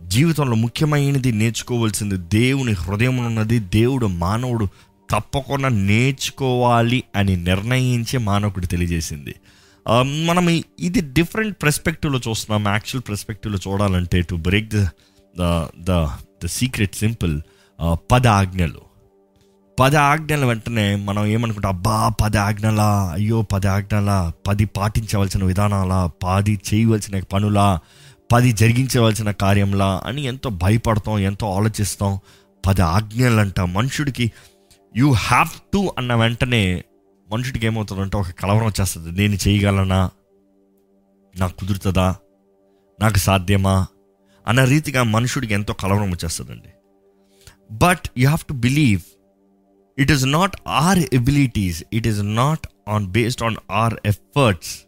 [0.00, 4.68] జీవితంలో ముఖ్యమైనది నేర్చుకోవాల్సింది దేవుని హృదయం ఉన్నది దేవుడు మానవుడు
[5.10, 9.34] తప్పకుండా నేర్చుకోవాలి అని నిర్ణయించి మానవుడు తెలియజేసింది.
[10.24, 10.48] మనం
[10.80, 12.72] ఇది డిఫరెంట్ పెర్స్పెక్టివ్లో చూస్తున్నాం.
[12.72, 14.84] యాక్చువల్ పెర్స్పెక్టివ్లో చూడాలంటే to break the
[15.40, 16.06] the the
[16.44, 17.40] the secret simple
[18.12, 18.80] పద ఆజ్ఞలు.
[19.80, 21.72] పద ఆజ్ఞల వెంటనే మనం ఏమనుకుంటాం?
[21.72, 22.90] అబ్బా పది ఆజ్ఞలా?
[23.14, 24.32] అయ్యో పది ఆజ్ఞలా?
[24.46, 26.10] పది పాటించవలసిన విధానాలా?
[26.24, 27.78] పది చేయవలసిన పనులా?
[28.32, 32.18] పది జరిగించవలసిన కార్యంలా అని ఎంతో భయపడతాం ఎంతో ఆలోచిస్తాం.
[32.66, 34.32] పది ఆజ్ఞలు అంట మనుషుడికి
[34.96, 36.84] యూ హ్యావ్ టు అన్న వెంటనే
[37.32, 39.20] మనుషుడికి ఏమవుతుందంటే ఒక కలవరం వచ్చేస్తుంది.
[39.20, 40.10] నేను చేయగలనా?
[41.38, 42.16] నాకు కుదురుతుందా?
[43.00, 43.86] నాకు సాధ్యమా?
[44.46, 46.68] అన్న రీతిగా మనుషుడికి ఎంతో కలవరం వచ్చేస్తుందండి.
[47.72, 49.00] But you have to believe
[49.98, 54.83] it is not our abilities it is not on based on our efforts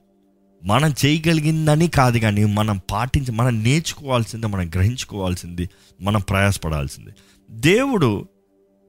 [0.66, 5.70] మనం చేయగలిగిందని కాదు కానీ మనం పాటించి మనం నేర్చుకోవాల్సింది మనం గ్రహించుకోవాల్సింది
[6.00, 7.10] మనం ప్రయాసపడాల్సింది.
[7.50, 8.28] దేవుడు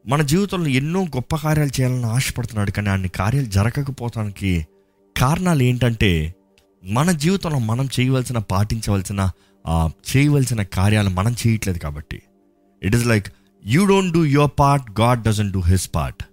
[0.08, 4.67] మన జీవితంలో ఎన్నో గొప్ప కార్యాలు చేయాలని ఆశపడుతున్నాడు కానీ అన్ని కార్యాలు జరగకపోవటానికి
[5.17, 6.36] కారణాలు ఏంటంటే
[6.84, 9.31] మన జీవితంలో మనం చేయవలసిన పాటించవలసిన
[10.09, 12.22] చేయవలసిన కార్యాలు మనం చేయట్లేదు కాబట్టి.
[12.84, 13.28] It is like
[13.66, 16.23] you don't do your part God doesn't do his part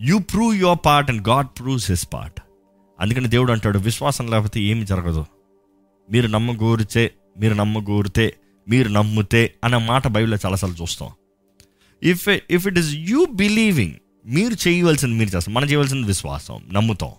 [0.00, 2.40] you prove your part and God proves his part
[3.00, 5.26] అందుకని దేవుడు అంటాడు విశ్వాసం లేకపోతే ఏమి జరగదు.
[6.10, 8.34] మీరు నమ్మగోరితే మీరు నమ్మగోరితే
[8.68, 11.08] మీరు నమ్ముతే అనే మాట బైబిల్లో చాలాసార్లు చూస్తాం.
[12.02, 13.92] If if it is you believing
[14.26, 15.54] మీరు చేయవలసింది మీరు చేస్తాం.
[15.54, 17.10] మనం చేయవలసింది విశ్వాసం నమ్ముతాం.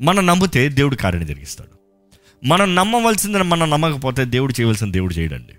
[0.00, 1.80] మనం నమ్మితే దేవుడు కార్యం జరిగిస్తాడు.
[2.46, 5.52] మనం నమ్మవలసిందని మనం నమ్మకపోతే దేవుడు చేయవలసిన దేవుడు చేయడండి.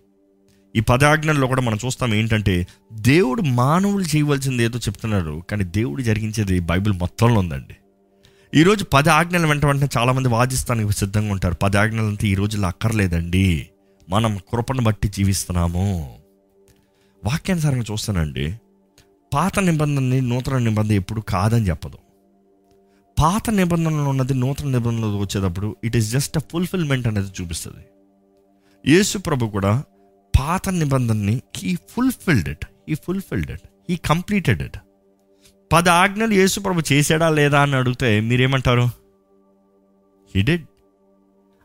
[0.76, 6.94] ఈ పదాజ్ఞల్లో కూడా మనం చూస్తాం ఏంటంటే దేవుడు మానవులు చేయవలసింది ఏదో చెప్తున్నారు కానీ దేవుడు జరిగించేది బైబిల్
[6.94, 7.76] మొత్తంలో ఉందండి.
[8.56, 11.56] ఈరోజు పది ఆజ్ఞలు వెంట వెంటనే చాలామంది వాదిస్తానికి సిద్ధంగా ఉంటారు.
[11.56, 13.70] పది ఆజ్ఞలంతా ఈ రోజుల్లో అక్కర్లేదండి.
[14.10, 16.18] మనం కృపను బట్టి జీవిస్తున్నాము.
[17.26, 18.60] వాక్యానుసారంగా చూస్తానండి.
[19.34, 21.98] పాత నిబంధనని నూతన నిబంధన ఎప్పుడు కాదని చెప్పదు.
[23.20, 27.86] పాత నిబంధనలో ఉన్నది నూతన నిబంధనలో వచ్చేటప్పుడు it is just a fulfilment అనేది చూపిస్తుంది.
[28.92, 29.84] యేసు ప్రభు కూడా
[30.40, 34.78] పాత నిబంధనని he fulfilled it he fulfilled it he completed it
[35.72, 38.90] పద ఆజ్ఞలు యేసుప్రభు చేశాడా లేదా అని అడిగితే మీరేమంటారు?
[40.36, 40.66] హిడెడ్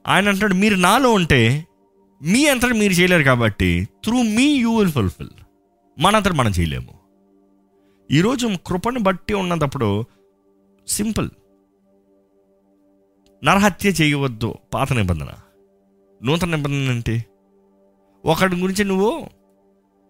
[0.07, 1.67] ఆయన అంటాడు మీరు నాలో ఉంటే
[2.23, 5.29] మీ అంతటా మీరు చేయలేరు కాబట్టి through me you will fulfil
[5.99, 6.95] మనంతట మనం చేయలేము.
[8.11, 10.05] ఈరోజు కృపను బట్టి ఉన్నప్పుడు
[10.89, 11.31] సింపుల్.
[13.45, 15.29] నరహత్య చేయవద్దు పాత నిబంధన.
[16.23, 17.25] నూతన నిబంధన ఏంటి?
[18.25, 19.29] ఒకటి గురించి నువ్వు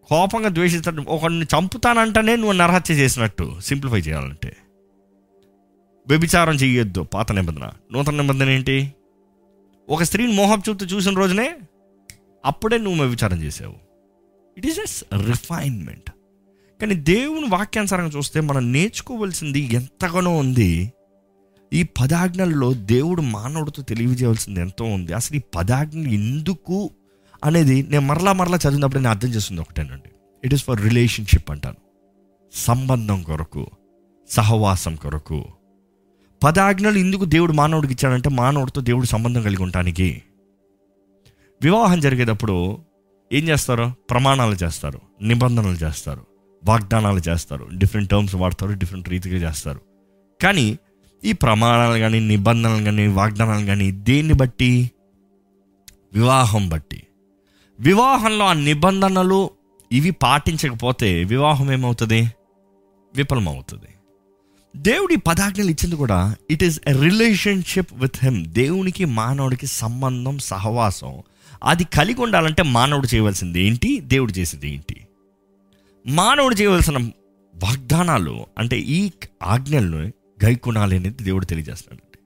[0.07, 1.03] కోపంగా ద్వేషిస్తాడు.
[1.09, 3.57] ఒకరిని చంపుతానంటేనే నువ్వు నరహత్య చేసినట్టు.
[3.65, 4.57] సింప్లిఫై చేయాలంటే.
[6.09, 7.71] వ్యభిచారం చేయొద్దు పాత నిబంధన.
[7.93, 8.95] నూతన నిబంధన ఏంటి?
[9.89, 11.57] ఒక స్త్రీని మోహం చూపుతూ చూసిన రోజునే
[12.45, 13.75] అప్పుడే నువ్వు వ్యభిచారం చేసావు
[14.59, 16.11] ఇట్ ఈస్ ఎస్ రిఫైన్మెంట్
[16.81, 20.93] కానీ దేవుని వాక్యానుసారంగా చూస్తే మనం నేర్చుకోవలసింది ఎంతగానో ఉంది.
[21.73, 25.13] ఈ పదాజ్ఞల్లో దేవుడు మానవుడితో తెలియజేయవలసింది ఎంతో ఉంది.
[25.13, 26.91] అసలు ఈ పదాజ్ఞలు ఎందుకు
[27.45, 30.11] అనేది నేను మరలా మరలా చదివినప్పుడు నేను అర్థం చేస్తుంది ఒకటేనండి
[30.45, 31.77] ఇట్ ఈస్ ఫర్ రిలేషన్షిప్ అంటాను.
[32.55, 33.67] సంబంధం కొరకు
[34.31, 35.45] సహవాసం కొరకు.
[36.45, 40.23] పదాజ్ఞలు ఎందుకు దేవుడు మానవుడికి ఇచ్చాడంటే మానవుడితో దేవుడు సంబంధం కలిగి ఉండటానికి.
[41.63, 42.79] వివాహం జరిగేటప్పుడు
[43.33, 43.93] ఏం చేస్తారు?
[44.11, 46.27] ప్రమాణాలు చేస్తారు నిబంధనలు చేస్తారు
[46.65, 49.81] వాగ్దానాలు చేస్తారు డిఫరెంట్ టర్మ్స్ వాడతారు డిఫరెంట్ రీతిగా చేస్తారు.
[50.43, 50.79] కానీ
[51.25, 54.91] ఈ ప్రమాణాలు కానీ నిబంధనలు కానీ వాగ్దానాలు కానీ దేన్ని బట్టి?
[56.13, 57.03] వివాహం బట్టి.
[57.81, 59.51] వివాహంలో ఆ నిబంధనలు
[59.93, 62.33] ఇవి పాటించకపోతే వివాహం ఏమవుతుంది?
[63.17, 63.87] విఫలమవుతుంది.
[64.77, 71.23] దేవుడి పదాజ్ఞలు ఇచ్చింది కూడా it is a relationship with him దేవునికి మానవుడికి సంబంధం సహవాసం
[71.65, 74.01] అది కలిగి ఉండాలంటే మానవుడు చేయవలసింది ఏంటి?
[74.01, 75.07] దేవుడు చేసింది ఏంటి?
[76.07, 77.11] మానవుడు చేయవలసిన
[77.55, 79.11] వాగ్దానాలు అంటే ఈ
[79.43, 80.13] ఆజ్ఞలను
[80.45, 82.19] గైకొనాలి అనేది దేవుడు తెలియజేస్తున్నాడు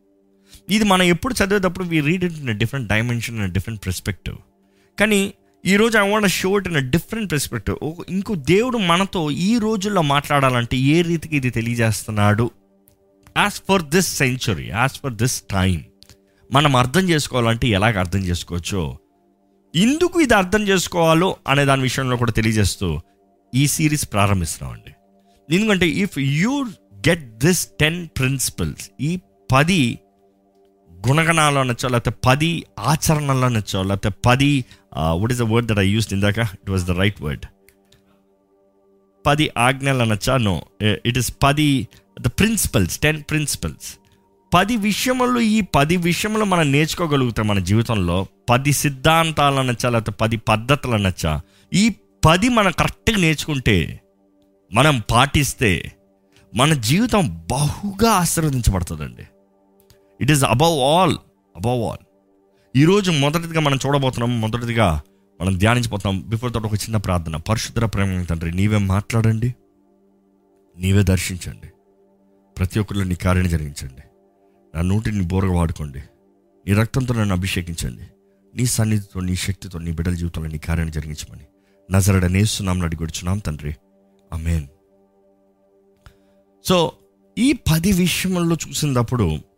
[0.72, 4.37] ఇది మనం ఎప్పుడు చదివేటప్పుడు we read it in different dimension in different perspective
[5.00, 5.34] కానీ
[5.65, 11.02] ఈరోజు I want show it in different perspective ఇంకో దేవుడు మనతో ఈ రోజుల్లో మాట్లాడాలంటే ఏ
[11.02, 12.46] రీతికి ఇది తెలియజేస్తున్నాడు?
[13.37, 15.76] As far this century as far this time
[16.50, 18.82] మనం అర్థం చేసుకోవాలంటే ఎలాగ అర్థం చేసుకోవచ్చో?
[19.75, 22.88] ఎందుకు ఇది అర్థం చేసుకోవాలో అనే దాని విషయంలో కూడా తెలియజేస్తూ
[23.55, 24.93] ఈ సిరీస్ ప్రారంభిస్తున్నామండి.
[25.49, 26.55] ఎందుకంటే if you
[27.08, 29.12] get this ten principles ఈ
[29.52, 29.82] పది
[31.08, 34.64] గుణగణాలు అనొచ్చో లేకపోతే పది ఆచరణలు అనొచ్చో లేకపోతే పది
[34.97, 36.38] what is the word that I use ఇందాక?
[36.38, 37.47] It was the right word
[39.26, 40.37] పది ఆజ్ఞలు అనొచ్చా?
[40.37, 41.88] నో ఇట్ ఇస్ పది
[42.20, 43.88] ద ప్రిన్సిపల్స్ టెన్ ప్రిన్సిపల్స్
[44.55, 48.26] పది విషయములు ఈ పది విషయములు మనం నేర్చుకోగలుగుతాం మన జీవితంలో.
[48.50, 49.88] పది సిద్ధాంతాలు అనొచ్చా?
[49.91, 51.41] లేకపోతే పది పద్ధతులు అనొచ్చా?
[51.73, 51.85] ఈ
[52.25, 53.76] పది మనం కరెక్ట్గా నేర్చుకుంటే
[54.73, 55.93] మనం పాటిస్తే
[56.55, 59.26] మన జీవితం బహుగా ఆశీర్వదించబడుతుందండి.
[60.20, 61.17] It is above all
[61.56, 62.05] above all
[62.76, 65.02] ఈరోజు మొదటిదిగా మనం చూడబోతున్నాం మొదటిదిగా
[65.40, 67.37] మనం ధ్యానించిపోతున్నాం బిఫోర్ తోట ఒక చిన్న ప్రార్థన.
[67.37, 69.55] పరిశుద్ధ ప్రేమ తండ్రి నీవే మాట్లాడండి.
[70.76, 71.67] నీవే దర్శించండి.
[72.58, 74.02] ప్రతి ఒక్కరిలో నీ కార్యాన్ని జరిగించండి.
[74.75, 75.99] నా నోటిని బోరగా వాడుకోండి.
[76.66, 78.02] నీ రక్తంతో నన్ను అభిషేకించండి.
[78.55, 81.44] నీ సన్నిధితో నీ శక్తితో నీ బిడ్డల జీవితంలో నీ కార్యాన్ని జరిగించమని.
[81.90, 83.76] నజరడ నేస్తున్నాం అడిగొడుచున్నాం తండ్రి.
[84.32, 84.66] అమేన్
[86.64, 86.93] సో
[87.38, 89.50] ఈ పది విషయంలో చూసినప్పుడు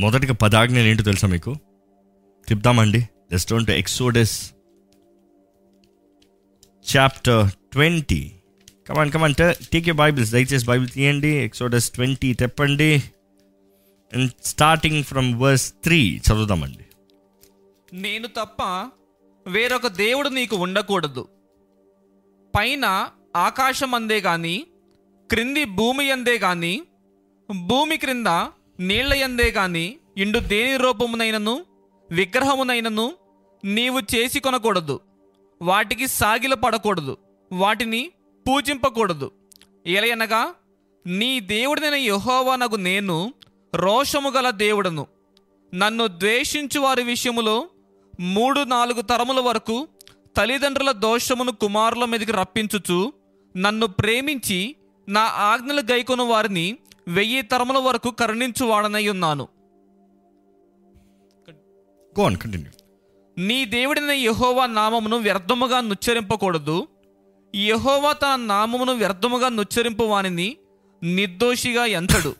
[0.00, 1.56] మొదటిగా పదాజ్ఞలు ఆజ్ఞలు ఏంటో తెలుసా మీకు?
[2.50, 3.00] చెప్తామండి
[3.32, 4.52] just to Exodus
[6.96, 8.32] chapter twenty.
[8.88, 9.34] Come on come on
[9.72, 11.28] take Bibles దయచేసి బైబిల్ తీయండి.
[11.28, 13.02] Exodus twenty తెప్పండి.
[14.12, 16.86] And starting from verse three చదువుదామండి.
[17.92, 18.62] నేను తప్ప
[19.46, 21.28] వేరొక దేవుడు నీకు ఉండకూడదు.
[22.58, 24.66] పైన ఆకాశం అందే గాని
[25.30, 26.82] క్రింది భూమి అందే గాని
[27.66, 28.26] భూమి క్రింద
[28.80, 31.64] నీళ్ళయందే కాని ఇండు దేని రూపమునైనను
[32.10, 33.12] విగ్రహమునైనను
[33.64, 35.00] నీవు చేసి కొనకూడదు.
[35.62, 37.16] వాటికి సాగిల పడకూడదు.
[37.52, 38.10] వాటిని
[38.48, 39.30] పూజింపకూడదు.
[39.86, 40.54] ఎలయనగా
[41.06, 43.34] నీ దేవుడినైన యెహోవానగు నేను
[43.74, 45.06] రోషము గల దేవుడను.
[45.74, 47.68] నన్ను ద్వేషించు వారి విషయములో
[48.20, 49.88] మూడు నాలుగు తరముల వరకు
[50.36, 53.12] తల్లిదండ్రుల దోషమును కుమారుల మీదకి రప్పించుచు
[53.56, 54.76] నన్ను ప్రేమించి
[55.08, 59.48] నా ఆజ్ఞలు గైకొను వారిని వెయ్యి తరముల వరకు కరుణించు వాడనై ఉన్నాను
[63.38, 66.88] నీ దేవుడిన యెహోవా నామమును వ్యర్థముగా నుచ్చరింపకూడదు.
[67.56, 70.56] యెహోవా తన నామమును వ్యర్థముగా నుచ్చరింపు వానిని
[71.02, 72.34] నిర్దోషిగా ఎంచడు.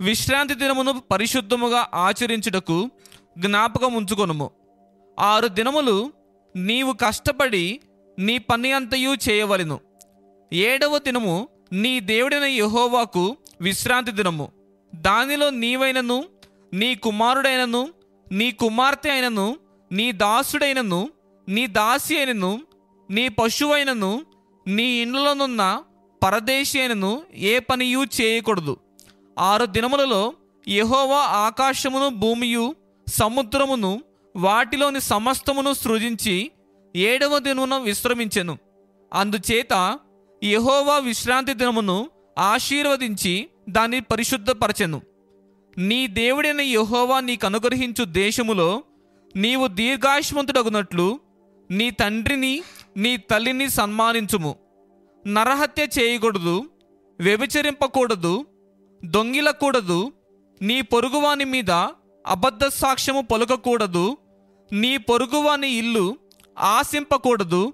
[0.00, 2.90] విశ్రాంతి దినమును పరిశుద్ధముగా ఆచరించుటకు
[3.38, 4.50] జ్ఞాపకం ఉంచుకొనుము
[5.20, 6.12] ఆరు దినములు
[6.56, 7.80] నీవు కష్టపడి
[8.18, 9.80] నీ పని అంతయు చేయవలెను.
[10.52, 14.48] ఏడవ దినము నీ దేవుడైన యెహోవాకు విశ్రాంతి దినము.
[14.94, 16.24] దానిలో నీవైనను
[16.72, 17.88] నీ కుమారుడైనను
[18.32, 19.56] నీ కుమార్తె అయినను
[19.92, 21.10] నీ దాసుడైనను
[21.48, 22.60] నీ దాసి అయినను
[23.10, 24.26] నీ పశువైనను
[24.66, 25.82] నీ ఇండ్లలోనున్న
[26.24, 28.76] పరదేశి అయినను ఏ పనియు చేయకూడదు.
[29.38, 30.32] ఆరు దినములలో
[30.68, 32.74] యహోవా ఆకాశమును భూమియు
[33.08, 34.00] సముద్రమును
[34.36, 36.50] వాటిలోని సమస్తమును సృజించి
[36.96, 38.58] ఏడవ దినమున విశ్రమించెను.
[39.14, 39.98] అందుచేత
[40.44, 45.02] యహోవా విశ్రాంతి దినమును ఆశీర్వదించి దాన్ని పరిశుద్ధపరచెను.
[45.78, 48.82] నీ దేవుడైన యహోవా నీకు అనుగ్రహించు దేశములో
[49.36, 51.20] నీవు దీర్ఘాయుష్మంతుడగునట్లు
[51.70, 52.62] నీ తండ్రిని
[52.96, 54.56] నీ తల్లిని సన్మానించుము.
[55.26, 56.70] నరహత్య చేయకూడదు
[57.20, 58.46] వ్యభిచరింపకూడదు
[59.04, 60.12] దొంగిలకూడదు
[60.62, 61.70] నీ పొరుగువాని మీద
[62.26, 64.16] అబద్ధ సాక్ష్యము పలుకకూడదు
[64.72, 66.18] నీ పొరుగువాని ఇల్లు
[66.58, 67.72] ఆశింపకూడదు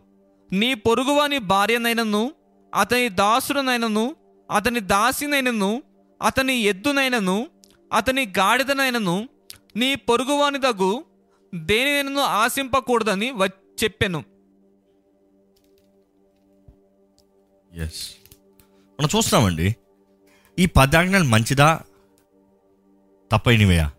[0.52, 2.32] నీ పొరుగువాని భార్యనైనను
[2.74, 4.16] అతని దాసుడనైనను
[4.52, 5.82] అతని దాసినైనను
[6.22, 7.50] అతని ఎద్దునైనను
[7.92, 9.28] అతని గాడిదనైనను
[9.76, 11.04] నీ పొరుగువాని తగు
[11.54, 13.46] దేనినైనను ఆశింపకూడదని వ
[13.84, 14.24] చెప్పాను.
[17.72, 18.02] ఎస్
[18.98, 19.76] మనం చూస్తామండి
[20.58, 21.80] ఈ పదాజ్ఞలు మంచిదా?
[23.32, 23.90] తప్పైనవయా?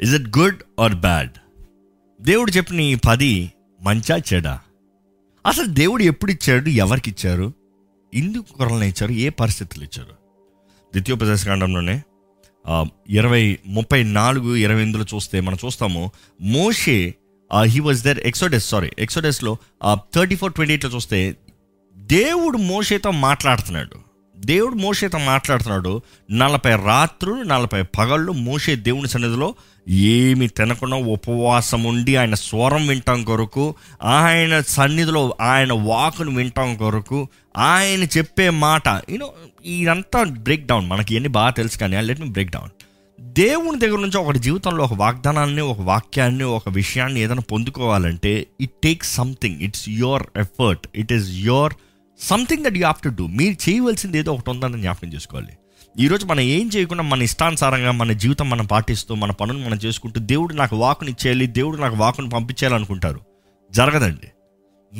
[0.00, 1.32] Is it good or bad
[2.20, 4.60] దేవుడు చెప్పిన ఈ పది మంచా చెడా?
[5.46, 6.68] అసలు దేవుడు ఎప్పుడు ఇచ్చాడు?
[6.68, 7.52] ఎవరికి ఇచ్చారు?
[8.14, 10.12] ఎందుకు కొరలను ఇచ్చారు ఏ పరిస్థితులు ఇచ్చారు?
[10.92, 12.02] ద్వితీయోపదేశ కాండంలోనే
[13.10, 17.14] ఇరవై ముప్పై నాలుగు ఇరవై ఎనిమిదిలో చూస్తే మనం చూస్తాము మోషే
[17.62, 19.56] he was there Exodus sorry ఎక్సోడెస్లో
[20.14, 21.36] thirty four twenty ఎయిట్లో చూస్తే
[21.96, 23.96] దేవుడు మోషేతో మాట్లాడుతున్నాడు.
[24.36, 26.00] దేవుడు మోషేతో మాట్లాడుతున్నాడు.
[26.30, 29.54] నలభై రాత్రులు నలభై పగళ్ళు మోషే దేవుని సన్నిధిలో
[29.86, 38.02] ఏమి తినకుండా ఉపవాసం ఉండి ఆయన స్వరం వింటాం కొరకు ఆయన సన్నిధిలో ఆయన వాకును వింటాం కొరకు ఆయన
[38.16, 39.28] చెప్పే మాట యూనో
[39.64, 42.72] ఇదంతా బ్రేక్ డౌన్ మనకి ఎన్ని బాగా తెలుసు కానీ లెట్ మీ బ్రేక్ డౌన్
[43.18, 49.16] దేవుని దగ్గర నుంచి ఒకటి జీవితంలో ఒక వాగ్దానాన్ని ఒక వాక్యాన్ని ఒక విషయాన్ని ఏదైనా పొందుకోవాలంటే it takes
[49.16, 51.74] something it's your effort it is your
[52.20, 55.52] something that you have to do మీరు చేయవలసింది ఏదో ఒకటి ఉందని జ్ఞాపకం చేసుకోవాలి.
[56.00, 60.54] ఈరోజు మనం ఏం చేయకుండా మన ఇష్టానుసారంగా మన జీవితం మనం పాటిస్తూ మన పనులు మనం చేసుకుంటూ దేవుడు
[60.54, 63.20] నాకు వాకుని ఇచ్చేయాలి దేవుడు నాకు వాకుని పంపించేయాలి అనుకుంటారు
[63.72, 64.26] జరగదండి.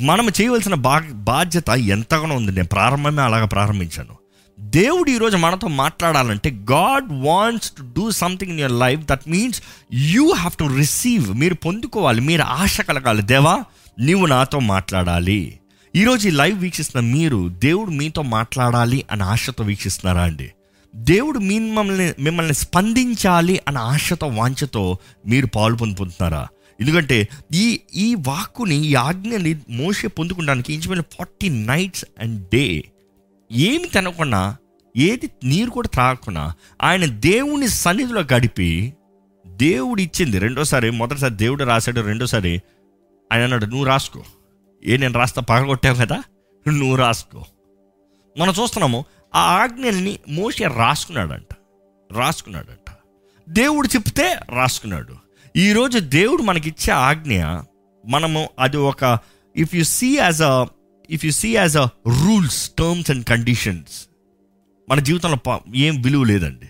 [0.05, 2.51] మనం చేయవలసిన బా బాధ్యత ఎంతగానో ఉంది.
[2.51, 4.15] నేను ప్రారంభమే అలాగ ప్రారంభించాను.
[4.59, 9.61] దేవుడు ఈరోజు మనతో మాట్లాడాలంటే God wants to do something in your life that means
[9.93, 11.33] you have to receive.
[11.33, 12.21] మీరు పొందుకోవాలి.
[12.21, 13.21] మీరు ఆశ కలగాలి.
[13.21, 13.63] దేవా
[13.99, 15.59] నీవు నాతో మాట్లాడాలి.
[15.95, 20.51] ఈరోజు ఈ లైవ్ వీక్షిస్తున్న మీరు దేవుడు మీతో మాట్లాడాలి అని ఆశతో వీక్షిస్తున్నారా అండి?
[20.95, 24.97] దేవుడు మీ మమ్మల్ని మిమ్మల్ని స్పందించాలి అన్న ఆశతో వాంఛతో
[25.27, 26.47] మీరు పాలు పొందుతున్నారా
[26.81, 32.83] ఎందుకంటే ఈ ఈ వాక్కుని ఈ ఆజ్ఞని మోసే పొందుకోవడానికి ఇంచుమైన ఫార్టీ నైట్స్ అండ్ డే
[33.51, 34.57] ఏమి తినకుండా
[34.97, 38.93] ఏది నీరు కూడా త్రాగకుండా ఆయన దేవుని సన్నిధిలో గడిపి
[39.47, 40.39] దేవుడు ఇచ్చింది.
[40.39, 42.61] రెండోసారి మొదటిసారి దేవుడు రాశాడు రెండోసారి
[43.33, 44.23] ఆయన అన్నాడు నువ్వు రాసుకో.
[44.85, 46.23] ఏ నేను రాస్తా పగలగొట్టావు కదా
[46.67, 47.45] నువ్వు రాసుకో.
[48.39, 51.55] మనం చూస్తున్నాము ఆ ఆజ్ఞల్ని మోసే రాసుకున్నాడంట.
[52.11, 52.91] రాసుకున్నాడంట.
[53.49, 55.15] దేవుడు చెప్తే రాసుకున్నాడు.
[55.57, 57.43] ఈరోజు దేవుడు మనకిచ్చే ఆజ్ఞ
[58.05, 59.19] మనము అది ఒక
[59.55, 60.65] if you see as a
[61.09, 64.07] if you see as a rules terms and conditions
[64.89, 66.65] మన జీవితంలో ప- ఏం విలువ లేదండి.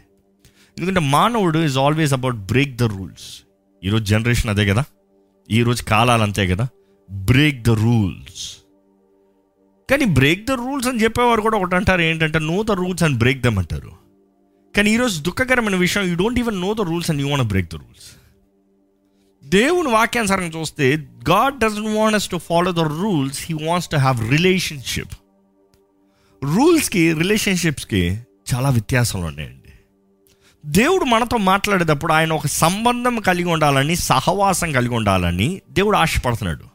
[0.78, 3.44] ఎందుకంటే మానవుడు is always about break the rules
[3.84, 4.84] ఈరోజు జనరేషన్ అదే కదా?
[5.52, 6.68] ఈరోజు కాలాలు అంతే కదా?
[7.12, 8.63] బ్రేక్ ద రూల్స్
[9.90, 13.42] కానీ బ్రేక్ ద రూల్స్ అని చెప్పేవారు కూడా ఒకటి అంటారు ఏంటంటే know the rules and break
[13.42, 13.92] them అంటారు.
[14.76, 17.76] కానీ ఈరోజు దుఃఖకరమైన విషయం you don't even know the rules and you want break the
[17.76, 18.12] rules
[19.44, 20.96] దేవుని వాక్యానుసారం చూస్తే
[21.30, 25.14] God doesn't want to follow the rules he wants to have relationship
[26.44, 28.20] రూల్స్కి రిలేషన్షిప్స్కి
[28.54, 29.60] చాలా వ్యత్యాసాలు ఉన్నాయండి.
[30.66, 36.73] దేవుడు మనతో మాట్లాడేటప్పుడు ఆయన ఒక సంబంధం కలిగి ఉండాలని సహవాసం కలిగి ఉండాలని దేవుడు ఆశపడుతున్నాడు.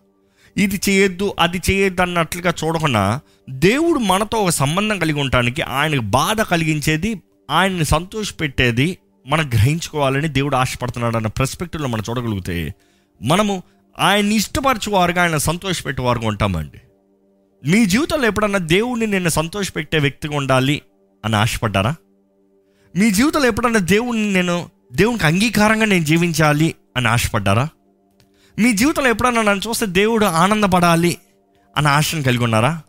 [0.58, 7.22] ఇది చేయొద్దు అది చేయొద్దు అన్నట్లుగా చూడకుండా దేవుడు మనతో ఒక సంబంధం కలిగి ఉండటానికి ఆయనకు బాధ కలిగించేది
[7.50, 12.74] ఆయన్ని సంతోషపెట్టేది మనం గ్రహించుకోవాలని దేవుడు ఆశపడుతున్నాడు అన్న పర్స్పెక్టివ్లో మనం చూడగలిగితే
[13.22, 13.62] మనము
[13.98, 16.80] ఆయన్ని ఇష్టపరచువారుగా ఆయన సంతోషపెట్టేవారుగా ఉంటామండి.
[17.70, 20.82] మీ జీవితంలో ఎప్పుడన్నా దేవుడిని నేను సంతోషపెట్టే వ్యక్తిగా ఉండాలి
[21.24, 21.94] అని ఆశపడ్డారా?
[22.96, 27.68] మీ జీవితంలో ఎప్పుడన్నా దేవుడిని నేను దేవునికి అంగీకారంగా నేను జీవించాలి అని ఆశపడ్డారా?
[28.58, 31.18] మీ జీవితంలో ఎప్పుడన్నా నన్ను చూస్తే దేవుడు ఆనందపడాలి
[31.76, 32.82] అన్న ఆశను కలిగి ఉన్నారా?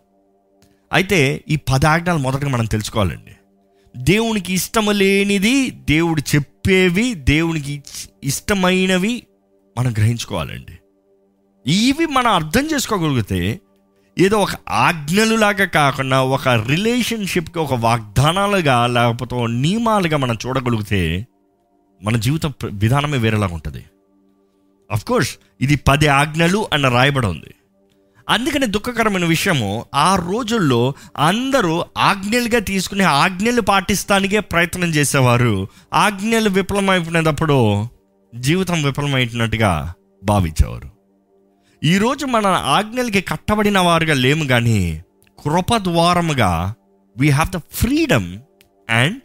[0.93, 3.35] అయితే ఈ పది ఆజ్ఞలు మొదటగా మనం తెలుసుకోవాలండి.
[3.97, 7.83] దేవునికి ఇష్టము లేనిది దేవుడు చెప్పేవి దేవునికి
[8.23, 9.23] ఇష్టమైనవి
[9.77, 10.77] మనం గ్రహించుకోవాలండి.
[11.71, 13.59] ఇవి మనం అర్థం చేసుకోగలిగితే
[14.19, 21.27] ఏదో ఒక ఆజ్ఞలులాగా కాకుండా ఒక రిలేషన్షిప్కి ఒక వాగ్దానాలుగా లేకపోతే నియమాలుగా మనం చూడగలిగితే
[22.01, 23.83] మన జీవిత విధానమే వేరేలాగా ఉంటుంది
[24.91, 27.55] అఫ్ కోర్స్ ఇది పది ఆజ్ఞలు అన్న రాయబడి ఉంది.
[28.29, 35.67] అందుకని దుఃఖకరమైన విషయము ఆ రోజుల్లో అందరూ ఆజ్ఞలుగా తీసుకునే ఆజ్ఞలు పాటిస్తానికే ప్రయత్నం చేసేవారు.
[35.93, 37.88] ఆజ్ఞలు విఫలమైపోయినప్పుడు
[38.36, 39.93] జీవితం విఫలమైనట్టుగా
[40.24, 40.89] భావించేవారు.
[41.84, 45.03] ఈరోజు మన ఆజ్ఞలకి కట్టబడిన వారుగా లేము కానీ
[45.43, 46.74] కృప ద్వారముగా
[47.17, 48.38] we have the freedom
[48.89, 49.19] and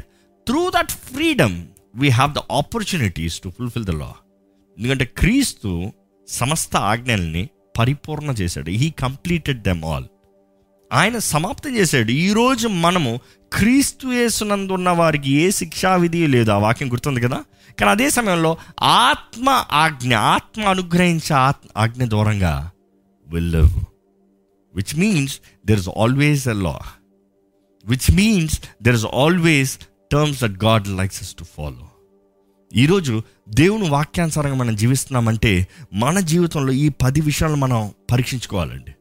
[0.47, 1.66] through that freedom
[1.97, 4.12] we have the opportunities to fulfil the law
[4.78, 5.92] ఎందుకంటే క్రీస్తు
[6.28, 8.70] సమస్త ఆజ్ఞల్ని పరిపూర్ణ చేశాడు.
[8.70, 10.04] హీ కంప్లీటెడ్ దెమ్ ఆల్
[10.92, 12.10] ఆయన సమాప్తం చేశాడు.
[12.10, 13.20] ఈరోజు మనము
[13.52, 16.50] క్రీస్తు యేసునందున్న వారికి ఏ శిక్షా విధి లేదు.
[16.50, 17.44] ఆ వాక్యం గుర్తుంది కదా?
[17.78, 22.70] కానీ అదే సమయంలో ఆత్మ ఆజ్ఞ ఆత్మ అనుగ్రహించే ఆత్మ ఆజ్ఞ దూరంగా
[23.26, 23.56] will
[24.74, 26.78] which means there is always a law
[27.86, 29.78] which means there is always
[30.12, 31.88] terms that God likes to follow
[32.74, 38.94] ఈరోజు దేవుని వాక్యానుసారంగా మనం జీవిస్తున్నామంటే మన జీవితంలో ఈ పది విషయాలు మనం పరీక్షించుకోవాలండి.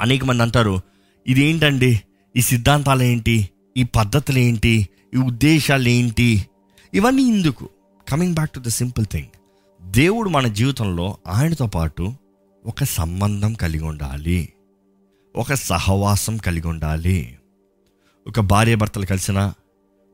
[0.00, 0.80] అనేక మంది అంటారు
[1.26, 2.00] ఇది ఏంటండి
[2.36, 3.50] ఈ సిద్ధాంతాలు ఏంటి?
[3.76, 4.88] ఈ పద్ధతులు ఏంటి?
[5.14, 6.46] ఈ ఉద్దేశాలు ఏంటి?
[6.94, 7.68] ఇవన్నీ ఎందుకు
[8.08, 9.26] coming back to the simple thing
[9.90, 12.14] దేవుడు మన జీవితంలో ఆయనతో పాటు
[12.66, 14.48] ఒక సంబంధం కలిగి ఉండాలి.
[15.36, 17.38] ఒక సహవాసం కలిగి ఉండాలి.
[18.26, 19.52] ఒక భార్య భర్తలు కలిసిన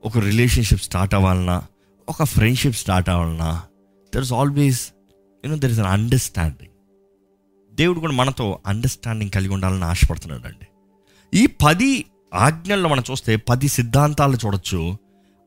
[0.05, 1.62] ఒక రిలేషన్షిప్ స్టార్ట్ అవ్వాలన్నా
[2.09, 3.62] ఒక ఫ్రెండ్షిప్ స్టార్ట్ అవ్వాలన్నా
[4.15, 4.93] there is always
[5.45, 6.73] you know there is an understanding
[7.75, 10.67] దేవుడు కూడా మనతో అండర్స్టాండింగ్ కలిగి ఉండాలని ఆశపడుతున్నాడు అండి
[11.35, 14.97] ఈ పది ఆజ్ఞల్లో మనం చూస్తే పది సిద్ధాంతాలు చూడొచ్చు.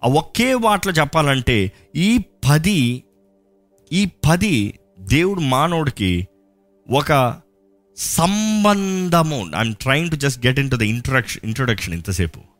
[0.03, 3.03] ఆ ఒకే వాటిలో చెప్పాలంటే ఈ పది
[3.93, 6.27] ఈ పది దేవుడు మానవుడికి
[6.91, 7.41] ఒక
[7.97, 9.51] సంబంధము.
[9.55, 12.50] I'm trying to just get in to the introduction introduction ఇంతసేపు.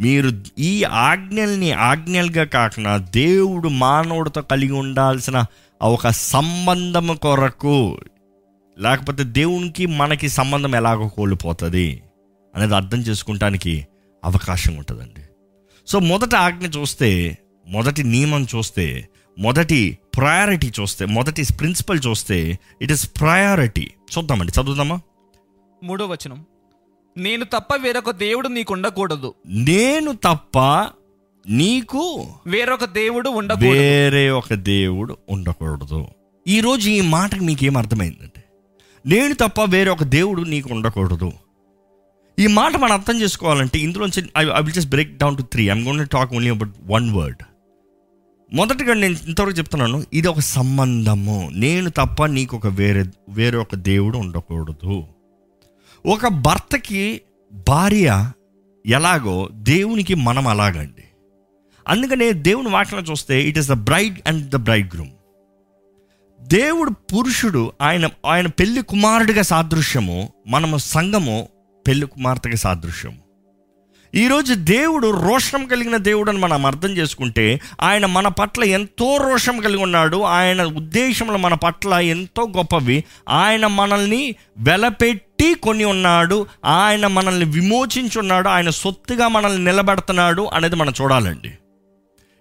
[0.00, 5.44] మీరు ఈ ఆజ్ఞల్ని ఆజ్ఞలుగా కాకుండా దేవుడు మానవుడితో కలిగి ఉండాల్సిన
[5.82, 8.00] ఒక సంబంధము కొరకు
[8.78, 12.02] లేకపోతే దేవునికి మనకి సంబంధం ఎలాగో కోల్పోతుంది
[12.54, 13.86] అనేది అర్థం చేసుకుంటానికి
[14.24, 15.22] అవకాశం ఉంటుందండి.
[15.86, 19.08] సో మొదటి ఆజ్ఞ చూస్తే మొదటి నియమం చూస్తే
[19.38, 24.52] మొదటి ప్రయారిటీ చూస్తే మొదటి ప్రిన్సిపల్ చూస్తే ఇట్ ఇస్ ప్రయారిటీ చూద్దామండి.
[24.60, 25.00] చదువుదామా?
[25.84, 26.44] మూడో వచనం.
[27.16, 29.34] నేను తప్ప వేరొక దేవుడు నీకు ఉండకూడదు.
[29.46, 30.58] నేను తప్ప
[31.48, 33.66] నీకు వేరొక దేవుడు ఉండకూడదు.
[33.66, 36.06] వేరే ఒక దేవుడు ఉండకూడదు.
[36.48, 38.44] ఈరోజు ఈ మాటకి మీకేం అర్థమైందంటే
[39.06, 41.32] నేను తప్ప వేరే ఒక దేవుడు నీకు ఉండకూడదు.
[42.38, 45.84] ఈ మాట మనం అర్థం చేసుకోవాలంటే ఇందులోంచి I I will just break down to three I'm
[45.84, 47.42] gonna talk only about one word
[48.52, 51.50] మొదటగా నేను ఇంతవరకు చెప్తున్నాను ఇది ఒక సంబంధము.
[51.54, 55.04] నేను తప్ప నీకు ఒక వేరే వేరే ఒక దేవుడు ఉండకూడదు.
[56.06, 57.20] ఒక భర్తకి
[57.68, 58.32] భార్య
[58.86, 61.04] ఎలాగో దేవునికి మనం అలాగండి.
[61.88, 65.10] అందుకనే దేవుని వాటిలో చూస్తే it is the bride and the bride groom
[66.42, 71.48] దేవుడు పురుషుడు ఆయన ఆయన పెళ్ళి కుమారుడిగా సాదృశ్యము మనము సంఘము
[71.86, 73.23] పెళ్ళి కుమార్తెగా సాదృశ్యము.
[74.16, 79.82] ఈరోజు దేవుడు రోషం కలిగిన దేవుడు అని మనం అర్థం చేసుకుంటే ఆయన మన పట్ల ఎంతో రోషం కలిగి
[79.82, 80.22] ఉన్నాడు.
[80.22, 83.04] ఆయన ఉద్దేశంలో మన పట్ల ఎంతో గొప్పవి.
[83.28, 86.46] ఆయన మనల్ని వెలపెట్టి కొని ఉన్నాడు.
[86.64, 91.52] ఆయన మనల్ని విమోచించున్నాడు ఆయన సొత్తుగా మనల్ని నిలబెడుతున్నాడు అనేది మనం చూడాలండి.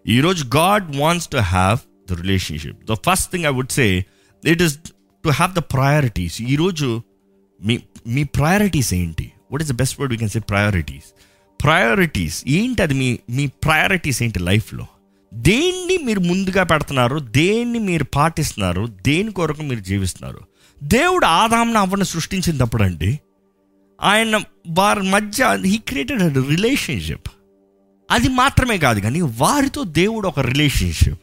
[0.08, 1.78] ఈరోజు God wants to have
[2.12, 2.78] the relationship.
[2.92, 4.06] The first thing I would say
[4.48, 4.78] it is
[5.24, 6.42] to have the priorities.
[6.42, 7.02] ఈరోజు
[7.64, 9.32] మీ మీ ప్రయారిటీస్ ఏంటి?
[9.52, 11.14] What is the best word we can say priorities
[11.64, 14.86] priorities ఏంటి అది మీ మీ ప్రయారిటీస్ ఏంటి లైఫ్లో?
[15.34, 20.40] దేన్ని మీరు ముందుగా పెడుతున్నారు దేన్ని మీరు పాటిస్తున్నారు దేని కొరకు మీరు జీవిస్తున్నారు?
[20.84, 23.20] దేవుడు ఆదాంను అవ్వని సృష్టించినప్పుడు అండి
[24.02, 27.28] ఆయన వారి మధ్య హీ క్రియేటెడ్ రిలేషన్షిప్
[28.12, 31.22] అది మాత్రమే కాదు కానీ వారితో దేవుడు ఒక రిలేషన్షిప్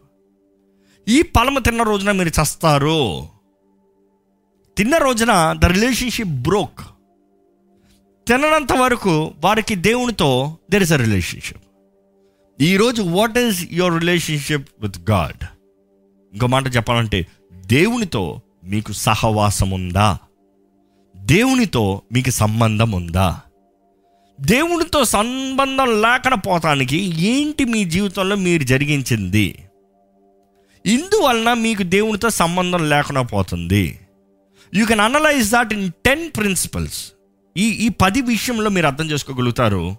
[1.08, 3.26] ఈ పలమ తిన్న రోజున మీరు చస్తారు.
[4.78, 6.80] తిన్న రోజున ద రిలేషన్షిప్ బ్రోక్
[8.30, 11.60] తిననంత వరకు వారికి దేవునితో దెర్ ఇస్ అ రిలేషన్షిప్
[12.60, 15.44] ఈరోజు what is your relationship with God
[16.32, 20.18] ఇంకో మాట చెప్పాలంటే దేవునితో మీకు సహవాసం ఉందా
[21.16, 23.40] దేవునితో మీకు సంబంధం ఉందా
[24.40, 29.58] దేవునితో సంబంధం లేకపోతానికి ఏంటి మీ జీవితంలో మీరు జరిగించింది?
[30.86, 34.00] ఇందువలన మీకు దేవునితో సంబంధం లేకుండా పోతుంది.
[34.74, 37.12] You can analyse that in ten principles
[37.56, 39.96] ఈ ఈ పది విషయంలో మీరు అర్థం చేసుకోగలుగుతారు.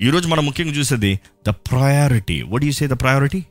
[0.00, 2.42] ఈరోజు మనం ముఖ్యంగా చూసేది the priority.
[2.42, 3.44] What you say the priority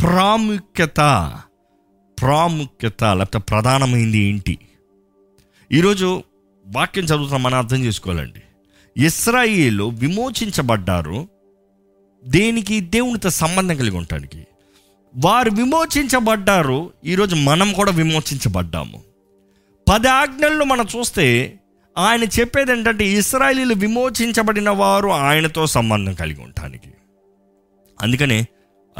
[0.00, 0.96] ప్రాముఖ్యత.
[2.20, 3.04] ప్రాముఖ్యత.
[3.04, 4.58] లేకపోతే ప్రధానమైంది ఏంటి?
[5.72, 6.22] ఈరోజు
[6.66, 8.42] వాక్యం చదువుతున్నాం మనం అర్థం చేసుకోవాలండి.
[9.04, 11.28] ఇస్రాయిలు విమోచించబడ్డారు.
[12.24, 12.80] దేనికి?
[12.80, 14.46] దేవునితో సంబంధం కలిగి ఉండటానికి.
[15.16, 16.90] వారు విమోచించబడ్డారు.
[17.04, 19.09] ఈరోజు మనం కూడా విమోచించబడ్డాము.
[19.90, 21.58] పది ఆజ్ఞల్లో మనం చూస్తే
[21.98, 26.90] ఆయన చెప్పేది ఏంటంటే ఇస్రాయలీలు విమోచించబడిన వారు ఆయనతో సంబంధం కలిగి ఉండటానికి.
[28.00, 28.46] అందుకనే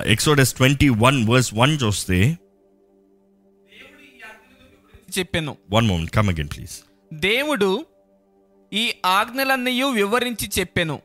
[0.07, 2.38] Exodus twenty one verse one చూస్తే
[5.18, 5.57] చెప్పాను.
[5.70, 6.70] One moment come again please.
[7.12, 7.85] దేవుడు
[8.72, 11.00] ఈ ఆజ్ఞలన్నీ వివరించి చెప్పాను.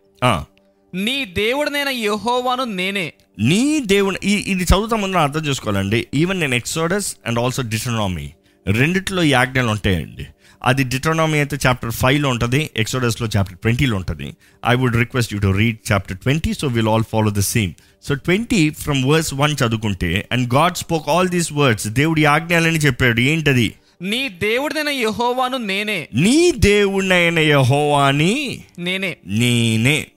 [0.95, 3.13] నీ దేవుడనైన యెహోవాను నేనే.
[3.39, 6.07] నీ దేవుని ఈ ఇది చదువుతా ముందు అర్థం చేసుకోవాలండి.
[6.13, 8.31] ఈవెన్ నేను ఎక్సోడస్ అండ్ ఆల్సో డిటోనామీ
[8.67, 10.27] రెండిట్లో ఈ ఆజ్ఞలు ఉంటాయండి.
[10.63, 14.33] అది డిటోనామీ అయితే చాప్టర్ ఫైవ్లో ఉంటుంది ఎక్సోడస్లో చాప్టర్ ట్వంటీలో ఉంటుంది.
[14.67, 17.73] I would request you to read chapter twenty so will all follow the same
[18.07, 23.19] so twenty from words one చదువుకుంటే and God spoke all these words దేవుడి ఆజ్ఞలని చెప్పాడు
[23.19, 23.73] ఏంటది?
[24.01, 26.07] నీ దేవుడనైన యెహోవాను నేనే.
[26.13, 29.17] నీ దేవుడైన యహోవాని నేనే.
[29.25, 30.07] నేనే.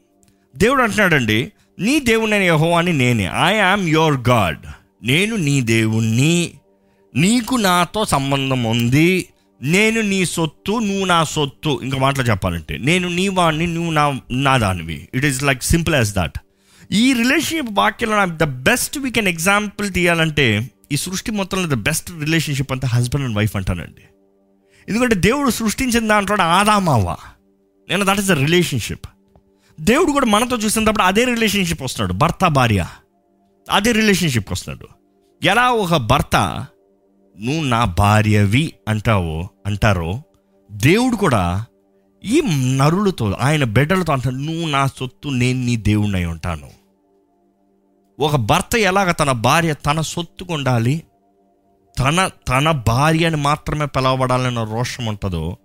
[0.56, 3.24] దేవుడు అంటున్నాడండి నీ దేవుడైన యహోవాని నేనే.
[3.24, 4.58] ఐ ఆమ్ యువర్ గాడ్
[5.02, 6.50] నేను నీ దేవుణ్ణి
[7.14, 9.28] నీకు నాతో సంబంధం ఉంది
[9.62, 11.80] నేను నీ సొత్తు నువ్వు నా సొత్తు.
[11.82, 15.08] ఇంకా మాటలు చెప్పాలంటే నేను నీ వాడిని నువ్వు నా నా దానివి.
[15.14, 16.38] It is like simple as that
[16.92, 22.72] ఈ రిలేషన్షిప్ వాక్యంలో the best we can example తీయాలంటే ఈ సృష్టి మొత్తంలో ద బెస్ట్ రిలేషన్షిప్
[22.72, 24.02] అంతా హస్బెండ్ అండ్ వైఫ్ అంటానండి
[24.88, 27.16] ఎందుకంటే దేవుడు సృష్టించిన దాంట్లో ఆదామావ
[27.88, 29.06] నేను దట్ ఇస్ ద రిలేషన్షిప్
[29.80, 32.86] దేవుడు కూడా మనతో చూసినప్పుడు అదే రిలేషన్షిప్ వస్తున్నాడు భర్త భార్య.
[33.70, 34.88] అదే రిలేషన్షిప్కి వస్తున్నాడు.
[35.46, 36.66] ఎలా ఒక భర్త
[37.38, 40.22] నువ్వు నా భార్యవి అంటావో అంటారో
[40.70, 41.42] దేవుడు కూడా
[42.24, 42.40] ఈ
[42.76, 46.68] నరులతో ఆయన బిడ్డలతో అంటాడు నువ్వు నా సొత్తు నేను నీ దేవుణ్ణి అయి ఉంటాను.
[48.18, 51.02] ఒక భర్త ఎలాగ తన భార్య తన సొత్తుకు ఉండాలి
[51.96, 55.56] తన తన భార్యని మాత్రమే పిలవబడాలన్న రోషం ఉంటుందో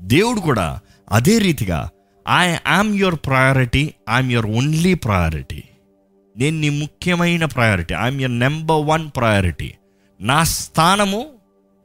[0.00, 1.90] దేవుడు కూడా అదే రీతిగా
[2.28, 5.62] I am your priority I'm your only priority
[6.36, 9.74] నేను నీ ముఖ్యమైన priority I'm your number one priority
[10.24, 11.26] నా స్థానము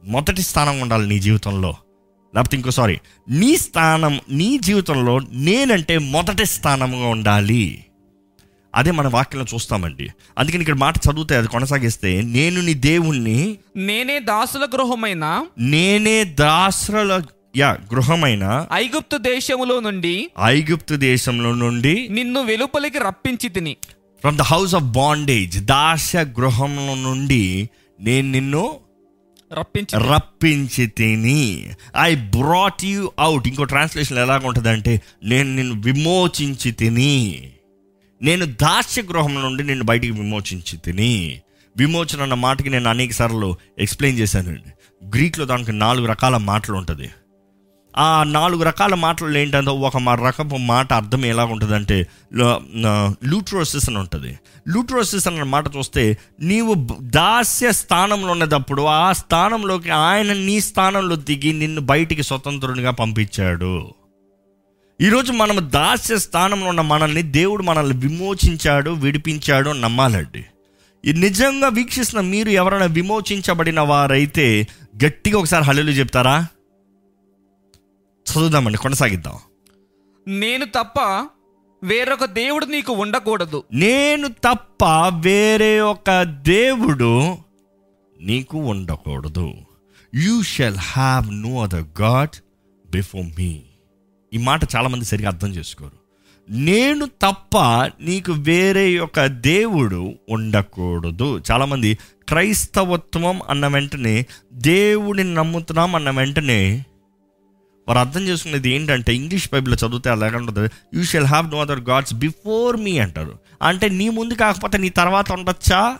[0.03, 1.75] మొదటి స్థానం ఉండాలి నీ జీవితంలో.
[2.35, 2.97] లేకపోతే ఇంకో సారీ
[3.29, 7.85] నీ స్థానం నీ జీవితంలో నేనంటే మొదటి స్థానంగా ఉండాలి.
[8.75, 10.09] అదే మన వాక్యంలో చూస్తామండి.
[10.37, 17.21] అందుకని ఇక్కడ మాట చదివితే అది కొనసాగిస్తే నేను నీ దేవుణ్ణి నేనే దాసుల గృహమైన నేనే దాసరుల
[17.57, 23.77] యా గృహమైన ఐగుప్తు దేశములో నుండి ఐగుప్తు దేశంలో నుండి నిన్ను వెలుపలికి రప్పించి తిని.
[24.21, 27.69] From the house of bondage దాస గృహంలో నుండి
[28.01, 28.79] నేను నిన్ను
[29.53, 37.51] రప్పించి రప్పించి తిని ఐ బ్రాట్ యూ అవుట్ ఇంకో ట్రాన్స్లేషన్ ఎలాగ ఉంటుందంటే నేను నిన్ను విమోచించి తిని
[38.21, 41.41] నేను దాస్య గృహం నుండి నిన్ను బయటికి విమోచించి తిని
[41.77, 44.71] విమోచన అన్న మాటకి నేను అనేక సార్లు ఎక్స్ప్లెయిన్ చేశానండి
[45.09, 47.09] గ్రీక్లో దానికి నాలుగు రకాల మాటలు ఉంటుంది.
[47.97, 52.07] ఆ నాలుగు రకాల మాటలు ఏంటంటే ఒక మా రకపు మాట అర్థం ఎలా ఉంటుందంటే
[53.25, 54.39] లూట్రోసిస్ అని ఉంటుంది.
[54.67, 61.81] లూట్రోసిస్ అన్న మాట చూస్తే నీవు దాస్య స్థానంలో ఉన్నదప్పుడు ఆ స్థానంలోకి ఆయన నీ స్థానంలో దిగి నిన్ను
[61.81, 63.87] బయటికి స్వతంత్రునిగా పంపించాడు.
[65.01, 70.45] ఈరోజు మనం దాస్య స్థానంలో ఉన్న మనల్ని దేవుడు మనల్ని విమోచించాడు విడిపించాడు నమ్మాలండి.
[71.13, 74.67] నిజంగా వీక్షిస్తున్న మీరు ఎవరైనా విమోచించబడిన వారైతే
[75.05, 76.47] గట్టిగా ఒకసారి హల్లులు చెప్తారా?
[78.33, 79.37] చదువుదామండి కొనసాగిద్దాం.
[80.27, 81.27] నేను తప్ప
[81.83, 83.63] వేరొక దేవుడు నీకు ఉండకూడదు.
[83.73, 84.85] నేను తప్ప
[85.19, 87.37] వేరే ఒక దేవుడు
[88.21, 89.53] నీకు ఉండకూడదు.
[90.15, 92.35] You shall have no other God
[92.91, 93.61] before me
[94.33, 95.99] ఈ మాట చాలామంది సరిగా అర్థం చేసుకోరు.
[96.49, 97.57] నేను తప్ప
[98.01, 101.41] నీకు వేరే ఒక దేవుడు ఉండకూడదు.
[101.51, 106.85] చాలామంది క్రైస్తవత్వం అన్న వెంటనే దేవుడిని నమ్ముతున్నాం అన్న వెంటనే
[107.89, 110.69] వారు అర్థం చేసుకునేది ఏంటంటే ఇంగ్లీష్ బైబిల్లో చదివితే అలాగే ఉంటుంది?
[110.93, 113.39] You shall have no other gods before me అంటారు.
[113.61, 115.97] అంటే నీ ముందు కాకపోతే నీ తర్వాత ఉండొచ్చా?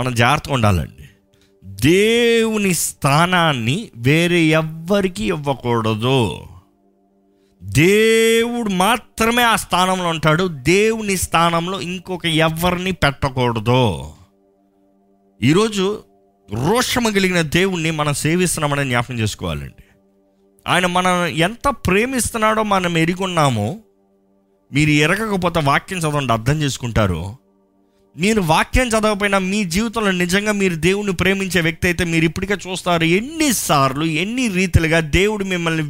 [0.00, 1.08] మనం జాగ్రత్తగా ఉండాలండి.
[1.64, 6.40] దేవుని స్థానాన్ని వేరే ఎవ్వరికి ఇవ్వకూడదు.
[7.62, 10.48] దేవుడు మాత్రమే ఆ స్థానంలో ఉంటాడు.
[10.48, 14.10] దేవుని స్థానంలో ఇంకొక ఎవరిని పెట్టకూడదు.
[15.42, 16.04] ఈరోజు
[16.52, 19.84] రోషము కలిగిన దేవుణ్ణి మనం సేవిస్తున్నామని జ్ఞాపకం చేసుకోవాలండి.
[20.70, 23.76] ఆయన మనం ఎంత ప్రేమిస్తున్నాడో మనం ఎరుగున్నామో
[24.72, 27.36] మీరు ఎరగకపోతే వాక్యం చదవండి అర్థం చేసుకుంటారు.
[28.16, 34.04] మీరు వాక్యం చదవకపోయినా మీ జీవితంలో నిజంగా మీరు దేవుని ప్రేమించే వ్యక్తి అయితే మీరు ఇప్పటికే చూస్తారు ఎన్నిసార్లు
[34.04, 35.82] ఎన్ని రీతిలుగా దేవుడు మిమ్మల్ని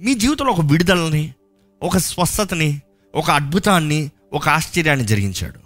[0.00, 1.34] మీ జీవితంలో ఒక విడుదలని
[1.82, 2.80] ఒక స్వస్థతని
[3.14, 5.60] ఒక అద్భుతాన్ని ఒక ఆశ్చర్యాన్ని జరిగించాడు.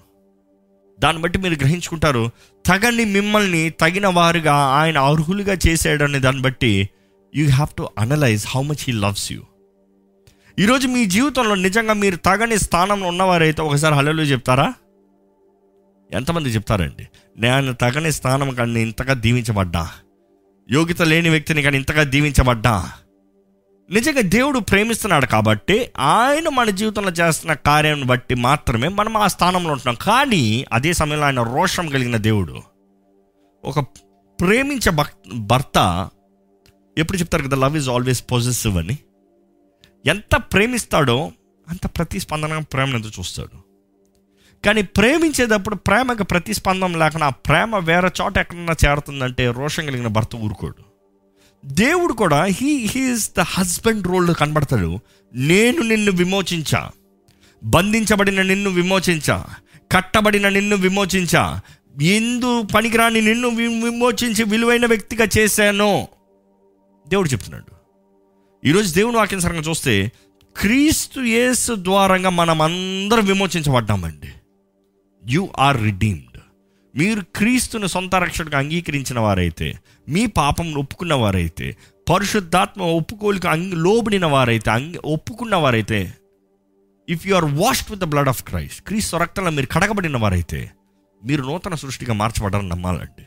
[1.01, 2.31] దాన్ని బట్టి మీరు గ్రహించుకుంటారు
[2.67, 6.89] తగని మిమ్మల్ని తగిన వారుగా ఆయన అర్హులుగా చేశాడని దాన్ని బట్టి
[7.37, 9.43] you have to analyse how much he loves you
[10.59, 14.75] ఈరోజు మీ జీవితంలో నిజంగా మీరు తగని స్థానంలో ఉన్నవారైతే ఒకసారి హలో చెప్తారా?
[16.13, 17.09] ఎంతమంది చెప్తారండి?
[17.39, 19.91] నేను తగని స్థానం కానీ ఇంతగా దీవించబడ్డా?
[20.71, 22.93] యోగ్యత లేని వ్యక్తిని కానీ ఇంతగా దీవించబడ్డా?
[23.91, 29.97] నిజంగా దేవుడు ప్రేమిస్తున్నాడు కాబట్టి ఆయన మన జీవితంలో చేస్తున్న కార్యం బట్టి మాత్రమే మనం ఆ స్థానంలో ఉంటున్నాం.
[30.01, 32.63] కానీ అదే సమయంలో ఆయన రోషం కలిగిన దేవుడు.
[33.65, 33.81] ఒక
[34.41, 36.09] ప్రేమించే భక్ భర్త
[36.99, 38.99] ఎప్పుడు చెప్తారు కదా లవ్ ఈజ్ ఆల్వేస్ పాజిటివ్ అని.
[40.07, 41.33] ఎంత ప్రేమిస్తాడో
[41.69, 43.65] అంత ప్రతిస్పందన ప్రేమను ఎదురు చూస్తాడు.
[44.65, 50.95] కానీ ప్రేమించేటప్పుడు ప్రేమకు ప్రతిస్పందన లేకుండా ఆ ప్రేమ వేరే చోట ఎక్కడన్నా చేరుతుందంటే రోషం కలిగిన భర్త ఊరుకోడు.
[51.67, 54.99] దేవుడు కూడా he he is the husband role కనబడతాడు.
[55.35, 56.91] నేను నిన్ను విమోచించా.
[57.65, 59.47] బంధించబడిన నిన్ను విమోచించా.
[59.93, 61.61] కట్టబడిన నిన్ను విమోచించా.
[62.03, 66.09] ఎందు పనికిరాని నిన్ను వి- విమోచించి విలువైన వ్యక్తిగా చేశాను.
[67.09, 67.73] దేవుడు చెప్తున్నాడు.
[68.67, 70.13] ఈరోజు దేవుని వాక్యానుసారంగా చూస్తే
[70.57, 74.29] క్రీస్తు యేసు ద్వారంగా మనం అందరం విమోచించబడ్డామండి.
[75.29, 76.41] యు ఆర్ రిడీమ్డ్
[76.97, 81.77] మీరు క్రీస్తుని సొంత రక్షణకు అంగీకరించిన వారైతే మీ పాపం ఒప్పుకున్న వారైతే
[82.11, 86.15] పరిశుద్ధాత్మ ఒప్పుకోలికి అంగి లోబడిన వారైతే అంగి ఒప్పుకున్న వారైతే
[87.09, 90.71] if you are washed with the blood of Christ క్రీస్తు రక్తంలో మీరు కడగబడిన వారైతే
[91.25, 93.27] మీరు నూతన సృష్టిగా మార్చబడాలని నమ్మాలండి.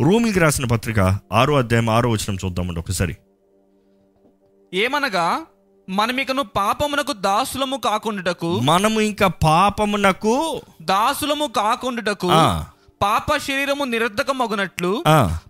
[0.00, 1.00] రోమికి రాసిన పత్రిక
[1.32, 3.16] ఆరో అధ్యాయం ఆరో వచనం చూద్దామండి ఒకసారి.
[4.74, 5.46] ఏమనగా
[5.88, 12.28] మనమికను పాపమునకు దాసులము కాకుండుటకు మనము ఇంకా పాపమునకు దాసులము కాకుండుటకు
[13.02, 15.04] పాప శరీరము నిరర్ధకమగునట్లు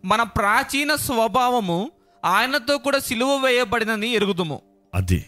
[0.04, 1.90] మన ప్రాచీన స్వభావము
[2.24, 4.60] ఆయనతో కూడా సిలువ వేయబడినని ఎరుగుదుము.
[4.94, 5.24] అది.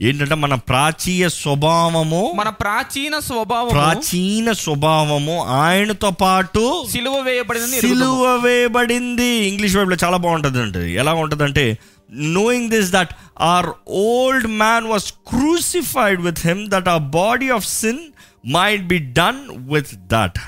[0.00, 7.80] ఏంటంటే మన ప్రాచీయ స్వభావము మన ప్రాచీన స్వభావము ప్రాచీన స్వభావము ఆయనతో పాటు సిలువ ఎరుగుదుము.
[7.80, 9.24] సిలువ వేయబడింది.
[9.24, 11.78] ఇంగ్లీష్ వైపులో చాలా బాగుంటుంది అంటే ఎలా ఉంటుంది అంటే
[12.12, 17.98] knowing this that our old man was crucified with him that our body of sin
[18.46, 20.38] might be done with that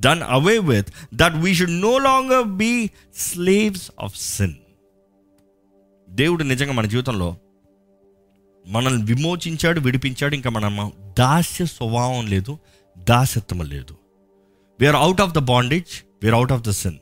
[0.00, 4.54] done away with that we should no longer be slaves of sin
[6.10, 7.36] దేవుడు నిజంగా మన జీవితంలో
[8.66, 10.34] మనల్ని విమోచించాడు విడిపించాడు.
[10.34, 12.58] ఇంకా మన దాస్య స్వభావం లేదు
[12.98, 13.96] దాసత్వం లేదు.
[14.80, 16.98] We are out of the bondage we are out of the sin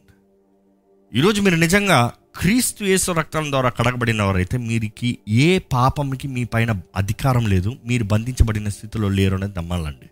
[1.15, 7.77] ఈరోజు మీరు నిజంగా క్రీస్తు యేసు రక్తం ద్వారా కడగబడినవారైతే మీరికి ఏ పాపంకి మీ పైన అధికారం లేదు
[7.85, 10.11] మీరు బంధించబడిన స్థితిలో లేరు అనేది నమ్మాలండి.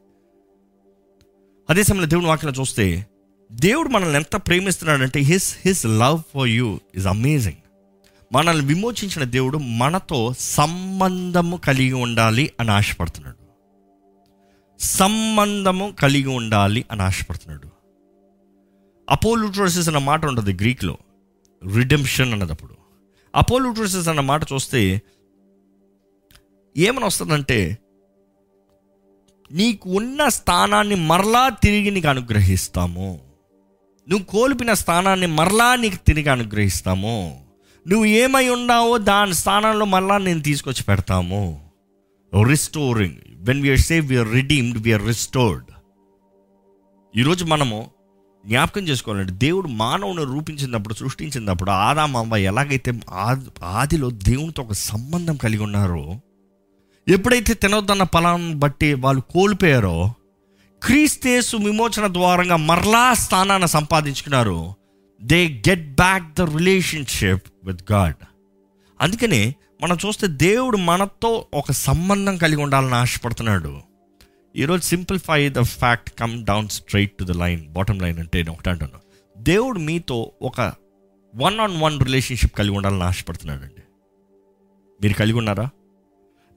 [1.70, 3.06] అదే సమయంలో దేవుని వాక్యం చూస్తే
[3.52, 7.67] దేవుడు మనల్ని ఎంత ప్రేమిస్తున్నాడంటే his his love for you is amazing
[8.32, 13.48] మనల్ని విమోచించిన దేవుడు మనతో సంబంధము కలిగి ఉండాలి అని ఆశపడుతున్నాడు.
[14.82, 17.68] సంబంధము కలిగి ఉండాలి అని ఆశపడుతున్నాడు.
[19.10, 20.96] అపోలుట్రోసిస్ అన్న మాట ఉంటుంది గ్రీక్లో.
[21.74, 22.74] రిడెంప్షన్ అన్నదప్పుడు.
[23.36, 25.02] అపోలుట్రోసిస్ అన్న మాట చూస్తే
[26.76, 27.78] ఏమని వస్తుందంటే
[29.52, 33.20] నీకు ఉన్న స్థానాన్ని మరలా తిరిగి నీకు అనుగ్రహిస్తాము.
[34.08, 37.47] నువ్వు కోల్పిన స్థానాన్ని మరలా నీకు తిరిగి అనుగ్రహిస్తాము.
[37.88, 41.70] నువ్వు ఏమై ఉన్నావో దాని స్థానంలో మరలా నేను తీసుకొచ్చి పెడతాము.
[42.46, 45.64] Restoring when we are save we are redeemed we are restored
[47.16, 47.90] ఈరోజు మనము
[48.46, 56.14] జ్ఞాపకం చేసుకోవాలంటే దేవుడు మానవుని రూపించినప్పుడు సృష్టించినప్పుడు ఆదామవ్వ ఎలాగైతే ఆది ఆదిలో దేవునితో ఒక సంబంధం కలిగి ఉన్నారో
[57.08, 60.12] ఎప్పుడైతే తినొద్దన్న ఫలాన్ని బట్టి వాళ్ళు కోల్పోయారో
[60.82, 64.74] క్రీస్తేసు విమోచన ద్వారంగా మరలా స్థానాన్ని సంపాదించుకున్నారు.
[65.22, 68.14] They get back the relationship with God
[69.00, 73.80] అందుకనే మనం చూస్తే దేవుడు మనతో ఒక సంబంధం కలిగి ఉండాలని ఆశపడుతున్నాడు.
[74.56, 78.70] ఈరోజు simplify the fact come down straight to the line bottom line అంటే నేను ఒకటి
[78.70, 79.00] అంటాను
[79.38, 80.72] దేవుడు మీతో ఒక
[81.36, 83.82] వన్ ఆన్ వన్ రిలేషన్షిప్ కలిగి ఉండాలని ఆశపడుతున్నాడండి.
[85.02, 85.68] మీరు కలిగి ఉన్నారా?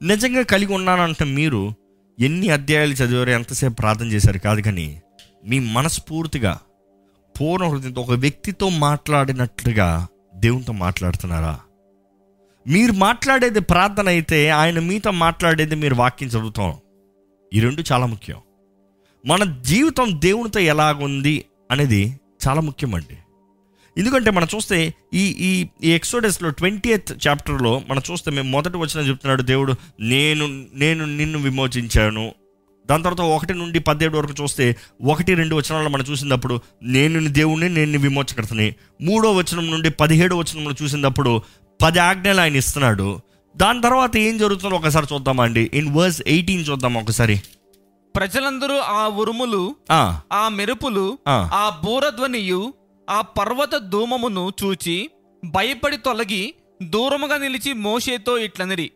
[0.02, 1.74] నిజంగా కలిగి ఉన్నానంటే మీరు
[2.20, 4.38] ఎన్ని అధ్యాయాలు చదివారు ఎంతసేపు ప్రార్థన చేశారు?
[4.38, 5.02] కాదు కానీ
[5.44, 6.60] మీ మనస్ఫూర్తిగా
[7.40, 11.60] పూర్ణ హృదయంతో ఒక వ్యక్తితో మాట్లాడినట్లుగా దేవునితో మాట్లాడుతున్నారా?
[12.68, 16.74] మీరు మాట్లాడేది ప్రార్థన అయితే ఆయన మీతో మాట్లాడేది మీరు వాక్యం చదువుతాం.
[17.54, 18.36] ఈ రెండు చాలా ముఖ్యం.
[19.26, 23.16] మన జీవితం దేవునితో ఎలాగుంది అనేది చాలా ముఖ్యమండి.
[23.98, 29.08] ఎందుకంటే మనం చూస్తే ఈ ఈ ఈ ఎక్సోడెస్లో ట్వంటీ ఎయిత్ చాప్టర్లో మనం చూస్తే మేము మొదటి వచ్చిన
[29.08, 32.32] చెప్తున్నాడు దేవుడు నేను నేను నిన్ను విమోచించాను
[32.88, 37.98] దాని తర్వాత ఒకటి నుండి పదిహేడు వరకు చూస్తే ఒకటి రెండు వచనాల్లో మనం చూసినప్పుడు నేను దేవుణ్ణి నేను
[37.98, 38.74] విమోచకర్తని.
[39.02, 41.42] మూడో వచనం నుండి పదిహేడో వచనంలో చూసినప్పుడు
[41.82, 43.20] పది ఆజ్ఞలు ఆయన ఇస్తున్నాడు.
[43.56, 47.40] దాని తర్వాత ఏం జరుగుతుందో ఒకసారి చూద్దామండి ఇన్ వర్స్ ఎయిటీన్ చూద్దాం ఒకసారి.
[48.16, 51.50] ప్రజలందరూ ఆ ఉరుములు ఆ, ఆ మెరుపులు ఆ.
[51.52, 52.74] ఆ బూరధ్వనియు
[53.10, 55.10] ఆ పర్వత ధూమమును చూచి
[55.44, 58.90] భయపడి తొలగి దూరముగా నిలిచి మోషేతో ఇట్లనిరి.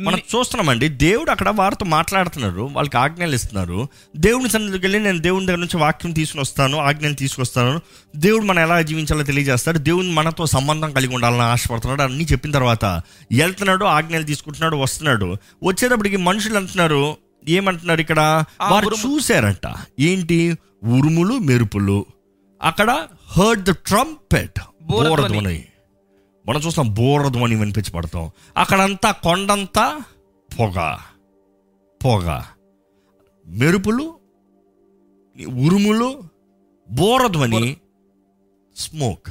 [0.00, 3.88] మనం చూస్తున్నామండి దేవుడు అక్కడ వారితో మాట్లాడుతున్నారు వాళ్ళకి ఆజ్ఞలు ఇస్తున్నారు.
[4.16, 7.80] దేవుని సన్నిధికి వెళ్ళి నేను దేవుని దగ్గర నుంచి వాక్యం తీసుకుని వస్తాను ఆజ్ఞలు తీసుకొస్తాను.
[8.16, 12.02] దేవుడు మనం ఎలా జీవించాలో తెలియజేస్తాడు దేవుని మనతో సంబంధం కలిగి ఉండాలని ఆశపడుతున్నాడు.
[12.02, 12.84] అన్ని చెప్పిన తర్వాత
[13.32, 15.36] వెళ్తున్నాడు ఆజ్ఞలు తీసుకుంటున్నాడు వస్తున్నాడు.
[15.64, 17.16] వచ్చేటప్పటికి మనుషులు అంటున్నారు
[17.48, 18.44] ఏమంటున్నారు ఇక్కడ?
[18.60, 19.74] వారు చూశారంట.
[20.00, 20.58] ఏంటి?
[20.84, 22.06] ఉరుములు మెరుపులు.
[22.62, 22.90] అక్కడ
[23.38, 25.64] హర్డ్ ద ట్రంపెట్ బూరధ్వని.
[26.48, 30.00] మనం చూస్తాం బోరధ్వని వినిపించి పడతాం అక్కడంతా కొండంతా
[30.58, 30.96] పొగ
[32.04, 32.42] పొగ.
[33.46, 34.18] మెరుపులు
[35.48, 36.22] ఉరుములు
[36.90, 37.76] బోరధ్వని
[38.76, 39.28] స్మోక్.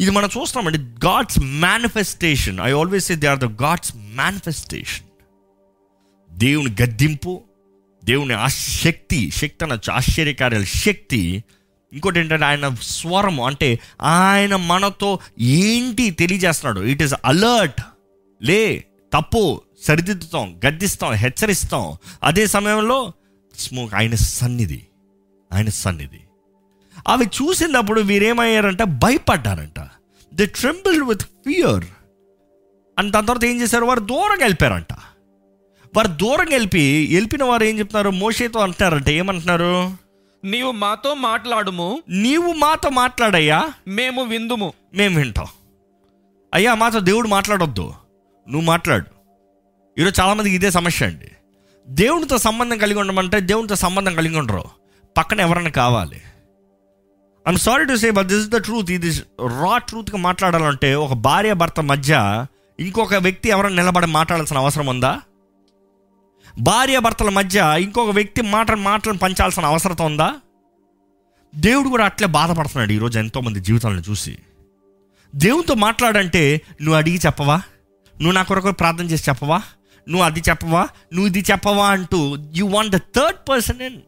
[0.00, 2.60] ఇది మనం చూస్తామండి God's manifestation.
[2.60, 5.06] I always say they are the God's manifestation.
[6.38, 7.42] దేవుని గద్దింపు
[8.04, 11.44] దేవుని ఆ శక్తి శక్తి అనొచ్చు ఆశ్చర్యకార్యాల శక్తి
[11.94, 16.86] ఇంకోటి ఏంటంటే ఆయన స్వరము అంటే ఆయన మనతో ఏంటి తెలియజేస్తున్నాడు.
[16.86, 17.82] ఇట్ ఈస్ అలర్ట్
[18.42, 21.96] లే తప్పు సరిదిద్దుతాం గద్దిస్తాం హెచ్చరిస్తాం.
[22.22, 23.12] అదే సమయంలో
[23.58, 24.82] స్మోక్ ఆయన సన్నిధి
[25.52, 26.20] ఆయన సన్నిధి.
[27.08, 29.80] అవి చూసినప్పుడు వీరేమయ్యారంట భయపడ్డారంట.
[30.34, 31.84] ది ట్రెంబుల్ విత్ ఫియర్
[32.98, 33.84] అని దాని తర్వాత ఏం చేశారు?
[33.84, 34.92] వారు దూరంగా వెళ్ళిపోయారంట.
[35.96, 38.10] వారు దూరంగా వెళ్ళి వెళ్ళిన వారు ఏం చెప్తున్నారు?
[38.10, 39.08] మోషేతో అంటున్నారంట.
[39.08, 40.03] ఏమంటున్నారు?
[40.44, 42.02] నీవు మాతో మాట్లాడుము.
[42.08, 43.72] నీవు మాతో మాట్లాడయ్యా.
[43.88, 44.72] మేము విందుము.
[44.94, 45.46] మేము వింటాం.
[46.54, 47.94] అయ్యా మాతో దేవుడు మాట్లాడొద్దు.
[48.48, 49.04] నువ్వు మాట్లాడు.
[50.00, 51.28] ఈరోజు చాలామందికి ఇదే సమస్య అండి.
[51.88, 54.64] దేవునితో సంబంధం కలిగి ఉండమంటే దేవునితో సంబంధం కలిగి ఉండరు.
[55.16, 56.22] పక్కన ఎవరైనా కావాలి.
[57.48, 59.10] I'm sorry to say but this is the truth ఇది
[59.60, 62.46] రా ట్రూత్గా మాట్లాడాలంటే ఒక భార్య భర్త మధ్య
[62.80, 65.20] ఇంకొక వ్యక్తి ఎవరైనా నిలబడి మాట్లాడాల్సిన అవసరం ఉందా?
[66.58, 70.34] భార్య భర్తల మధ్య ఇంకొక వ్యక్తి మాట మాటలను పంచాల్సిన అవసరం ఉందా?
[71.54, 74.38] దేవుడు కూడా అట్లే బాధపడుతున్నాడు ఈరోజు ఎంతోమంది జీవితాలను చూసి.
[75.34, 77.56] దేవునితో మాట్లాడంటే నువ్వు అడిగి చెప్పవా?
[78.20, 79.62] నువ్వు నా కొరకు ప్రార్థన చేసి చెప్పవా?
[80.08, 80.88] నువ్వు అది చెప్పవా?
[81.12, 84.00] నువ్వు ఇది చెప్పవా అంటూ you want the third person in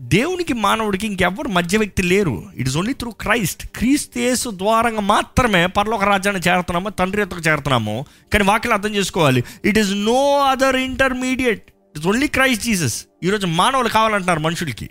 [0.00, 2.50] దేవునికి మానవుడికి ఇంకెవ్వరు మధ్య వ్యక్తి లేరు.
[2.56, 8.04] It is only through Christ క్రీస్తు యేసు ద్వారంగా మాత్రమే పరలోక రాజ్యాన్ని చేరుతున్నాము తండ్రి ఎత్తుకు చేరుతున్నాము
[8.32, 9.44] కానీ వాక్యం అర్థం చేసుకోవాలి.
[9.64, 11.64] It is no other intermediate
[11.96, 14.88] it's only Christ Jesus ఈరోజు మానవులు కావాలంటున్నారు మనుషులకి.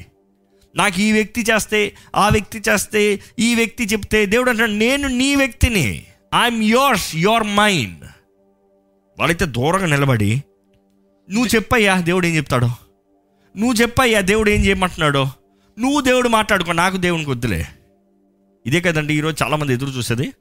[0.75, 6.05] నాకు ఈ వ్యక్తి చేస్తే ఆ వ్యక్తి చేస్తే ఈ వ్యక్తి చెప్తే దేవుడు అంటాడు నేను నీ వ్యక్తిని.
[6.43, 8.03] ఐఎమ్ యోర్స్ యోర్ మైండ్
[9.17, 10.43] వాళ్ళైతే దూరంగా నిలబడి
[11.29, 12.69] నువ్వు చెప్పయ్యా దేవుడు ఏం చెప్తాడో?
[13.57, 15.27] నువ్వు చెప్పయ్యా దేవుడు ఏం చేయమంటున్నాడో?
[15.79, 17.67] నువ్వు దేవుడు మాట్లాడుకో నాకు దేవునికి వద్దులే
[18.65, 20.33] ఇదే కదండి ఈరోజు చాలామంది ఎదురు చూసేది.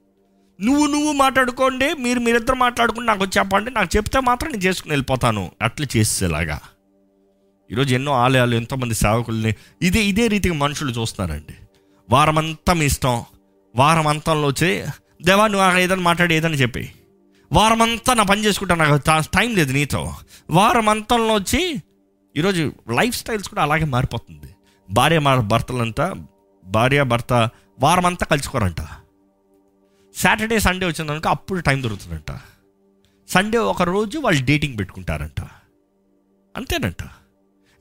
[0.61, 5.53] నువ్వు నువ్వు మాట్లాడుకోండి మీరు మీరిద్దరు మాట్లాడుకుని నాకు వచ్చి చెప్పండి నాకు చెప్తే మాత్రం నేను చేసుకుని వెళ్ళిపోతాను.
[5.62, 6.61] అట్లా చేసేలాగా.
[7.71, 11.55] ఈరోజు ఎన్నో ఆలయాలు ఎంతోమంది సేవకుల్ని ఇదే ఇదే రీతిగా మనుషులు చూస్తున్నారండి.
[12.11, 13.25] వారమంతా మీ ఇష్టం.
[13.77, 14.85] వారం అంతంలో వచ్చి
[15.23, 16.92] దేవా నువ్వు ఏదైనా మాట్లాడి ఏదని చెప్పి
[17.53, 20.14] వారమంతా నా పని చేసుకుంటాను నాకు టైం లేదు నీతో.
[20.51, 21.83] వారం అంతంలో వచ్చి
[22.38, 24.55] ఈరోజు లైఫ్ స్టైల్స్ కూడా అలాగే మారిపోతుంది.
[24.90, 26.14] భార్య మా భర్తలంతా
[26.64, 28.81] భార్య భర్త వారం అంతా కలుసుకోరంట.
[30.16, 32.40] సాటర్డే సండే వచ్చిందనుకో అప్పుడు టైం దొరుకుతుందంట.
[33.29, 35.40] సండే ఒక రోజు వాళ్ళు డేటింగ్ పెట్టుకుంటారంట.
[36.57, 36.96] అంతేనంట.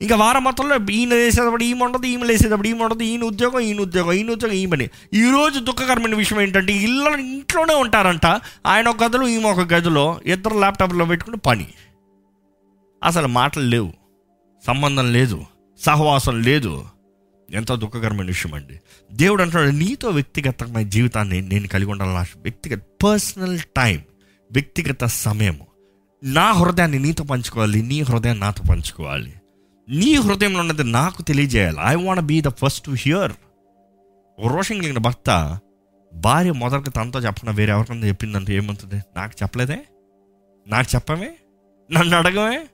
[0.02, 4.12] ఇంకా వారం మొత్తంలో ఈయన వేసేటప్పుడు ఈమె ఉండదు ఈమె లేసేటప్పుడు ఈమె ఉండదు ఈయన ఉద్యోగం ఈయన ఉద్యోగం
[4.12, 8.26] ఈయన ఉద్యోగం ఈమెని ఈరోజు దుఃఖకరమైన విషయం ఏంటంటే ఇళ్ళ ఇంట్లోనే ఉంటారంట.
[8.66, 11.68] ఆయన ఒక గదిలో ఈమె ఒక గదిలో ఇద్దరు ల్యాప్టాప్లో పెట్టుకుని పని.
[13.04, 13.97] అసలు మాటలు లేవు.
[14.66, 15.44] సంబంధం లేదు
[15.80, 16.84] సహవాసం లేదు.
[17.50, 18.80] ఎంతో దుఃఖకరమైన విషయం అండి.
[19.12, 24.02] దేవుడు అంటున్నాడు నీతో వ్యక్తిగతమైన జీవితాన్ని నేను కలిగి ఉండాలని ఆశ వ్యక్తిగత పర్సనల్ టైం
[24.52, 25.60] వ్యక్తిగత సమయం
[26.24, 29.34] నా హృదయాన్ని నీతో పంచుకోవాలి నీ హృదయాన్ని నాతో పంచుకోవాలి.
[29.88, 31.76] నీ హృదయంలో ఉన్నది నాకు తెలియజేయాలి.
[31.84, 33.32] I want be the first to hear
[34.46, 35.58] Roshan కలిగిన భర్త
[36.14, 39.02] భార్య మొదటికి తనతో చెప్పకుండా వేరే ఎవరికైనా చెప్పిందంటే ఏమవుతుంది?
[39.16, 39.78] నాకు చెప్పలేదే?
[40.66, 41.30] నాకు చెప్పమే?
[41.92, 42.66] నన్ను అడగమే?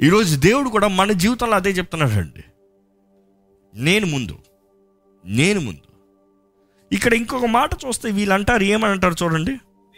[0.00, 2.44] ఈరోజు దేవుడు కూడా మన జీవితంలో అదే చెప్తున్నాడు అండి
[3.74, 4.38] నేను ముందు
[5.24, 5.80] నేను ముందు.
[6.94, 9.54] ఇక్కడ ఇంకొక మాట చూస్తే వీళ్ళు అంటారు ఏమని అంటారు చూడండి.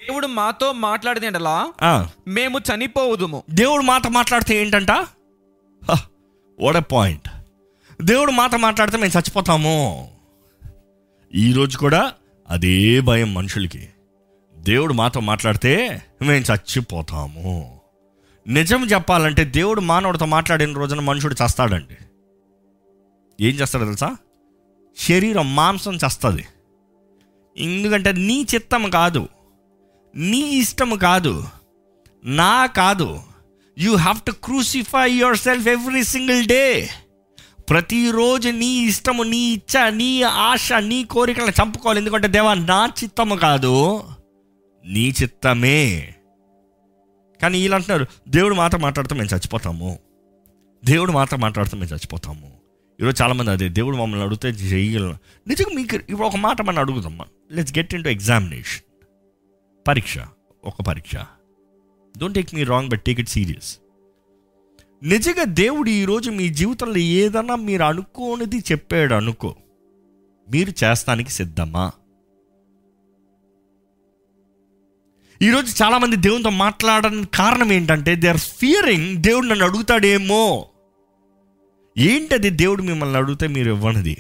[0.09, 3.43] దేవుడు మాతో మాట్లాడినలా ఆ, మేము చనిపోవుదుము.
[3.51, 5.07] దేవుడు మాట మాట్లాడితే ఏంటంట?
[6.61, 7.29] ఓడ పాయింట్
[8.03, 10.09] దేవుడు మాట మాట్లాడితే మేము చచ్చిపోతాము.
[11.35, 12.13] ఈరోజు కూడా
[12.51, 13.89] అదే భయం మనుషులకి.
[14.57, 17.81] దేవుడు మాతో మాట్లాడితే మేము చచ్చిపోతాము.
[18.49, 21.97] నిజం చెప్పాలంటే దేవుడు మానవుడితో మాట్లాడిన రోజున మనుషుడు చస్తాడండి.
[23.47, 24.17] ఏం చేస్తాడో తెలుసా?
[24.99, 26.45] శరీరం మాంసం చస్తుంది.
[27.59, 29.29] ఎందుకంటే నీ చిత్తం కాదు.
[30.17, 31.45] నీ ఇష్టం కాదు.
[32.25, 33.21] నా కాదు.
[33.79, 36.89] You have to crucify your self every single day
[37.71, 41.99] ప్రతిరోజు నీ ఇష్టము నీ ఇచ్చ నీ ఆశ నీ కోరికలను చంపుకోవాలి.
[41.99, 44.03] ఎందుకంటే దేవా నా చిత్తము కాదు.
[44.87, 46.15] నీ చిత్తమే.
[47.45, 49.99] కానీ వీళ్ళు అంటున్నారు దేవుడు మాట మాట్లాడితే మేము చచ్చిపోతాము.
[50.85, 52.51] దేవుడు మాట మాట్లాడితే మేము చచ్చిపోతాము.
[53.01, 55.17] ఈరోజు చాలామంది అదే దేవుడు మమ్మల్ని అడిగితే చేయగలను
[55.49, 58.83] నిజంగా మీకు ఇప్పుడు ఒక మాట మనం అడుగుదామా let's get in to examination
[59.89, 60.19] పరీక్ష
[60.65, 61.17] ఒక పరీక్ష.
[62.19, 63.79] Don't take me wrong but take it serious
[65.03, 69.57] నిజంగా దేవుడు ఈరోజు మీ జీవితంలో ఏదన్నా మీరు అనుకోనిది చెప్పాడు అనుకో.
[70.53, 71.85] మీరు చేస్తానికి సిద్ధమా?
[75.45, 80.69] ఈరోజు చాలామంది దేవునితో మాట్లాడడానికి కారణం ఏంటంటే దే ఆర్ ఫియరింగ్ దేవుడు నన్ను అడుగుతాడేమో.
[81.99, 84.17] ఏంటది దేవుడు మిమ్మల్ని అడిగితే మీరు ఇవ్వనిది?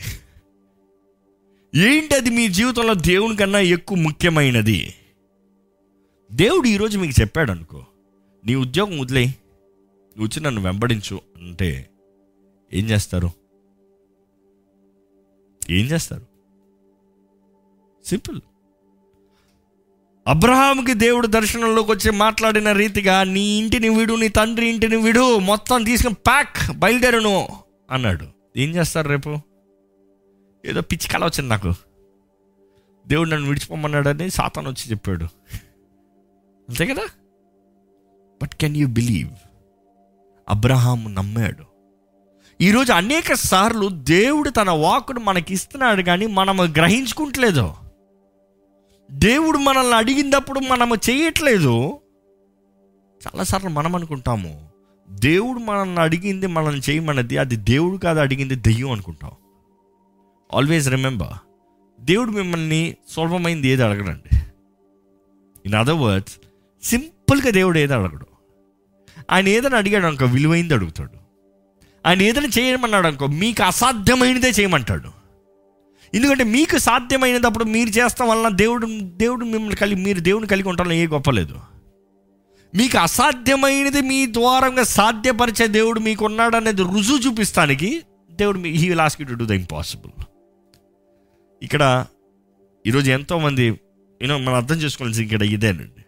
[1.74, 4.94] ఏంటది మీ జీవితంలో దేవుని కన్నా ఎక్కువ ముఖ్యమైనది?
[6.32, 7.84] దేవుడు ఈరోజు మీకు చెప్పాడు అనుకో
[8.46, 11.88] నీ ఉద్యోగం వదిలే నువ్వు వచ్చి నన్ను వెంబడించు అంటే
[12.72, 13.30] ఏం చేస్తారు?
[15.70, 16.26] ఏం చేస్తారు?
[18.04, 18.40] సింపుల్.
[20.28, 26.14] అబ్రహాంకి దేవుడు దర్శనంలోకి వచ్చి మాట్లాడిన రీతిగా నీ ఇంటిని విడు నీ తండ్రి ఇంటిని విడు మొత్తం తీసుకుని
[26.14, 27.48] ప్యాక్ బయలుదేరును
[27.90, 28.26] అన్నాడు.
[28.56, 29.36] ఏం చేస్తారు రేపు?
[30.66, 31.74] ఏదో పిచ్చి కళ వచ్చింది నాకు.
[33.06, 35.24] దేవుడు నన్ను విడిచిపోమన్నాడని సాతాన్ వచ్చి చెప్పాడు.
[36.68, 37.02] అంతే కదా?
[38.42, 39.30] But can you believe
[40.48, 41.64] Abraham నమ్మాడు.
[42.60, 47.74] ఈరోజు అనేక సార్లు దేవుడు తన వాకును మనకి ఇస్తున్నాడు కానీ మనం గ్రహించుకుంటలేదు.
[49.10, 52.00] దేవుడు మనల్ని అడిగినప్పుడు మనము చేయట్లేదు.
[53.26, 54.68] చాలాసార్లు మనం అనుకుంటాము
[55.10, 59.30] దేవుడు మనల్ని అడిగింది మనల్ని చేయమన్నది అది దేవుడు కాదు అడిగింది దెయ్యం అనుకుంటాం.
[60.54, 61.38] ఆల్వేస్ రిమెంబర్
[62.04, 64.36] దేవుడు మిమ్మల్ని సులభమైంది ఏది అడగడండి.
[65.66, 66.38] ఇన్ అదర్ వర్డ్స్
[66.82, 68.26] సింపుల్గా దేవుడు ఏది అడగడు.
[69.30, 71.24] ఆయన ఏదైనా అడిగాడు అనుకో విలువైంది అడుగుతాడు.
[72.06, 75.13] ఆయన ఏదైనా చేయమన్నాడు అనుకో మీకు అసాధ్యమైనదే చేయమంటాడు.
[76.14, 81.06] ఎందుకంటే మీకు సాధ్యమైనప్పుడు మీరు చేస్తాం వలన దేవుడు దేవుడు మిమ్మల్ని కలిగి మీరు దేవుని కలిగి ఉంటారని ఏ
[81.06, 81.60] గొప్పలేదు
[82.74, 88.02] మీకు అసాధ్యమైనది మీ ద్వారంగా సాధ్యపరిచే దేవుడు మీకు ఉన్నాడు అనేది రుజువు చూపిస్తానికి
[88.32, 90.12] దేవుడు మీ he will ask to do the impossible
[91.62, 92.06] ఇక్కడ
[92.86, 93.66] ఈరోజు ఎంతోమంది
[94.22, 96.04] యూనో మనం అర్థం చేసుకోవాల్సి ఇక్కడ ఇదేనండి.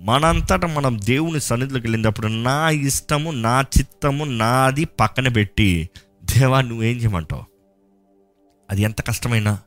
[0.00, 5.90] మనంతటా మనం దేవుని సన్నిధిలోకి వెళ్ళినప్పుడు నా ఇష్టము నా చిత్తము నాది పక్కన పెట్టి
[6.24, 7.57] దేవా నువ్వేం చేయమంటావు?
[8.70, 9.58] అది ఎంత కష్టమైనా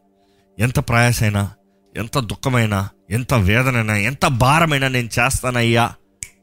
[0.59, 1.51] ఎంత ప్రయాసైనా
[1.97, 5.93] ఎంత దుఃఖమైనా ఎంత వేదనైనా ఎంత భారమైనా నేను చేస్తానయ్యా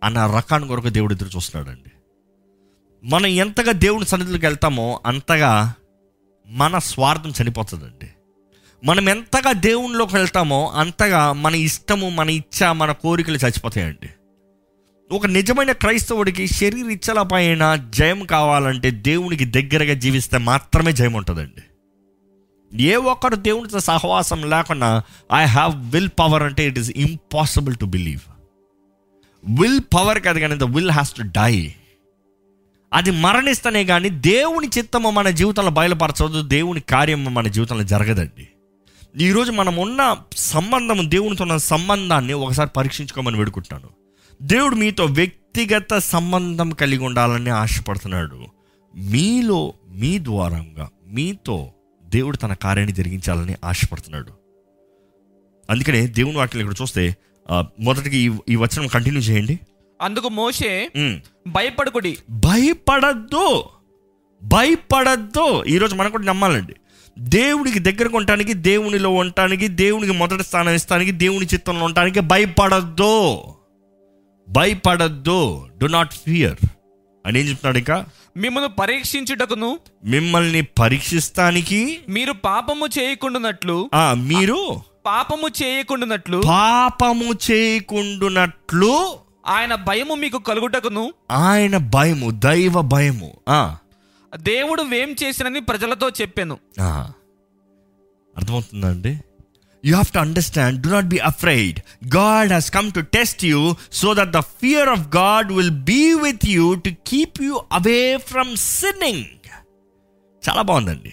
[0.04, 1.90] అన్న రకాన్ని కొరకు దేవుడు ఎదురు చూస్తున్నాడండి.
[3.04, 5.74] మనం ఎంతగా దేవుని సన్నిధిలోకి వెళ్తామో అంతగా
[6.46, 8.08] మన స్వార్థం చనిపోతుందండి.
[8.84, 14.08] మనం ఎంతగా దేవునిలోకి వెళ్తామో అంతగా మన ఇష్టము మన ఇచ్చ మన కోరికలు చచ్చిపోతాయండి.
[15.12, 21.62] ఒక నిజమైన క్రైస్తవుడికి శరీర ఇచ్చల పైన జయం కావాలంటే దేవునికి దగ్గరగా జీవిస్తే మాత్రమే జయం ఉంటుందండి.
[22.74, 25.02] ఏ ఒక్కరు దేవునితో సహవాసం లేకుండా
[25.34, 28.20] ఐ హ్యావ్ విల్ పవర్ అంటే it is impossible to believe
[29.60, 31.74] will power కాదు కానీ the will has to die
[32.92, 38.48] అది మరణిస్తేనే కానీ దేవుని చిత్తము మన జీవితంలో బయలుపరచదు దేవుని కార్యము మన జీవితంలో జరగదండి.
[39.24, 43.88] ఈరోజు మనం ఉన్న సంబంధం దేవునితో ఉన్న సంబంధాన్ని ఒకసారి పరీక్షించుకోమని వేడుకుంటున్నాను.
[44.42, 48.46] దేవుడు మీతో వ్యక్తిగత సంబంధం కలిగి ఉండాలని ఆశపడుతున్నాడు.
[48.96, 51.72] మీలో మీ ద్వారంగా మీతో
[52.08, 54.32] దేవుడు తన కార్యాన్ని జరిగించాలని ఆశపడుతున్నాడు.
[55.70, 57.16] అందుకనే దేవుని వాక్యం ఇక్కడ చూస్తే
[57.80, 59.58] మొదటికి ఈ ఈ వచనం కంటిన్యూ చేయండి.
[60.02, 61.20] అందుకు మోషే ఉమ్.
[61.48, 62.18] భయపడుకుడి.
[62.30, 63.64] భయపడద్దు.
[64.42, 65.64] భయపడద్దు.
[65.64, 66.74] ఈరోజు మనం కూడా నమ్మాలండి.
[67.18, 73.38] దేవుడికి దగ్గరకు ఉండటానికి దేవునిలో ఉండటానికి దేవునికి మొదటి స్థానం ఇస్తానికి దేవుని చిత్తంలో ఉండటానికి భయపడద్దు.
[74.48, 75.68] భయపడద్దు.
[75.78, 76.66] డు నాట్ ఫియర్
[77.28, 78.06] అని ఏం చెప్తున్నాడు ఇంకా?
[78.36, 90.14] మిమ్మల్ని పరీక్షించుటకును మిమ్మల్ని పరీక్షిస్తానికి మీరు పాపము చేయకుండానట్లు ఆ మీరు పాపము చేయకుండానట్లు పాపము చేయకుండునట్లు ఆయన భయము
[90.14, 93.36] మీకు కలుగుటకును ఆయన భయము దైవ భయము.
[93.48, 93.76] ఆ.
[94.36, 96.58] దేవుడు వేం చేసినని ప్రజలతో చెప్పాను.
[98.36, 99.18] అర్థమవుతుందండి
[99.84, 101.80] you have to understand do not be afraid
[102.16, 106.46] God has come to test you so that the fear of God will be with
[106.46, 109.24] you to keep you away from sinning
[110.48, 111.12] చాలా బాగుందండి.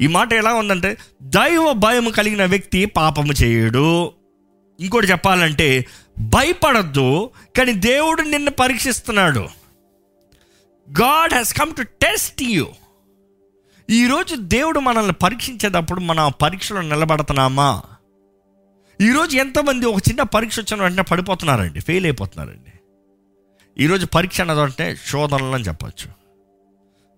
[0.00, 4.12] ఈ మాట ఎలా ఉందంటే దైవ భయం కలిగిన వ్యక్తి పాపము చేయడు.
[4.80, 5.86] ఇంకోటి చెప్పాలంటే
[6.18, 9.48] భయపడద్దు కానీ దేవుడు నిన్ను పరీక్షిస్తున్నాడు.
[10.88, 12.66] God has come to test you
[13.90, 17.82] ఈరోజు దేవుడు మనల్ని పరీక్షించేటప్పుడు మన ఆ పరీక్షలో నిలబడుతున్నామా?
[19.00, 22.72] ఈరోజు ఎంతమంది ఒక చిన్న పరీక్ష వచ్చిన వెంటనే పడిపోతున్నారండి ఫెయిల్ అయిపోతున్నారండి.
[23.84, 26.10] ఈరోజు పరీక్ష అన్నదంటే శోధనలు అని చెప్పచ్చు.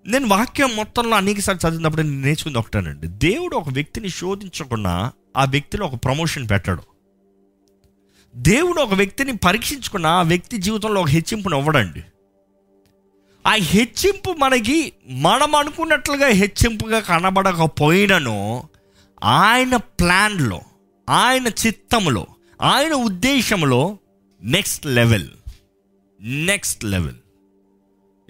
[0.07, 3.07] నేను వాక్యం మొత్తంలో అనేకసారి చదివినప్పుడు నేను నేర్చుకుంది ఒకటేనండి.
[3.07, 6.83] దేవుడు ఒక వ్యక్తిని శోధించకుండా ఆ వ్యక్తిలో ఒక ప్రమోషన్ పెట్టడు.
[8.37, 12.05] దేవుడు ఒక వ్యక్తిని పరీక్షించకుండా ఆ వ్యక్తి జీవితంలో ఒక హెచ్చింపును ఇవ్వడండి.
[13.47, 18.69] ఆ హెచ్చింపు మనకి మనం అనుకున్నట్లుగా హెచ్చింపుగా కనబడకపోయినను
[19.25, 20.61] ఆయన ప్లాన్లో
[21.09, 22.27] ఆయన చిత్తంలో
[22.63, 23.99] ఆయన ఉద్దేశంలో
[24.43, 25.29] నెక్స్ట్ లెవెల్
[26.21, 27.15] నెక్స్ట్ లెవెల్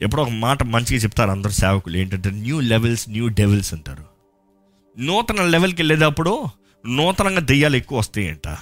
[0.01, 4.05] ఎప్పుడో ఒక మాట మంచిగా చెప్తారు అందరు సేవకులు ఏంటంటే న్యూ లెవెల్స్ న్యూ డెవెల్స్ అంటారు.
[4.99, 6.47] నూతన లెవెల్కి వెళ్ళేటప్పుడు
[6.87, 8.57] నూతనంగా దెయ్యాలు ఎక్కువ వస్తాయంట.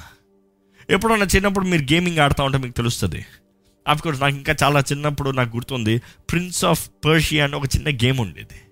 [0.90, 3.26] ఎప్పుడన్నా చిన్నప్పుడు మీరు గేమింగ్ ఆడుతూ ఉంటే మీకు తెలుస్తుంది.
[4.02, 8.71] కోర్స్ నాకు ఇంకా చాలా చిన్నప్పుడు నాకు గుర్తుంది ప్రిన్స్ ఆఫ్ పర్షియా అని ఒక చిన్న గేమ్ ఉండేది.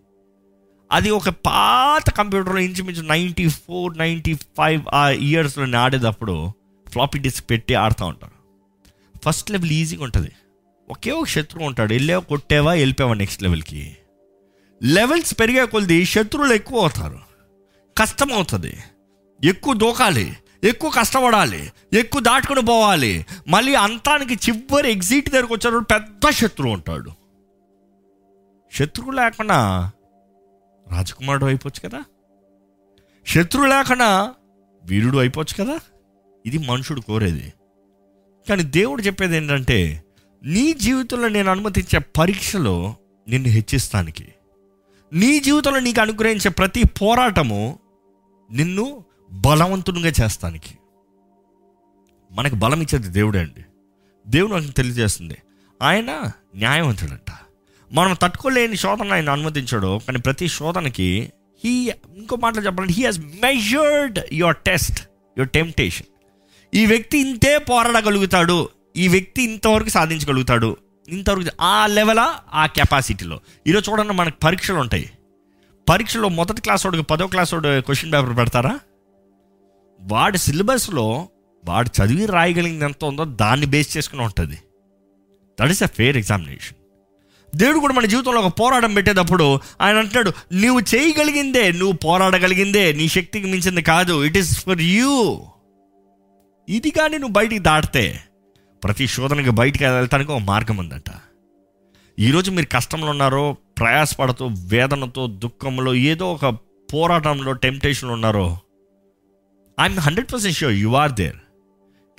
[0.93, 6.53] అది ఒక పాత కంప్యూటర్లో ఇంచుమించు నైంటీ ఫోర్ నైంటీ ఫైవ్ ఆ ఇయర్స్లో ఆడేటప్పుడు
[6.89, 8.33] ఫ్లాపీ డిస్క్ పెట్టి ఆడుతూ ఉంటారు.
[9.25, 10.31] ఫస్ట్ లెవెల్ ఈజీగా ఉంటుంది.
[10.91, 11.93] ఒకే ఒక శత్రువు ఉంటాడు.
[11.93, 13.97] వెళ్ళావు కొట్టేవా వెళ్ళిపోయావా నెక్స్ట్ లెవెల్కి?
[14.83, 17.19] లెవెల్స్ పెరిగే కొద్ది శత్రువులు ఎక్కువ అవుతారు.
[17.99, 18.77] కష్టం అవుతుంది.
[19.45, 20.37] ఎక్కువ దూకాలి.
[20.65, 21.73] ఎక్కువ కష్టపడాలి.
[21.93, 23.27] ఎక్కువ దాటుకుని పోవాలి.
[23.49, 27.11] మళ్ళీ అంతానికి చివరి ఎగ్జిట్ దగ్గరకు వచ్చేటప్పుడు పెద్ద శత్రువు ఉంటాడు.
[28.73, 29.91] శత్రువు లేకుండా
[30.91, 32.05] రాజకుమారుడు అయిపోవచ్చు కదా?
[33.27, 34.35] శత్రువు లేకుండా
[34.85, 35.79] వీరుడు అయిపోవచ్చు కదా?
[36.47, 37.53] ఇది మనుషుడు కోరేది.
[38.49, 40.05] కానీ దేవుడు చెప్పేది ఏంటంటే
[40.45, 42.95] నీ జీవితంలో నేను అనుమతించే పరీక్షలో
[43.29, 44.35] నిన్ను హెచ్చిస్తానికి.
[45.13, 47.79] నీ జీవితంలో నీకు అనుగ్రహించే ప్రతి పోరాటము
[48.53, 50.79] నిన్ను బలవంతునిగా చేస్తానికి.
[52.33, 53.65] మనకు బలం ఇచ్చేది దేవుడే అండి.
[54.27, 55.37] దేవుడు మనకు తెలియజేస్తుంది.
[55.83, 57.50] ఆయన న్యాయవంతుడంట.
[57.93, 61.33] మనం తట్టుకోలేని శోధన ఆయన అనుమతించాడు కానీ ప్రతి శోధనకి
[61.65, 65.01] హీ ఇంకో మాటలు చెప్పాలంటే he has measured your test
[65.39, 66.07] your temptation
[66.75, 70.77] ఈ వ్యక్తి ఇంతే పోరాడగలుగుతాడు ఈ వ్యక్తి ఇంతవరకు సాధించగలుగుతాడు
[71.09, 75.11] ఇంతవరకు ఆ లెవెలా ఆ కెపాసిటీలో ఈరోజు చూడండి మనకు పరీక్షలు ఉంటాయి.
[75.89, 78.81] పరీక్షలో మొదటి క్లాస్ వాడికి పదో క్లాస్ వాడు క్వశ్చన్ పేపర్ పెడతారా?
[80.01, 81.29] వాడి సిలబస్లో
[81.65, 84.59] వాడు చదివి రాయగలిగింది ఎంత ఉందో దాన్ని బేస్ చేసుకుని ఉంటుంది.
[85.61, 86.77] That is a fair examination
[87.55, 93.47] దేవుడు కూడా మన జీవితంలో ఒక పోరాటం పెట్టేటప్పుడు ఆయన అంటున్నాడు నువ్వు చేయగలిగిందే నువ్వు పోరాడగలిగిందే నీ శక్తికి
[93.47, 95.15] మించింది కాదు ఇట్ ఈస్ ఫర్ యూ
[96.69, 98.21] ఇది కానీ నువ్వు బయటికి దాటితే
[98.85, 101.11] ప్రతి శోధనకి బయటికి వెళ్తానికి ఒక మార్గం ఉందంట.
[102.19, 106.47] ఈరోజు మీరు కష్టంలో ఉన్నారో ప్రయాసపడుతూ వేదనతో దుఃఖంలో ఏదో ఒక
[106.93, 108.59] పోరాటంలో టెంప్టేషన్లో ఉన్నారో
[109.81, 111.37] I'm hundred percent sure you are there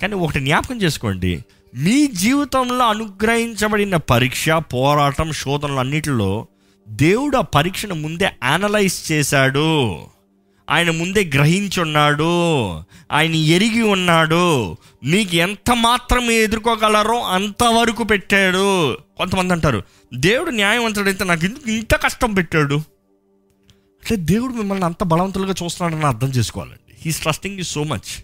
[0.02, 1.44] కానీ ఒకటి జ్ఞాపకం చేసుకోండి
[1.74, 6.46] మీ జీవితంలో అనుగ్రహించబడిన పరీక్ష పోరాటం శోధనలు అన్నిటిలో
[6.88, 9.96] దేవుడు ఆ పరీక్షను ముందే అనలైజ్ చేశాడు.
[10.70, 12.24] ఆయన ముందే గ్రహించున్నాడు.
[13.12, 14.76] ఆయన ఎరిగి ఉన్నాడు.
[15.04, 18.94] మీకు ఎంత మాత్రం ఎదుర్కోగలరో అంతవరకు పెట్టాడు.
[18.94, 19.82] కొంతమంది అంటారు
[20.14, 22.74] దేవుడు న్యాయవంతుడైతే నాకు ఎందుకు ఇంత కష్టం పెట్టాడు?
[24.02, 26.94] అంటే దేవుడు మిమ్మల్ని అంత బలవంతులుగా చూస్తున్నాడని అర్థం చేసుకోవాలండి.
[27.00, 28.22] He's trusting you so much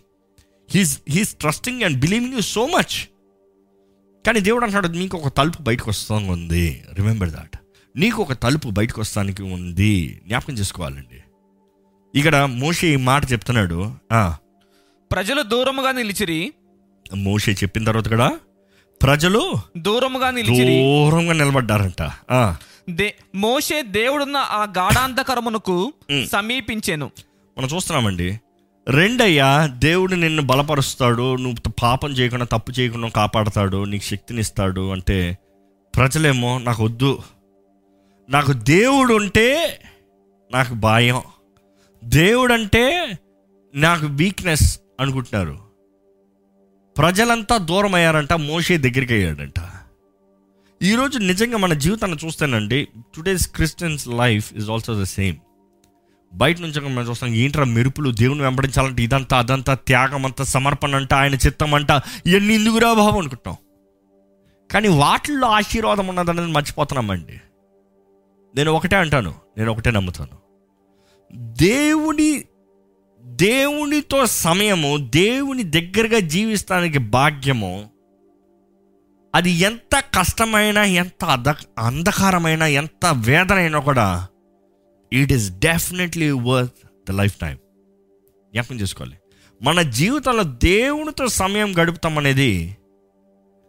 [0.71, 3.09] he's he's trusting and believing you so much
[4.27, 7.57] కానీ దేవుడు అంటాడు మీకు ఒక తలుపు బయటకు వస్తాను ఉంది రిమెంబర్ దాట్
[7.97, 10.21] నీకు ఒక తలుపు బయటకు వస్తానికి ఉంది.
[10.27, 11.19] జ్ఞాపకం చేసుకోవాలండి.
[12.19, 13.95] ఇక్కడ మోషే ఈ మాట చెప్తున్నాడు.
[15.13, 16.53] ప్రజలు దూరముగా నిలిచిరి.
[17.15, 18.39] మోషే చెప్పిన తర్వాత కూడా
[19.03, 20.79] ప్రజలు దూరముగా నిలిచిరి.
[20.83, 22.11] దూరంగా నిలబడ్డారంట.
[22.91, 25.93] దే మోషే దేవుడున్న ఆ గాఢాంధకరమునకు
[26.33, 27.11] సమీపించెను.
[27.59, 28.41] మనం చూస్తున్నామండి
[28.89, 35.39] రెండయ్యా దేవుడు నిన్ను బలపరుస్తాడు నువ్వు పాపం చేయకుండా తప్పు చేయకుండా కాపాడతాడు నీకు శక్తిని ఇస్తాడు అంటే
[35.97, 37.23] ప్రజలేమో నాకు వద్దు.
[38.31, 39.81] నాకు దేవుడు ఉంటే
[40.53, 41.23] నాకు భయం.
[42.05, 43.19] దేవుడు అంటే
[43.75, 45.59] నాకు వీక్నెస్ అనుకుంటున్నారు.
[46.99, 49.61] ప్రజలంతా దూరం అయ్యారంట మోషే దగ్గరికి అయ్యాడంట
[50.83, 55.37] ఈరోజు నిజంగా మన జీవితాన్ని చూస్తేనండి today's Christians life is also the same
[56.35, 61.35] బయట నుంచి మనం చూస్తాం ఏంట్రా మెరుపులు దేవుని వెంబడించాలంటే ఇదంతా అదంతా త్యాగం అంతా సమర్పణ అంట ఆయన
[61.35, 61.91] చిత్తం అంట
[62.27, 63.57] ఇవన్నీ ఎందుకురా భావం అనుకుంటాం
[64.71, 67.41] కానీ వాటిల్లో ఆశీర్వాదం ఉన్నదనేది మర్చిపోతున్నామండి.
[68.57, 70.49] నేను ఒకటే అంటాను నేను ఒకటే నమ్ముతాను.
[71.53, 72.45] దేవుని
[73.25, 77.91] దేవునితో సమయము దేవుని దగ్గరగా జీవిస్తానికి భాగ్యము
[79.35, 84.27] అది ఎంత కష్టమైన ఎంత అద అంధకారమైన ఎంత వేదన అయినా కూడా
[85.13, 87.57] it is definitely worth the life time
[88.53, 89.17] జ్ఞాపకం చేసుకోవాలి.
[89.63, 92.77] మన జీవితంలో దేవునితో సమయం గడుపుతాం అనేది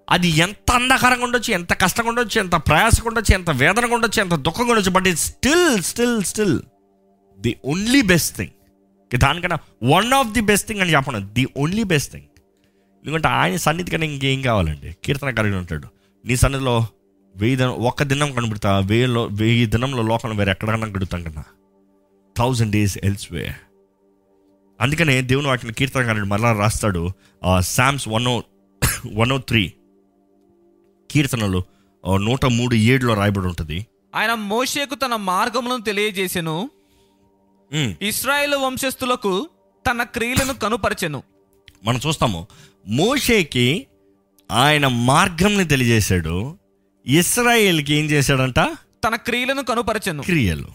[0.10, 4.70] అది ఎంత అంధకారంగా ఉండొచ్చు ఎంత కష్టంగా ఉండొచ్చు ఎంత ప్రయాసంగా ఉండొచ్చు ఎంత వేదనగా ఉండొచ్చు ఎంత దుఃఖంగా
[4.70, 6.60] ఉండొచ్చు but it still still still
[7.40, 8.52] the only best thing
[9.18, 12.26] దానికన్నా one of the best thing అని చెప్పను ది ఓన్లీ బెస్ట్ థింగ్
[13.06, 14.96] ఎందుకంటే ఆయన సన్నిధి కన్నా ఇంకేం కావాలండి?
[15.04, 15.88] కీర్తన కలిగి ఉంటాడు.
[16.26, 16.88] నీ సన్నిధిలో
[17.40, 21.44] వెయ్యి దినం ఒక్క దినం కనబడతా వెయ్యిలో వెయ్యి దినంలో లోకంలో వేరే ఎక్కడన్నా గడుపుతాం కన్నా
[22.38, 23.56] థౌజండ్ డేస్ ఎల్స్ వే
[24.82, 27.12] అందుకనే దేవుని వాటిని కీర్తన కలిగి మరలా రాస్తాడు
[27.60, 28.42] Psalms one o
[29.14, 29.74] one o three
[31.12, 31.64] కీర్తనలు
[32.18, 33.88] నూట మూడు ఏడులో రాయబడి ఉంటుంది.
[34.16, 36.70] ఆయన మోషేకు తన మార్గములను తెలియజేసెను.
[38.02, 39.50] ఇస్రాయేల్ వంశస్థులకు
[39.90, 41.24] తన క్రియలను కనుపరచెను.
[41.84, 42.48] మనం చూస్తాము
[42.88, 43.88] మోషేకి
[44.52, 46.59] ఆయన మార్గంని తెలియజేశాడు.
[47.08, 48.60] ఇస్రాయేల్కి ఏం చేశాడంట?
[49.04, 50.24] తన క్రియలను కనుపరచెను.
[50.24, 50.68] క్రియలు.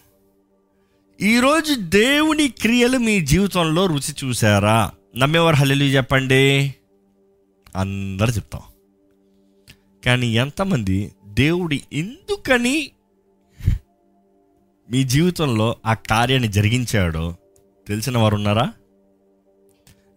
[1.21, 6.75] ఈరోజు దేవుని క్రియలు మీ జీవితంలో రుచి చూసారా నమ్మేవారు హల్లెలూయా చెప్పండి.
[7.77, 8.63] అందరు చెప్తాం.
[10.05, 12.91] కానీ ఎంతమంది దేవుడి ఎందుకని
[14.91, 17.37] మీ జీవితంలో ఆ కార్యాన్ని జరిగించాడో
[17.89, 18.73] తెలిసిన వారు ఉన్నారా?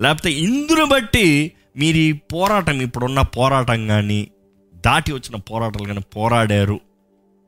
[0.02, 4.28] లేకపోతే ఇందును బట్టి మీరు ఈ పోరాటం ఇప్పుడున్న పోరాటం కానీ
[4.88, 6.80] దాటి వచ్చిన పోరాటాలు కానీ పోరాడారు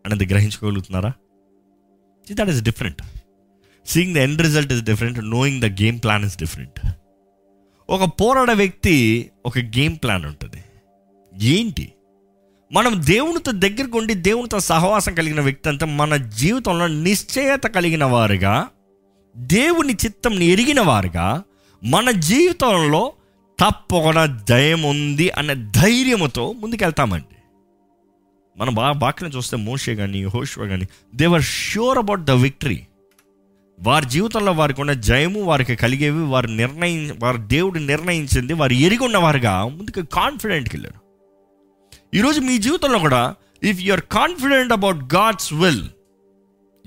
[0.06, 1.14] అనేది గ్రహించుకోగలుగుతున్నారా?
[2.32, 3.02] That is different
[3.86, 6.80] seeing the end result is different knowing the game plan is different
[7.90, 10.64] ఒక పోరాడ వ్యక్తి ఒక గేమ్ ప్లాన్ ఉంటుంది.
[11.44, 11.94] ఏంటి?
[12.72, 18.68] మనం దేవునితో దగ్గరకు ఉండి దేవునితో సహవాసం కలిగిన వ్యక్తి అంతా మన జీవితంలో నిశ్చయత కలిగిన వారుగా
[19.38, 21.44] దేవుని చిత్తంని ఎరిగిన వారుగా
[21.84, 23.14] మన జీవితంలో
[23.60, 27.36] తప్పకుండా జయం ఉంది అనే ధైర్యముతో ముందుకెళ్తామండి.
[28.58, 30.86] మనం బాగా వాక్యం చూస్తే మోషే కానీ హోష్వ కానీ
[31.16, 32.88] they were sure about the victory
[33.80, 39.68] వారి జీవితంలో వారికి ఉన్న జయము వారికి కలిగేవి వారు నిర్ణయం వారి దేవుడు నిర్ణయించింది వారు ఎరిగి ఉన్నవారుగా
[39.68, 41.00] ముందుకు కాన్ఫిడెంట్కి వెళ్ళారు.
[42.16, 45.88] ఈరోజు మీ జీవితంలో కూడా if you are confident about God's will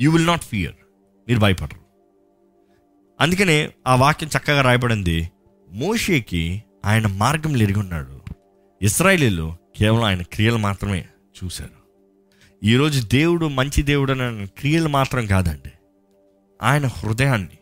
[0.00, 0.74] you will not fear
[1.28, 1.80] మీరు భయపడరు.
[3.20, 5.30] అందుకనే ఆ వాక్యం చక్కగా రాయబడింది
[5.74, 8.20] మోషేకి ఆయన మార్గంలో ఎరిగి ఉన్నాడు.
[8.82, 11.04] ఇస్రాయలీలు కేవలం ఆయన క్రియలు మాత్రమే
[11.44, 11.82] చూశారు.
[12.64, 15.72] ఈరోజు దేవుడు మంచి దేవుడు అని క్రియలు మాత్రం కాదండి.
[16.62, 17.58] ఆయన హృదయాన్ని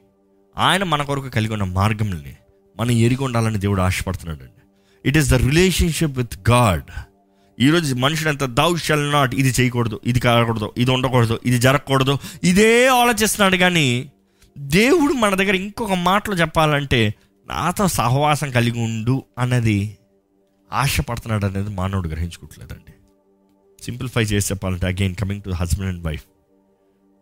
[0.58, 2.36] ఆయన మన కొరకు కలిగి ఉన్న మార్గంని
[2.76, 4.62] మనం ఎరిగి ఉండాలని దేవుడు ఆశపడుతున్నాడు అండి
[5.08, 7.00] it is the relationship with God
[7.60, 12.18] ఈరోజు మనుషుడు ఎంత దౌ షల్ నాట్ ఇది చేయకూడదు ఇది కాకూడదు ఇది ఉండకూడదు ఇది జరగకూడదు.
[12.44, 14.12] ఇదే ఆలోచిస్తున్నాడు కానీ
[14.58, 17.14] దేవుడు మన దగ్గర ఇంకొక మాటలు చెప్పాలంటే
[17.50, 19.98] నాతో సహవాసం కలిగి ఉండు అన్నది
[20.72, 22.92] ఆశపడుతున్నాడు అనేది మానవుడు గ్రహించుకోవట్లేదండి.
[23.84, 26.24] సింప్లిఫై చేసి చెప్పాలంటే again coming to husband and wife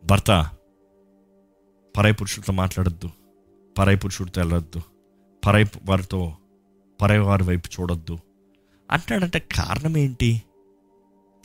[0.05, 0.51] భర్త
[1.97, 3.11] పరాయి పురుషుడితో మాట్లాడద్దు.
[3.79, 4.83] పరాయి పురుషుడితో వెళ్ళొద్దు.
[5.47, 6.37] పరాయి వారితో
[7.01, 8.19] పరాయి వారి వైపు చూడొద్దు.
[8.91, 10.43] అంటాడంటే కారణం ఏంటి?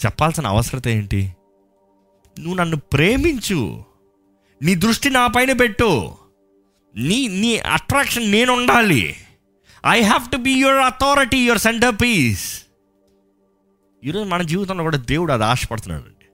[0.05, 1.35] చెప్పాల్సిన అవసరత ఏంటి?
[2.39, 3.83] నువ్వు నన్ను ప్రేమించు.
[4.61, 6.11] నీ దృష్టి నా పైన పెట్టు.
[6.95, 9.15] నీ నీ అట్రాక్షన్ నేను ఉండాలి
[9.87, 11.59] I have to be your authority your
[12.01, 12.63] centrepiece
[14.03, 16.03] ఈరోజు మన జీవితంలో కూడా దేవుడు అది ఆశపడుతున్నాడు.
[16.03, 16.25] అండి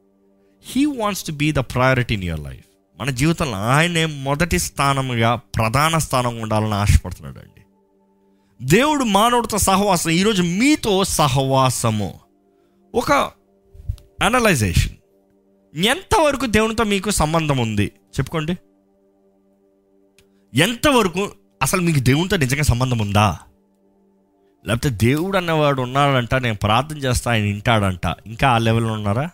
[0.65, 2.63] he wants to be the priority in your life
[2.99, 7.61] మన జీవితంలో ఆయనే మొదటి స్థానముగా ప్రధాన స్థానం ఉండాలని ఆశపడుతున్నాడు అండి.
[8.61, 12.19] దేవుడు మానవుడితో సహవాసం ఈరోజు మీతో సహవాసము.
[12.95, 13.11] ఒక
[14.23, 14.95] అనలైజేషన్
[15.85, 17.85] ఎంతవరకు దేవునితో మీకు సంబంధం ఉంది?
[17.85, 18.57] చెప్పుకోండి.
[20.55, 21.31] ఎంతవరకు
[21.61, 23.39] అసలు మీకు దేవునితో నిజంగా సంబంధం ఉందా?
[24.67, 28.15] లేకపోతే దేవుడు అన్నవాడు ఉన్నాడంట నేను ప్రార్థన చేస్తా ఆయన వింటాడంట.
[28.25, 29.29] ఇంకా ఆ లెవెల్లో ఉన్నారా?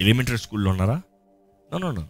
[0.00, 1.02] ఎలిమెంటరీ స్కూల్లో ఉన్నారా?
[1.72, 2.08] No no no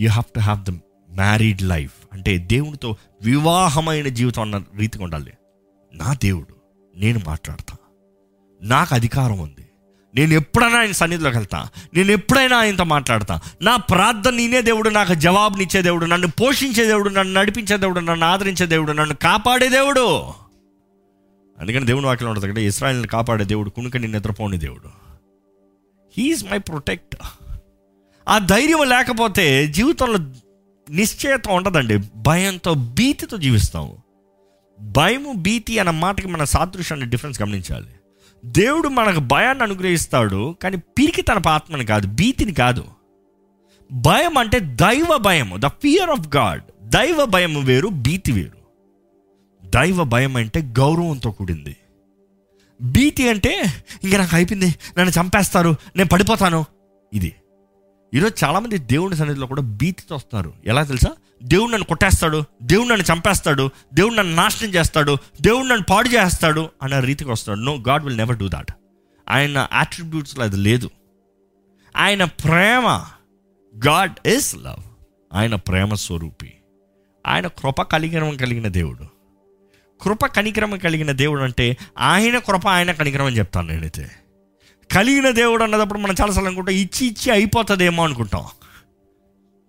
[0.00, 0.70] you have to have the
[1.10, 5.32] married life అంటే దేవునితో వివాహమైన జీవితం అన్న రీతిగా ఉండాలి.
[5.94, 6.54] నా దేవుడు
[6.96, 7.76] నేను మాట్లాడతా.
[8.62, 9.69] నాకు అధికారం ఉంది.
[10.14, 11.68] నేను ఎప్పుడైనా ఆయన సన్నిధిలోకి వెళ్తా.
[11.94, 13.40] నేను ఎప్పుడైనా ఆయనతో మాట్లాడతా.
[13.62, 18.66] నా ప్రార్థన నేనే దేవుడు నాకు జవాబునిచ్చే దేవుడు నన్ను పోషించే దేవుడు నన్ను నడిపించే దేవుడు నన్ను ఆదరించే
[18.66, 20.26] దేవుడు నన్ను కాపాడే దేవుడు.
[21.60, 24.88] అందుకని దేవుని వాక్యం ఉంటుంది కదా ఇస్రాయల్ని కాపాడే దేవుడు కునుకని నిద్రపోని దేవుడు.
[26.18, 27.16] హీఈస్ మై ప్రొటెక్ట్
[28.28, 30.18] ఆ ధైర్యం లేకపోతే జీవితంలో
[30.90, 31.98] నిశ్చయత ఉండదండి.
[32.16, 34.02] భయంతో భీతితో జీవిస్తాము.
[34.80, 37.86] భయము భీతి అన్న మాటకి మన సాదృశ్యాన్ని డిఫరెన్స్ గమనించాలి.
[38.44, 42.84] దేవుడు మనకు భయాన్ని అనుగ్రహిస్తాడు కానీ పిరికి తన ఆత్మని కాదు భీతిని కాదు.
[43.92, 48.60] భయం అంటే దైవ భయము ద ఫియర్ ఆఫ్ గాడ్ దైవ భయం వేరు భీతి వేరు.
[49.68, 51.76] దైవ భయం అంటే గౌరవంతో కూడింది.
[52.82, 53.64] భీతి అంటే
[54.04, 56.64] ఇంక నాకు అయిపోయింది నన్ను చంపేస్తారు నేను పడిపోతాను.
[57.12, 57.34] ఇది.
[58.14, 60.52] ఈరోజు చాలామంది దేవుని సన్నిధిలో కూడా భీతితో వస్తున్నారు.
[60.64, 61.10] ఎలా తెలుసా?
[61.42, 66.98] దేవుడు నన్ను కొట్టేస్తాడు దేవుడు నన్ను చంపేస్తాడు దేవుడు నన్ను నాశనం చేస్తాడు దేవుడు నన్ను పాడు చేస్తాడు అన్న
[66.98, 68.72] రీతికి వస్తాడు no God will never do that
[69.28, 70.90] ఆయన యాట్రిబ్యూట్స్లో అది లేదు.
[71.96, 73.04] ఆయన ప్రేమ
[73.86, 74.82] గాడ్ ఇస్ లవ్
[75.32, 76.54] ఆయన ప్రేమ స్వరూపి.
[77.26, 79.06] ఆయన కృప కలిగిన కలిగిన దేవుడు.
[80.02, 84.10] కృప కనిక్రమం కలిగిన దేవుడు అంటే ఆయన కృప ఆయన కనిక్రమం చెప్తాను నేనైతే.
[84.92, 88.44] కలిగిన దేవుడు అన్నదప్పుడు మనం చాలాసార్లు అనుకుంటాం ఇచ్చి ఇచ్చి అయిపోతుందేమో అనుకుంటాం.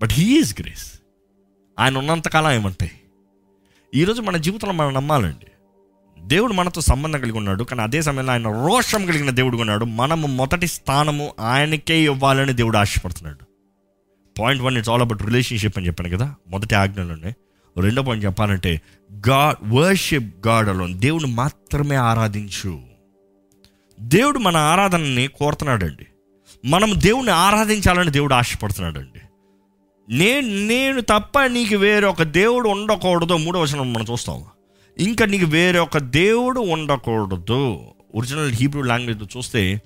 [0.01, 1.00] బట్ హీ ఈజ్ గ్రేస్
[1.81, 2.91] ఆయన ఉన్నంతకాలం ఏమంటాయి
[3.95, 5.47] ఈరోజు మన జీవితంలో మనం నమ్మాలండి.
[6.19, 9.85] దేవుడు మనతో సంబంధం కలిగి ఉన్నాడు కానీ అదే సమయంలో ఆయన రోషం కలిగిన దేవుడు ఉన్నాడు.
[9.85, 13.45] మనము మొదటి స్థానము ఆయనకే ఇవ్వాలని దేవుడు ఆశపడుతున్నాడు.
[14.39, 17.33] Point one it's all about relationship అని చెప్పాను కదా మొదటి ఆజ్ఞలోనే.
[17.81, 18.81] రెండో పాయింట్ చెప్పాలంటే
[19.29, 20.99] గాడ్ వర్షిప్ గాడ్ అలోన్.
[20.99, 22.81] దేవుడు మాత్రమే ఆరాధించు.
[23.99, 26.05] దేవుడు మన ఆరాధనని కోరుతున్నాడండి.
[26.67, 29.21] మనం దేవుణ్ణి ఆరాధించాలని దేవుడు ఆశపడుతున్నాడండి.
[30.11, 33.33] నేను నేను తప్ప నీకు వేరొక దేవుడు ఉండకూడదు.
[33.33, 34.45] మూడో వచనం మనం చూస్తాం.
[34.97, 37.77] ఇంకా నీకు వేరే ఒక దేవుడు ఉండకూడదు.
[38.15, 39.81] ఒరిజినల్ హీబ్రూ లాంగ్వేజ్ చూస్తే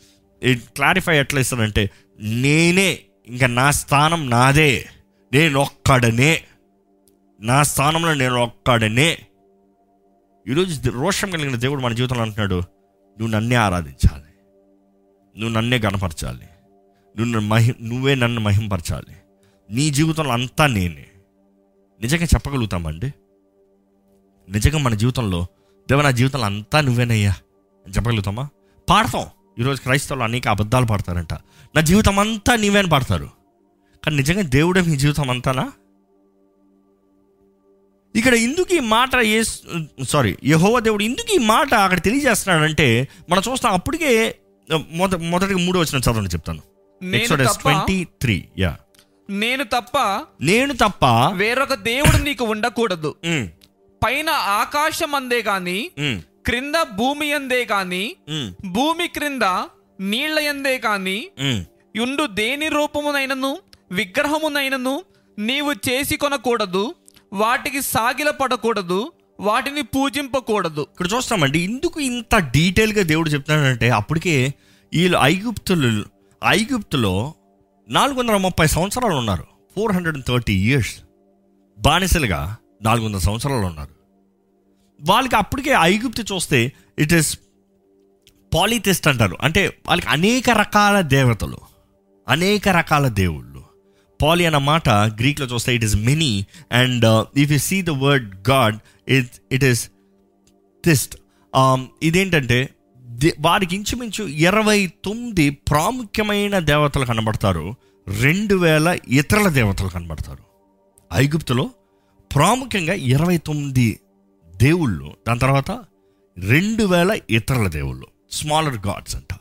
[0.46, 4.86] క్లారిఫై ఎట్లా ఇస్తానంటే నేనే ఇంకా నా స్థానం నాదే.
[5.34, 6.42] నేను ఒక్కడనే.
[7.42, 9.18] నా స్థానంలో నేను ఒక్కడనే.
[10.48, 14.24] ఈరోజు రోషం కలిగిన దేవుడు మన జీవితంలో అంటున్నాడు నువ్వు నన్నే ఆరాధించాలి.
[15.40, 16.46] నువ్వు నన్నే గణపరచాలి.
[17.18, 19.16] నువ్వు మహి నువ్వే నన్ను మహింపరచాలి.
[19.70, 21.06] నీ జీవితంలో అంతా నేనే.
[22.02, 23.14] నిజంగా చెప్పగలుగుతామండి?
[24.48, 25.46] నిజంగా మన జీవితంలో
[25.90, 27.34] దేవ నా జీవితంలో అంతా నువ్వేనయ్యా
[27.86, 28.48] అని చెప్పగలుగుతామా?
[28.90, 29.26] పాడతాం.
[29.60, 31.34] ఈరోజు క్రైస్తవులు అనేక అబద్ధాలు పాడతారంట.
[31.76, 33.30] నా జీవితం అంతా నీవే అని పాడతారు.
[34.04, 35.72] కానీ నిజంగా దేవుడే మీ జీవితం అంతానా?
[38.16, 39.44] ఇక్కడ ఎందుకు ఈ మాట ఏ
[40.10, 44.36] సారీ యహోవ దేవుడు ఎందుకు ఈ మాట అక్కడ తెలియజేస్తున్నాడంటే మనం చూస్తాం అప్పటికే
[44.90, 46.62] మొద మొదటిగా మూడు వచ్చిన చదవండి చెప్తాను.
[47.62, 48.78] ట్వంటీ త్రీ యా
[49.30, 49.98] నేను తప్ప
[50.42, 51.06] నేను తప్ప
[51.36, 53.12] వేరొక దేవుడు నీకు ఉండకూడదు.
[54.02, 55.78] పైన ఆకాశం అందే గాని
[56.46, 58.04] క్రింద భూమి అందే గాని
[58.76, 59.46] భూమి క్రింద
[60.06, 61.62] నీళ్ళ ఎందే కాని ఉమ్.
[61.96, 63.52] యుండు దేని రూపమునైనను
[64.00, 64.96] విగ్రహమునైనను
[65.38, 66.84] నీవు చేసి కొనకూడదు
[67.36, 69.00] వాటికి సాగిల పడకూడదు
[69.40, 70.84] వాటిని పూజింపకూడదు.
[70.92, 74.36] ఇక్కడ చూస్తామండి ఎందుకు ఇంత డీటెయిల్గా దేవుడు చెప్తున్నాడంటే అప్పటికే
[74.94, 75.90] వీళ్ళు ఐగుప్తులు
[76.42, 77.16] ఐగుప్తులో
[77.90, 79.44] నాలుగు వందల ముప్పై సంవత్సరాలు ఉన్నారు
[79.76, 80.96] four hundred and thirty years.
[81.80, 83.94] బానిసలుగా నాలుగు వందల సంవత్సరాలు ఉన్నారు
[85.02, 87.40] వాళ్ళకి అప్పటికే ఐగుప్తు చూస్తే ఇట్ ఈస్
[88.54, 89.38] పాలిథిస్ట్ అంటారు.
[89.42, 91.58] అంటే వాళ్ళకి అనేక రకాల దేవతలు
[92.28, 93.64] అనేక రకాల దేవుళ్ళు.
[94.22, 98.78] పాలి అన్న మాట గ్రీక్లో చూస్తే it is many and if you see the word God
[99.08, 99.90] it it is
[100.86, 101.18] theist
[102.04, 102.70] ఇదేంటంటే
[103.40, 107.76] వారికి ఇంచుమించు ఇరవై తొమ్మిది ప్రాముఖ్యమైన దేవతలు కనబడతారు.
[108.22, 110.44] రెండు వేల ఇతరుల దేవతలు కనబడతారు.
[111.14, 111.70] ఐగుప్తులో
[112.36, 114.00] ప్రాముఖ్యంగా ఇరవై తొమ్మిది
[114.56, 115.72] దేవుళ్ళు దాని తర్వాత
[116.38, 119.34] రెండు వేల ఇతరుల దేవుళ్ళు స్మాలర్ గాడ్స్ అంట.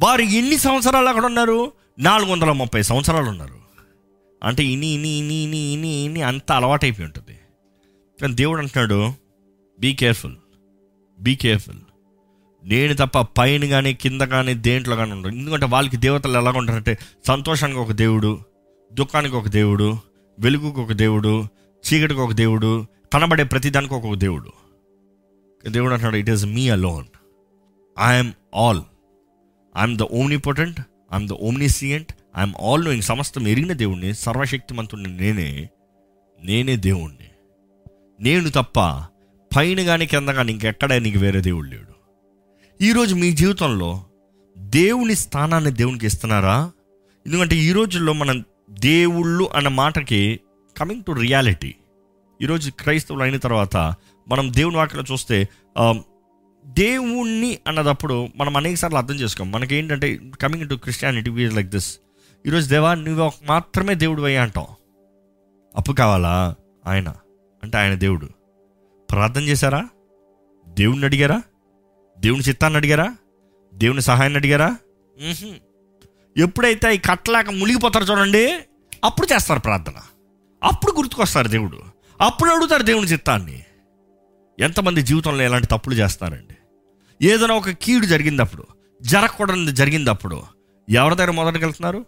[0.00, 1.72] వారు ఎన్ని సంవత్సరాలు అక్కడ ఉన్నారు?
[1.98, 3.60] నాలుగు వందల ముప్పై సంవత్సరాలు ఉన్నారు.
[4.44, 7.38] అంటే ఇని ఇని ఇని ఇని ఇని ఇని అంత అలవాటైపోయి ఉంటుంది.
[8.20, 9.14] కానీ దేవుడు అంటున్నాడు
[9.80, 10.36] బీ కేర్ఫుల్
[11.20, 11.78] బీ కేర్ఫుల్
[12.64, 17.78] నేను తప్ప పైన కానీ కింద కానీ దేంట్లో కానీ ఉండదు ఎందుకంటే వాళ్ళకి దేవతలు ఎలా ఉంటారంటే సంతోషానికి
[17.78, 18.40] ఒక దేవుడు
[18.92, 19.98] దుఃఖానికి ఒక దేవుడు
[20.40, 21.46] వెలుగుకు ఒక దేవుడు
[21.92, 24.52] చీకటికి ఒక దేవుడు కనబడే ప్రతిదానికి ఒక దేవుడు.
[25.70, 27.04] దేవుడు అంటున్నాడు it is me alone
[28.00, 28.80] I'm all
[29.78, 30.36] I'm the omni
[31.12, 35.68] I'm the omniscient I'm all knowing సమస్తం ఎరిగిన దేవుణ్ణి సర్వశక్తిమంతుడిని నేనే
[36.42, 37.28] నేనే దేవుణ్ణి.
[38.20, 38.80] నేను తప్ప
[39.56, 41.89] పైన కానీ కింద కానీ ఇంకెక్కడ నీకు వేరే దేవుడు లేడు.
[42.82, 44.04] ఈరోజు మీ జీవితంలో
[44.58, 46.72] దేవుని స్థానాన్ని దేవునికి ఇస్తున్నారా?
[47.26, 50.40] ఎందుకంటే ఈ రోజుల్లో మనం దేవుళ్ళు అన్న మాటకి
[50.78, 51.74] కమింగ్ టు రియాలిటీ
[52.42, 53.76] ఈరోజు క్రైస్తవులు అయిన తర్వాత
[54.28, 55.48] మనం దేవుని వాక్యలో చూస్తే
[56.66, 59.52] దేవుణ్ణి అన్నదప్పుడు మనం అనేకసార్లు అర్థం చేసుకోం.
[59.52, 61.98] మనకి ఏంటంటే coming to Christianity is like this
[62.46, 64.66] ఈరోజు దేవా నువ్వు ఒక మాత్రమే దేవుడు అయ్యా అంటాం.
[65.76, 66.54] అప్పు కావాలా?
[66.86, 67.14] ఆయన.
[67.62, 68.28] అంటే ఆయన దేవుడు.
[69.10, 69.88] ప్రార్థన చేశారా?
[70.68, 71.42] దేవుణ్ణి అడిగారా?
[72.20, 73.16] దేవుని చిత్తాన్ని అడిగారా?
[73.74, 74.76] దేవుని సహాయాన్ని అడిగారా.
[76.36, 78.58] ఎప్పుడైతే ఈ కట్టలేక మునిగిపోతారు చూడండి
[79.04, 79.92] అప్పుడు చేస్తారు ప్రార్థన.
[80.62, 81.80] అప్పుడు గుర్తుకొస్తారు దేవుడు.
[82.20, 83.64] అప్పుడు అడుగుతారు దేవుని చిత్తాన్ని.
[84.60, 86.56] ఎంతమంది జీవితంలో ఎలాంటి తప్పులు చేస్తారండి.
[87.26, 88.66] ఏదైనా ఒక కీడు జరిగిందప్పుడు
[89.02, 90.42] జరగకూడదు జరిగిందప్పుడు
[90.88, 92.06] ఎవరి దగ్గర మొదటికి వెళ్తున్నారు?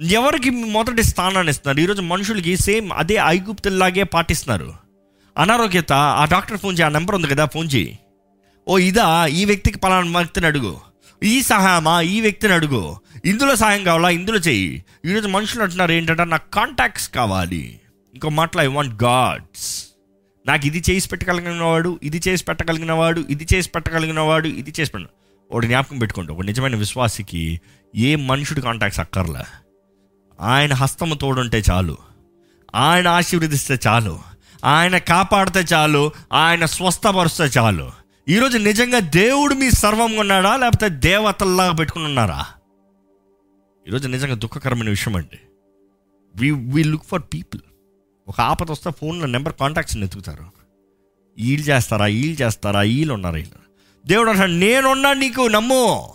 [0.00, 1.80] ఎవరికి మొదటి స్థానాన్ని ఇస్తున్నారు?
[1.80, 4.74] ఈరోజు మనుషులకి సేమ్ అదే ఐగుప్తుల్లాగే పాటిస్తున్నారు.
[5.38, 7.98] అనారోగ్యత ఆ డాక్టర్ ఫోన్ చేయి ఆ నెంబర్ ఉంది కదా ఫోన్ చేయి.
[8.68, 10.76] ఓ ఇదా ఈ వ్యక్తికి పలానా వ్యక్తిని అడుగు.
[11.22, 12.96] ఈ సహాయమా ఈ వ్యక్తిని అడుగు.
[13.24, 14.10] ఇందులో సాయం కావాలా?
[14.10, 14.84] ఇందులో చెయ్యి.
[15.06, 17.80] ఈరోజు మనుషులు అంటున్నారు ఏంటంటే నాకు కాంటాక్ట్స్ కావాలి.
[18.14, 19.86] ఇంకో మాటలో ఐ వాంట్ గాడ్స్
[20.46, 24.92] నాకు ఇది చేసి పెట్టగలిగిన వాడు ఇది చేసి పెట్టగలిగిన వాడు ఇది చేసి పెట్టగలిగిన వాడు ఇది చేసి
[24.92, 25.08] పెట్ట
[25.52, 26.32] ఒకటి జ్ఞాపకం పెట్టుకోండి.
[26.32, 27.60] ఒక నిజమైన విశ్వాసికి
[27.96, 29.44] ఏ మనుషుడు కాంటాక్ట్స్ అక్కర్లే.
[30.40, 31.96] ఆయన హస్తము తోడుంటే చాలు.
[32.74, 34.20] ఆయన ఆశీర్వదిస్తే చాలు.
[34.64, 36.12] ఆయన కాపాడితే చాలు.
[36.32, 37.99] ఆయన స్వస్థపరిస్తే చాలు.
[38.28, 42.46] ఈరోజు నిజంగా దేవుడు మీ సర్వం ఉన్నాడా లేకపోతే దేవతల్లాగా పెట్టుకుని ఉన్నారా?
[43.88, 45.38] ఈరోజు నిజంగా దుఃఖకరమైన విషయం అండి.
[46.36, 47.60] We we look for people
[48.28, 50.44] ఒక ఆపద వస్తే ఫోన్లో నెంబర్ కాంటాక్ట్స్ని వెతుకుతారు.
[51.38, 52.06] వీళ్ళు చేస్తారా?
[52.06, 52.80] వీళ్ళు చేస్తారా?
[52.80, 53.36] వీళ్ళు ఉన్నారా?
[53.36, 53.58] వీళ్ళు.
[54.08, 56.12] దేవుడు అంటాడు నేనున్నా నీకు నమ్ము.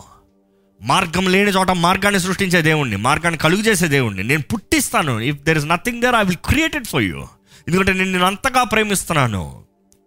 [0.82, 4.22] మార్గం లేని చోట మార్గాన్ని సృష్టించే దేవుణ్ణి మార్గాన్ని కలుగు చేసే దేవుణ్ణి.
[4.22, 5.20] నేను పుట్టిస్తాను.
[5.20, 7.18] If there is nothing there I will created for you
[7.68, 9.65] ఎందుకంటే నేను నేను అంతగా ప్రేమిస్తున్నాను.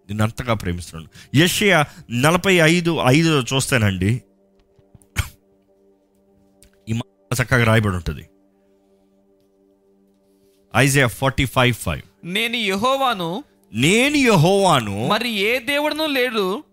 [0.10, 1.10] నిన్ను అంతగా ప్రేమిస్తున్నాను
[1.44, 4.12] యషియా నలభై ఐదు ఐదు చూస్తేనండి.
[6.90, 8.26] ఈ మాట చక్కగా రాయబడి ఉంటుంది.
[10.76, 12.02] Isaiah forty five five.
[12.24, 13.44] నేను యెహోవాను
[13.74, 16.64] నేను యెహోవాను మరి ఏ దేవుడును లేడు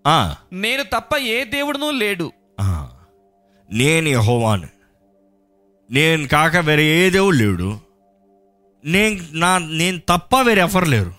[0.52, 2.32] నేను తప్ప ఏ దేవుడును లేడు.
[3.72, 4.68] నేను యెహోవాను.
[5.90, 7.78] నేను కాక వేరే ఏ దేవుడు లేడు.
[8.84, 11.12] నేను నా నేను తప్ప వేరే ఎవరు లేరు.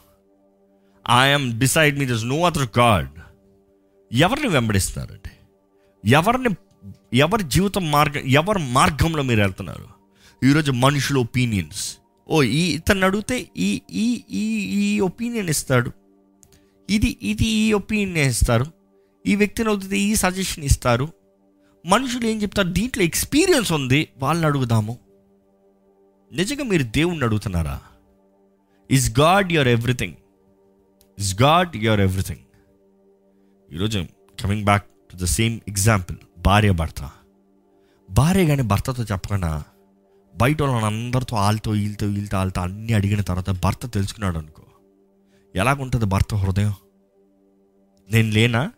[1.10, 3.10] I'm decide me this no other God
[4.14, 5.32] ఎవరిని వెంబడిస్తున్నారండి?
[6.10, 6.50] ఎవరిని
[7.14, 9.88] ఎవరి జీవితం మార్గం ఎవరి మార్గంలో మీరు వెళ్తున్నారు?
[10.44, 11.98] ఈరోజు మనుషుల ఒపీనియన్స్.
[12.30, 15.92] ఓ ఈ ఇతను అడిగితే ఈ ఈ ఈ ఈ ఒపీనియన్ ఇస్తాడు.
[16.90, 18.66] ఇది ఇది ఈ ఒపీనియన్ ఇస్తారు.
[19.28, 21.08] ఈ వ్యక్తిని అడిగితే ఈ సజెషన్ ఇస్తారు.
[21.86, 22.68] మనుషులు ఏం చెప్తారు?
[22.68, 24.98] దీంట్లో ఎక్స్పీరియన్స్ ఉంది వాళ్ళని అడుగుదాము.
[26.34, 27.82] నిజంగా మీరు దేవుణ్ణి అడుగుతున్నారా?
[28.92, 30.14] Is God your everything
[31.20, 32.40] is God your everything
[33.74, 34.06] ఈరోజు
[34.44, 37.10] coming back to the same example భార్య భర్త.
[38.12, 39.64] భార్య కానీ భర్తతో చెప్పకుండా
[40.36, 44.64] బయట వాళ్ళని అందరితో వాళ్ళతో వీళ్ళతో వీళ్ళతో వాళ్ళతో అన్నీ అడిగిన తర్వాత భర్త తెలుసుకున్నాడు అనుకో.
[45.56, 46.74] ఎలాగుంటుంది భర్త హృదయం?
[48.12, 48.72] నేను లేనా?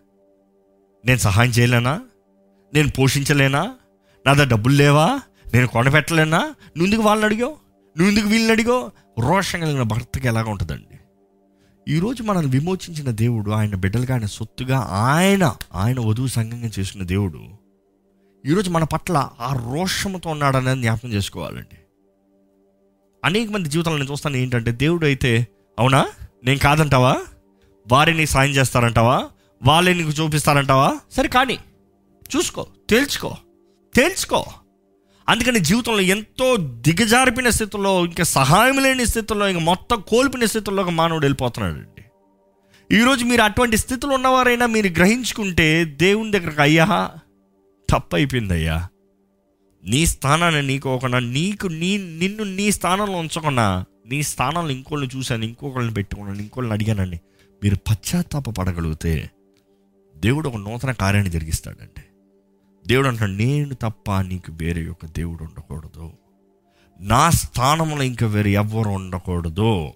[1.06, 2.02] నేను సహాయం చేయలేనా?
[2.74, 3.76] నేను పోషించలేనా?
[4.26, 5.20] నా దగ్గర డబ్బులు లేవా?
[5.54, 7.58] నేను కొనపెట్టలేనా నువ్వు ఎందుకు వాళ్ళని అడిగావు?
[7.98, 10.89] నువ్వు ఎందుకు వీళ్ళని అడిగో రోషం కలిగిన భర్తకి ఎలాగ ఉంటుందండి
[11.90, 17.46] ఈరోజు మనల్ని విమోచించిన దేవుడు ఆయన బిడ్డలుగా ఆయన సొత్తుగా ఆయన ఆయన వధువు సంఘంగా చేసిన దేవుడు
[18.46, 21.78] ఈరోజు మన పట్ల ఆ రోషంతో ఉన్నాడనేది జ్ఞాపకం చేసుకోవాలండి.
[23.26, 25.48] అనేక మంది జీవితంలో నేను చూస్తాను ఏంటంటే దేవుడు అయితే
[25.80, 26.08] అవునా?
[26.44, 27.18] నేను కాదంటావా?
[27.92, 29.30] వారిని నీకు సాయం చేస్తారంటావా?
[29.64, 31.00] వాళ్ళే నీకు చూపిస్తారంటావా?
[31.12, 31.60] సరే కానీ
[32.36, 33.38] చూసుకో తేల్చుకో
[33.96, 34.46] తేల్చుకో.
[35.30, 41.24] అందుకని జీవితంలో ఎంతో దిగజారిపిన స్థితిలో ఇంకా సహాయం లేని స్థితిలో ఇంకా మొత్తం కోల్పోయిన స్థితిలో ఒక మానవుడు
[41.24, 42.04] వెళ్ళిపోతున్నాడండి.
[42.96, 47.12] ఈరోజు మీరు అటువంటి స్థితిలో ఉన్నవారైనా మీరు గ్రహించుకుంటే దేవుని దగ్గరకు అయ్యా
[47.90, 48.88] తప్పైపోయింది అయ్యా
[49.84, 56.40] నీ స్థానాన్ని నీకోకుండా నీకు నీ నిన్ను నీ స్థానంలో ఉంచకుండా నీ స్థానంలో ఇంకోళ్ళని చూశాను ఇంకొకళ్ళని పెట్టుకున్నాను
[56.40, 57.20] ఇంకోళ్ళని అడిగానండి
[57.64, 59.30] మీరు పశ్చాత్తాప పడగలిగితే
[60.18, 62.04] దేవుడు ఒక నూతన కార్యాన్ని జరిగిస్తాడండి.
[62.90, 66.12] దేవుడు అంటాడు నేను తప్ప నీకు వేరే యొక్క దేవుడు ఉండకూడదు.
[67.00, 69.90] నా స్థానంలో ఇంకా వేరే ఎవ్వరు ఉండకూడదు.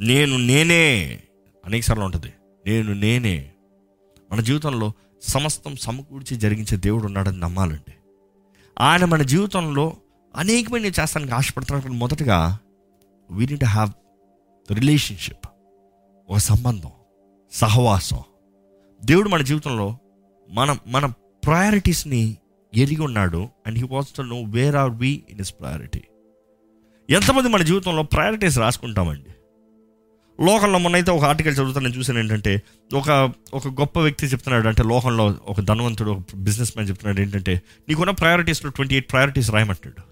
[0.00, 1.20] నేను నేనే.
[1.64, 2.32] అనేకసార్లు ఉంటుంది.
[2.66, 3.50] నేను నేనే.
[4.32, 4.92] మన జీవితంలో
[5.22, 7.94] సమస్తం సమకూర్చి జరిగించే దేవుడు ఉన్నాడని నమ్మాలండి.
[8.78, 9.96] ఆయన మన జీవితంలో
[10.36, 12.58] అనేకమైన చేస్తానికి ఆశపడుతున్నారు కానీ మొదటగా
[13.30, 13.90] వీ నీట్ హ్యావ్
[14.72, 15.48] రిలేషన్షిప్
[16.30, 16.90] ఒక సంబంధం.
[17.52, 18.18] సహవాసం.
[19.04, 19.96] దేవుడు మన జీవితంలో
[20.50, 21.12] మన మన
[21.46, 22.36] ప్రయారిటీస్ని
[22.74, 26.02] ఎరిగి ఉన్నాడు and he was to know where are we in is priority
[27.10, 29.30] ఎంతమంది మన జీవితంలో ప్రయారిటీస్ రాసుకుంటామండి.
[30.44, 32.62] లోకంలో మొన్నైతే ఒక ఆర్టికల్ చదువుతా నేను చూసాను ఏంటంటే
[32.94, 38.10] ఒక ఒక గొప్ప వ్యక్తి చెప్తున్నాడు అంటే లోకంలో ఒక ధనవంతుడు ఒక బిజినెస్ మ్యాన్ చెప్తున్నాడు ఏంటంటే నీకున్న
[38.10, 40.02] ప్రయారిటీస్లో ట్వంటీ ఎయిట్ ప్రయారిటీస్ రాయమంటాడు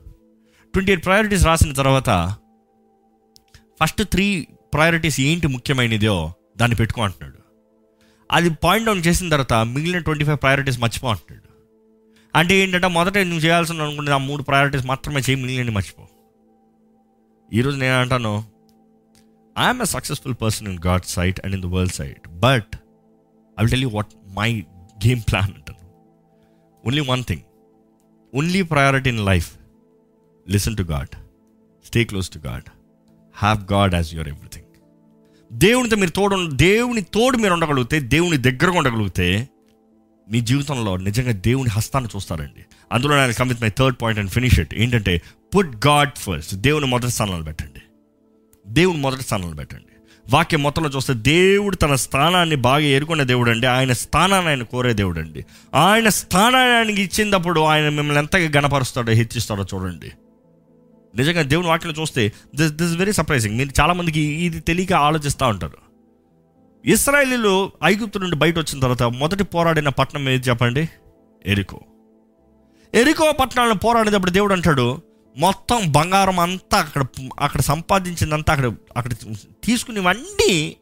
[0.72, 2.34] ట్వంటీ ఎయిట్ ప్రయారిటీస్ రాసిన తర్వాత
[3.82, 7.37] ఫస్ట్ త్రీ ప్రయారిటీస్ ఏంటి ముఖ్యమైనదో దాన్ని పెట్టుకో అంటున్నాడు.
[8.30, 11.46] అది పాయింట్ డౌన్ చేసిన తర్వాత మిగిలిన ట్వంటీ ఫైవ్ ప్రయారిటీస్ మర్చిపో అంటాడు.
[12.34, 16.04] అంటే ఏంటంటే మొదట నువ్వు చేయాల్సిన అనుకుంటే ఆ మూడు ప్రయారిటీస్ మాత్రమే చేయి మిగిలిన మర్చిపో.
[17.50, 18.32] ఈరోజు నేను అంటాను
[19.56, 22.72] I'm a successful person in God sight and in the world sight but
[23.56, 24.50] I will tell you what my
[25.06, 25.82] game plan అంటాను.
[26.84, 27.44] Only one thing
[28.32, 29.50] only priority in life
[30.46, 31.14] listen to God
[31.84, 32.68] stay close to God
[33.34, 34.67] have God as your everything
[35.52, 39.48] దేవునితో మీరు తోడు దేవుని తోడు మీరు ఉండగలిగితే దేవుని దగ్గరగా ఉండగలిగితే
[40.30, 42.64] మీ జీవితంలో నిజంగా దేవుని హస్తాన్ని చూస్తారండి.
[42.92, 45.22] అందులో నేను commit my third point and finish it ఏంటంటే
[45.56, 47.80] పుట్ గాడ్ ఫస్ట్ దేవుని మొదటి స్థానంలో పెట్టండి.
[48.66, 49.84] దేవుని మొదటి స్థానంలో పెట్టండి.
[50.30, 55.18] వాక్యం మొత్తంలో చూస్తే దేవుడు తన స్థానాన్ని బాగా ఏరుకునే దేవుడు అండి ఆయన స్థానాన్ని ఆయన కోరే దేవుడు
[55.18, 55.44] అండి
[55.74, 60.12] ఆయన స్థానాన్ని ఆయనకి ఇచ్చినప్పుడు ఆయన మిమ్మల్ని ఎంతగా గణపరుస్తాడో హెచ్చిస్తాడో చూడండి.
[61.16, 65.78] నిజంగా దేవుని వాటిని చూస్తే దిస్ దిస్ వెరీ సర్ప్రైజింగ్ మీరు చాలామందికి ఇది తెలియక ఆలోచిస్తూ ఉంటారు.
[66.84, 70.88] ఇస్రాయలీలు ఐగుప్తు నుండి బయట వచ్చిన తర్వాత మొదటి పోరాడిన పట్టణం ఏది చెప్పండి?
[71.46, 71.80] ఎరికో.
[72.94, 75.00] ఎరికో పట్టణాలను పోరాడేటప్పుడు దేవుడు అంటాడు
[75.36, 77.04] మొత్తం బంగారం అంతా అక్కడ
[77.40, 79.12] అక్కడ సంపాదించిందంతా అక్కడ అక్కడ
[79.64, 80.76] తీసుకునేవన్నీ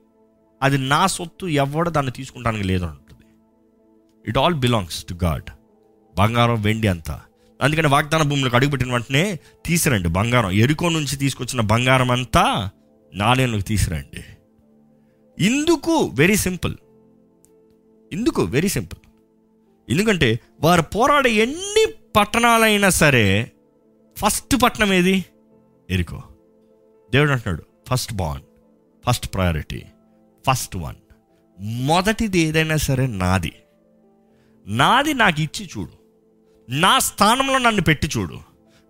[0.63, 3.25] అది నా సొత్తు ఎవడ దాన్ని తీసుకుంటానికి లేదు అంటుంది.
[4.29, 5.51] It all belongs to God
[6.17, 7.21] బంగారం వెండి అంతా.
[7.63, 10.51] అందుకని వాగ్దాన భూములకు అడుగుపెట్టిన వెంటనే తీసిరండి బంగారం.
[10.51, 12.71] ఎరుకో నుంచి తీసుకొచ్చిన బంగారం అంతా
[13.15, 14.25] నాణ్యంలోకి తీసిరండి.
[15.45, 16.75] ఇందుకు వెరీ సింపుల్
[18.13, 19.01] ఇందుకు వెరీ సింపుల్
[19.91, 21.87] ఎందుకంటే వారు పోరాడే ఎన్ని
[22.17, 23.53] పట్టణాలైనా సరే
[24.17, 25.25] ఫస్ట్ పట్టణం ఏది?
[25.91, 26.23] ఎరుకో.
[27.13, 28.43] దేవుడు అంటున్నాడు first born
[29.07, 29.83] first priority
[30.51, 30.97] first one
[31.61, 33.53] మొదటిది ఏదైనా సరే నాది.
[34.67, 36.06] నాది నాకు ఇచ్చి చూడు.
[36.71, 38.39] నా స్థానంలో నన్ను పెట్టి చూడు.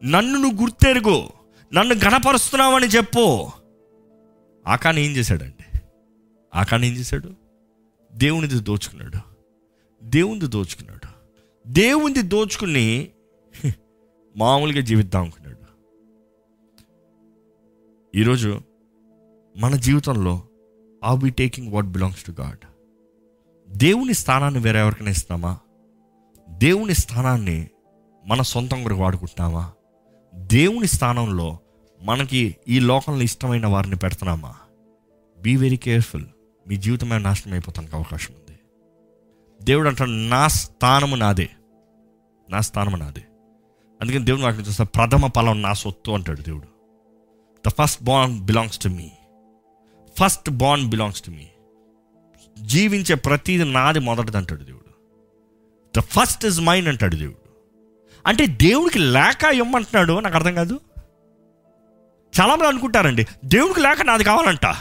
[0.04, 1.28] నన్ను నువ్వు గుర్తెరుగు.
[1.74, 3.50] నన్ను గణపరుస్తున్నావని చెప్పు.
[4.66, 5.78] ఆకాని ఏం చేశాడండి
[6.54, 7.34] ఆకాని ఏం చేశాడు?
[8.12, 9.18] దేవునిది దోచుకున్నాడు.
[10.04, 11.08] దేవునిది దోచుకున్నాడు.
[11.66, 13.08] దేవునిది దోచుకుని
[14.36, 15.56] మామూలుగా జీవిద్దాం అనుకున్నాడు.
[18.18, 18.60] ఈరోజు
[19.56, 20.42] మన జీవితంలో
[21.04, 22.66] are we taking what belongs to God
[23.76, 25.58] దేవుని స్థానాన్ని వేరే ఎవరికైనా ఇస్తామా
[26.56, 27.68] దేవుని స్థానాన్ని
[28.26, 29.72] మన సొంతం కొరకు వాడుకుంటున్నామా?
[30.34, 31.58] దేవుని స్థానంలో
[32.02, 34.54] మనకి ఈ లోకంలో ఇష్టమైన వారిని పెడుతున్నామా?
[35.40, 36.24] బీ వెరీ కేర్ఫుల్
[36.68, 38.58] మీ జీవితమే నాశనం అయిపోతానికి అవకాశం ఉంది.
[39.64, 41.48] దేవుడు అంటాడు నా స్థానము నాదే.
[42.50, 43.24] నా స్థానము నాదే.
[44.00, 46.66] అందుకని దేవుని వాటిని చూస్తే ప్రథమ ఫలం నా సొత్తు అంటాడు దేవుడు.
[47.68, 49.10] The first born belongs to me
[50.18, 51.46] first born belongs to me
[52.58, 54.85] జీవించే ప్రతిది నాది మొదటిది అంటాడు దేవుడు.
[55.96, 57.48] ద ఫస్ట్ ఇస్ మైండ్ అంటాడు దేవుడు.
[58.26, 60.80] అంటే దేవుడికి లేక ఇమ్మంటున్నాడు నాకు అర్థం కాదు.
[62.40, 64.74] చాలామంది అనుకుంటారండి దేవుడికి లేక నాది కావాలంట.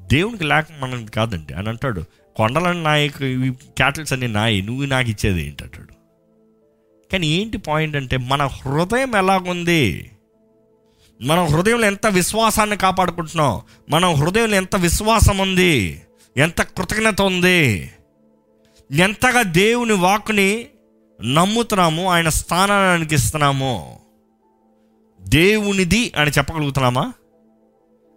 [0.00, 1.54] దేవునికి లేక మనది కాదండి.
[1.54, 2.04] అని అంటాడు
[2.36, 5.64] కొండలని నాయకు ఇవి క్యాటిల్స్ అన్ని నాయి నువ్వు నాకు ఇచ్చేది ఏంటి?
[5.64, 5.92] అంటాడు.
[7.12, 10.10] కానీ ఏంటి పాయింట్ అంటే మన హృదయం ఎలాగుంది?
[11.22, 13.60] మన హృదయంలో ఎంత విశ్వాసాన్ని కాపాడుకుంటున్నాం?
[13.90, 16.02] మన హృదయంలో ఎంత విశ్వాసం ఉంది?
[16.36, 17.90] ఎంత కృతజ్ఞత ఉంది?
[18.92, 20.66] ఎంతగా దేవుని వాక్కుని
[21.22, 23.98] నమ్ముతున్నాము ఆయన స్థానానికి ఇస్తున్నామో
[25.20, 27.12] దేవునిది అని చెప్పగలుగుతున్నామా?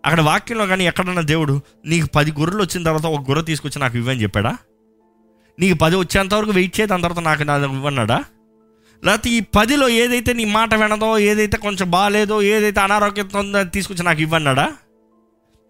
[0.06, 4.22] అక్కడ వాక్యంలో కానీ ఎక్కడన్నా దేవుడు నీకు పది గొర్రెలు వచ్చిన తర్వాత ఒక గొర్రె తీసుకొచ్చి నాకు ఇవ్వని
[4.22, 4.58] చెప్పాడా?
[5.60, 8.24] నీకు పది వచ్చేంత వరకు వెయిట్ చేయ దాని తర్వాత నాకు నాకు ఇవ్వన్నాడా?
[9.04, 14.22] లేకపోతే ఈ పదిలో ఏదైతే నీ మాట వినదో ఏదైతే కొంచెం బాగాలేదో ఏదైతే అనారోగ్యంతో ఉందో తీసుకొచ్చి నాకు
[14.22, 14.74] ఇవ్వన్నాడా?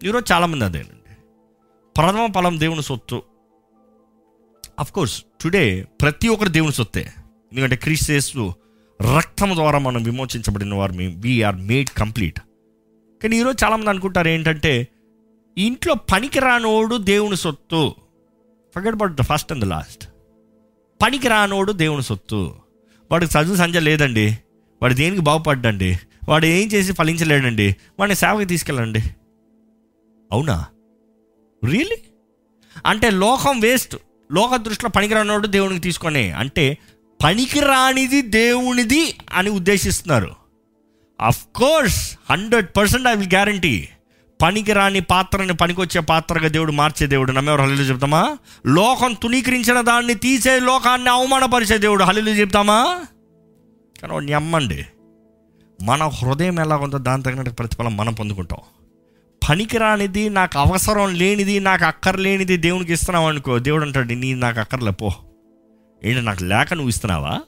[0.02, 1.16] ఈరోజు చాలామంది అదేనండి
[1.96, 3.22] ప్రథమ ఫలం దేవుని సొత్తు.
[4.78, 7.12] అఫ్ కోర్స్ టుడే ప్రతి ఒక్కరు దేవుని సొత్తే.
[7.52, 8.52] ఎందుకంటే క్రీస్తు
[9.16, 12.40] రక్తం ద్వారా మనం విమోచించబడిన వారు వీఆర్ మేడ్ కంప్లీట్
[13.22, 14.88] కానీ ఈరోజు చాలామంది అనుకుంటారు ఏంటంటే
[15.58, 17.94] ఇంట్లో పనికిరానోడు దేవుని సొత్తు.
[18.74, 20.08] Forget about the first and the last
[21.02, 22.54] పనికిరానోడు దేవుని సొత్తు.
[23.10, 24.38] వాడికి చదువు సంజ లేదండి.
[24.82, 25.98] వాడు దేనికి బాగుపడ్డండి?
[26.28, 27.76] వాడు ఏం చేసి ఫలించలేడండి?
[27.98, 29.02] వాడిని సేవకి తీసుకెళ్ళండి.
[30.32, 30.66] అవునా?
[31.64, 31.96] రియలీ
[32.86, 33.96] అంటే లోకం వేస్ట్
[34.32, 36.78] లోక దృష్టిలో పనికిరానివాడు దేవునికి తీసుకొని అంటే
[37.24, 40.34] పనికిరానిది దేవునిది అని ఉద్దేశిస్తున్నారు.
[41.20, 43.88] Of course hundred percent I will guarantee
[44.42, 47.32] పనికిరాని పాత్రని పనికొచ్చే పాత్రగా దేవుడు మార్చే దేవుడు.
[47.32, 48.38] నమ్మేవారు హల్లు చెప్తామా?
[48.66, 52.04] లోకం తునీకరించిన దాన్ని తీసే లోకాన్ని అవమానపరిచే దేవుడు.
[52.04, 53.00] హల్లు చెప్తామా?
[54.02, 54.86] కానీ నమ్మండి
[55.82, 58.58] మన హృదయం ఎలా ఉందో దాని తగినట్టు ప్రతిఫలం మనం పొందుకుంటాం.
[59.48, 65.10] పనికిరానిది నాకు అవసరం లేనిది నాకు అక్కర్లేనిది దేవునికి ఇస్తున్నావు అనుకో దేవుడు అంటాడు నీ నాకు అక్కర్లే పో.
[66.04, 67.40] ఏంటి నాకు లేక నువ్వు ఇస్తున్నావా?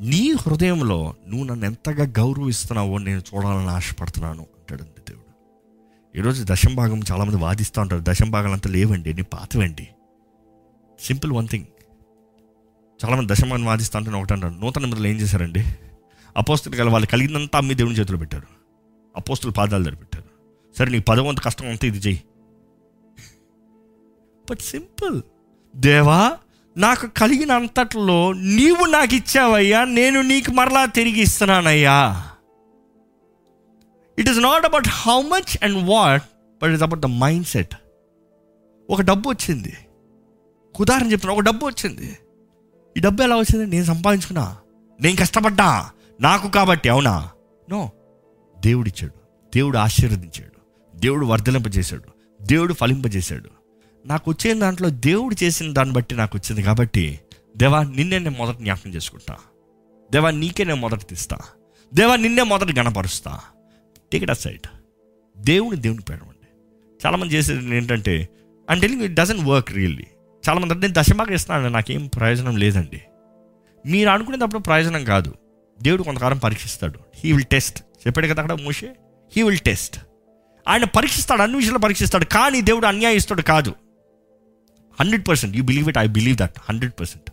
[0.00, 5.28] నీ హృదయంలో నువ్వు నన్ను ఎంతగా గౌరవిస్తున్నావో నేను చూడాలని ఆశపడుతున్నాను అంటాడు దేవుడు.
[6.18, 8.04] ఈరోజు దశం భాగం చాలామంది వాదిస్తూ ఉంటారు.
[8.08, 9.88] దశంభాగాలు అంతా లేవండి నీ పాతవండి.
[11.00, 11.64] Simple one thing.
[13.04, 15.64] చాలామంది దశంభాగం వాదిస్తూ ఉంటే ఒకటి అంటారు నూతన నిబంధనలు ఏం చేశారండి?
[16.36, 18.46] అపోస్తులు గల వాళ్ళు కలిగినంత అమ్మి దేవుని చేతిలో పెట్టారు.
[19.16, 20.27] అపోస్తులు పాదాలు దగ్గర పెట్టారు.
[20.78, 22.22] సరే నీకు పదవంత కష్టం అంతా ఇది చెయ్యి.
[24.50, 25.22] బట్ సింపుల్
[25.76, 26.36] దేవా
[26.76, 32.26] నాకు కలిగిన అంతట్లో నీవు నాకు ఇచ్చావయ్యా నేను నీకు మరలా తిరిగి ఇస్తున్నానయ్యా.
[34.18, 36.22] It is not about how much and what
[36.62, 37.06] but is about the
[37.46, 37.74] mindset
[38.90, 39.76] ఒక డబ్బు వచ్చింది.
[40.80, 42.18] ఉదాహరణ చెప్తున్నా ఒక డబ్బు వచ్చింది.
[42.96, 43.66] ఈ డబ్బు ఎలా వచ్చింది?
[43.66, 44.56] నేను సంపాదించుకున్నా.
[45.00, 45.90] నేను కష్టపడ్డా.
[46.20, 47.30] నాకు కాబట్టి అవునా?
[47.70, 47.90] నో
[48.60, 49.12] దేవుడిచ్చాడు.
[49.54, 50.57] దేవుడు ఆశీర్వదించాడు.
[50.98, 52.02] దేవుడు వర్ధలింపజేశాడు
[52.42, 53.50] దేవుడు ఫలింపజేశాడు.
[54.06, 57.20] నాకు వచ్చిన దాంట్లో దేవుడు చేసిన దాన్ని బట్టి నాకు వచ్చింది కాబట్టి
[57.56, 59.36] దేవా నిన్నే నేను మొదట జ్ఞాపకం చేసుకుంటా.
[60.12, 61.38] దేవా నీకే నేను మొదట తీస్తా.
[61.94, 63.40] దేవా నిన్నే మొదట గణపరుస్తా.
[64.12, 64.66] టికెట్ సైడ్
[65.38, 66.46] దేవుని దేవుని పేడమండి
[67.06, 68.28] చాలామంది చేసేది ఏంటంటే
[68.70, 70.06] అంటే ఇట్ డజన్ వర్క్ రియల్లీ
[70.48, 73.02] చాలామంది అంటే నేను దశమాగా ఇస్తున్నాను నాకేం ప్రయోజనం లేదండి.
[73.86, 75.34] మీరు అనుకునేటప్పుడు ప్రయోజనం కాదు.
[75.82, 76.98] దేవుడు కొంతకాలం పరీక్షిస్తాడు.
[77.14, 78.96] హీ విల్ టెస్ట్ చెప్పాడు కదా అక్కడ మూషే?
[79.36, 80.00] హీ విల్ టెస్ట్
[80.68, 83.74] ఆయన పరీక్షిస్తాడు అన్ని విషయాలు పరీక్షిస్తాడు కానీ దేవుడు అన్యాయిస్తాడు కాదు.
[85.00, 87.30] Hundred percent you believe it I believe that hundred percent.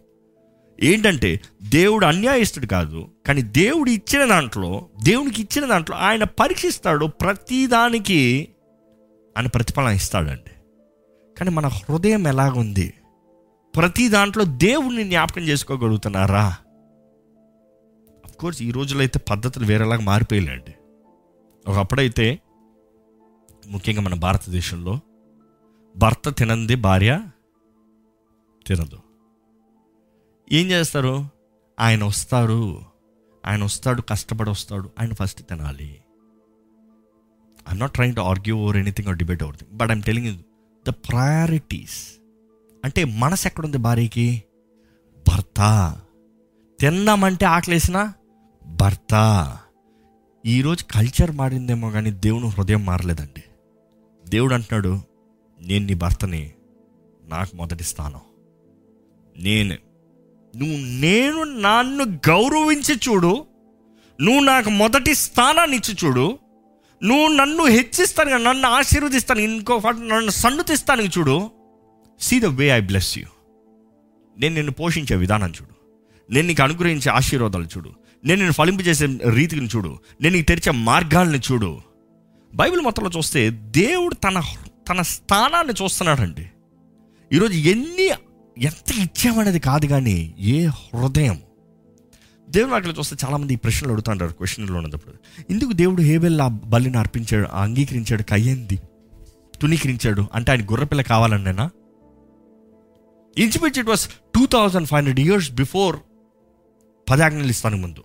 [0.83, 8.47] ఏంటంటే దేవుడు అన్యాయస్తుడు కాదు కానీ దేవుడు ఇచ్చిన దాంట్లో దేవునికి ఇచ్చిన దాంట్లో ఆయన పరీక్షిస్తాడు ప్రతిదానికి
[9.37, 10.51] ఆయన ప్రతిఫలం ఇస్తాడండి.
[11.37, 12.93] కానీ మన హృదయం ఎలాగుంది?
[13.75, 16.55] ప్రతి దాంట్లో దేవుణ్ణి జ్ఞాపకం చేసుకోగలుగుతున్నారా?
[18.39, 20.73] కోర్స్ ఈ రోజులైతే అయితే పద్ధతులు వేరేలాగా మారిపోయాయండి
[21.67, 22.39] ఒకప్పుడైతే
[23.67, 24.99] ముఖ్యంగా మన భారతదేశంలో
[25.97, 27.21] భర్త తినంది భార్య
[28.67, 28.99] తినదు.
[30.51, 31.29] ఏం చేస్తారు?
[31.79, 32.81] ఆయన వస్తారు
[33.45, 34.89] ఆయన వస్తాడు కష్టపడి వస్తాడు.
[34.99, 36.01] ఆయన ఫస్ట్ తినాలి.
[37.69, 40.39] I'm not trying to argue over anything or debate over but I'm telling
[40.87, 42.21] the priorities
[42.83, 44.43] అంటే మనసు ఎక్కడుంది భార్యకి?
[45.27, 45.95] భర్త.
[46.79, 48.13] తిందామంటే ఆకలేసిన
[48.67, 49.13] భర్త.
[50.45, 53.43] ఈరోజు కల్చర్ మారిందేమో కానీ దేవుని హృదయం మారలేదండి.
[54.27, 55.01] దేవుడు అంటున్నాడు
[55.59, 56.43] నేను నీ భర్తని
[57.23, 58.21] నాకు మొదటి స్థానం.
[59.37, 59.75] నేను
[60.53, 63.45] నువ్వు నేను నన్ను గౌరవించి చూడు.
[64.19, 66.39] నువ్వు నాకు మొదటి స్థానాన్ని ఇచ్చి చూడు.
[67.03, 71.51] నువ్వు నన్ను హెచ్చిస్తాను కదా, నన్ను ఆశీర్వదిస్తాను ఇంకో నన్ను సన్నుతిస్తాను చూడు.
[72.19, 73.25] See the way I bless you
[74.37, 75.75] నేను నిన్ను పోషించే విధానం చూడు.
[76.29, 77.89] నేను నీకు అనుగ్రహించే ఆశీర్వాదాలు చూడు.
[78.25, 79.99] నేను నిన్ను ఫలింపజేసే రీతిని చూడు.
[80.21, 81.81] నేను నీకు తెరిచే మార్గాల్ని చూడు.
[82.55, 84.41] బైబిల్ మొత్తంలో చూస్తే దేవుడు తన
[84.89, 86.49] తన స్థానాన్ని చూస్తున్నాడండి.
[87.33, 88.07] ఈరోజు ఎన్ని
[88.57, 91.41] ఎంత ఇచ్చామనేది కాదు కానీ ఏ హృదయం.
[92.49, 95.13] దేవుడు అక్కడ చూస్తే చాలామంది ఈ ప్రశ్నలు అడుగుతుంటారు క్వశ్చన్లో ఉన్నప్పుడు.
[95.49, 98.79] ఎందుకు దేవుడు హేబెల్ ఆ బలిని అర్పించాడు అంగీకరించాడు కయ్యింది
[99.61, 101.69] తునీకరించాడు అంటే ఆయన గుర్రపిల్ల కావాలనేనా
[103.37, 105.95] ఇంచుమించు it was two thousand five hundred years before
[107.09, 108.03] పదాజ్ఞలు ఇస్తానికి ముందు.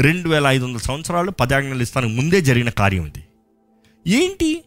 [0.00, 3.24] రెండు వేల ఐదు వందల సంవత్సరాలు పదాజ్ఞలు ఇస్తానికి ముందే జరిగిన కార్యం ఇది.
[4.06, 4.64] ఏంటి?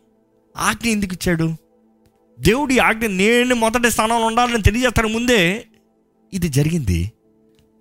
[0.58, 1.56] ఆజ్ఞ ఎందుకు ఇచ్చాడు?
[2.40, 5.68] దేవుడి ఆజ్ఞ నేను మొదటి స్థానంలో ఉండాలని తెలియజేస్తానికి ముందే
[6.34, 7.12] ఇది జరిగింది.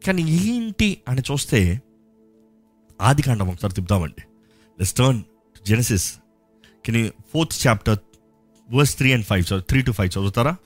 [0.06, 1.80] కానీ ఏంటి అని చూస్తే
[3.00, 4.22] ఆది కాండం ఒకసారి తిప్పుదామండి.
[4.80, 5.22] Let's turn
[5.66, 6.14] Genesis
[6.86, 7.98] can fourth chapter
[8.72, 10.56] verse three and five three to five చదువుతారా?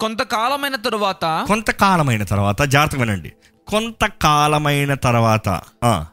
[0.00, 3.32] కొంతకాలమైన తరువాత కొంతకాలమైన తర్వాత జాగ్రత్తగా వినండి.
[3.66, 5.48] కొంతకాలమైన తర్వాత
[5.84, 6.06] ఆ,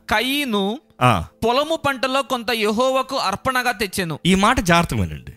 [1.45, 4.20] పొలము పంటలో కొంత యెహోవాకు అర్పణగా తెచ్చెను.
[4.26, 5.34] ఈ మాట జాగ్రత్తగా వినండి.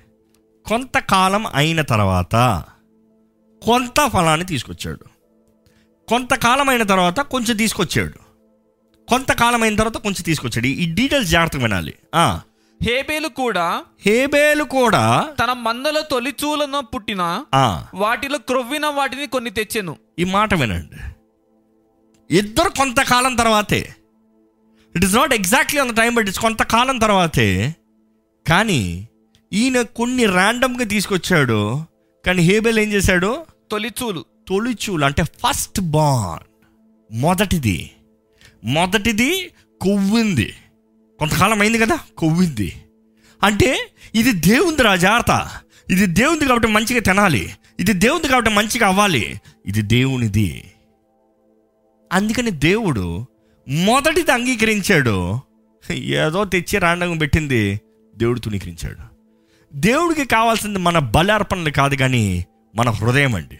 [0.66, 2.64] కొంతకాలం అయిన తర్వాత
[3.64, 5.04] కొంత ఫలాన్ని తీసుకొచ్చాడు.
[6.08, 8.30] కొంతకాలం అయిన తర్వాత కొంచెం తీసుకొచ్చాడు.
[9.08, 10.66] కొంతకాలం అయిన తర్వాత కొంచెం తీసుకొచ్చాడు.
[10.66, 11.94] ఈ డీటెయిల్స్ జాగ్రత్తగా వినాలి.
[12.82, 17.44] హేబేలు కూడా హేబేలు కూడా తన మందలో తొలిచూలను పుట్టిన
[17.94, 19.96] వాటిలో క్రొవ్విన వాటిని కొన్ని తెచ్చెను.
[20.18, 20.96] ఈ మాట వినండి.
[22.36, 23.94] ఇద్దరు కొంతకాలం తర్వాతే
[24.96, 27.74] it is not exactly on the time but it's కొంతకాలం తర్వాతే.
[28.48, 29.08] కానీ
[29.52, 31.84] ఈయన కొన్ని ర్యాండమ్గా తీసుకొచ్చాడు.
[32.26, 33.46] కానీ హేబెల్ ఏం చేశాడు?
[33.70, 34.24] తొలిచూలు.
[34.48, 36.46] తొలిచూలు అంటే ఫస్ట్ బాన్
[37.12, 37.90] మొదటిది.
[38.64, 40.54] మొదటిది కొవ్వింది.
[41.18, 42.82] కొంతకాలం అయింది కదా కొవ్వింది.
[43.42, 45.50] అంటే ఇది దేవుంది రా జాగ్రత్త
[45.90, 47.52] ఇది దేవుంది కాబట్టి మంచిగా తినాలి.
[47.80, 49.40] ఇది దేవుంది కాబట్టి మంచిగా అవ్వాలి.
[49.66, 50.72] ఇది దేవునిది.
[52.12, 53.26] అందుకని దేవుడు
[53.70, 55.38] మొదటిది అంగీకరించాడు.
[55.92, 57.80] ఏదో తెచ్చి రాండంగా పెట్టింది
[58.16, 59.10] దేవుడు తునీకరించాడు
[59.74, 63.58] దేవుడికి కావాల్సింది మన బలార్పణలు కాదు కానీ మన హృదయం అండి.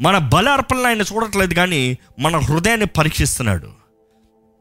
[0.00, 3.68] మన బలార్పణలు ఆయన చూడట్లేదు కానీ మన హృదయాన్ని పరీక్షిస్తున్నాడు.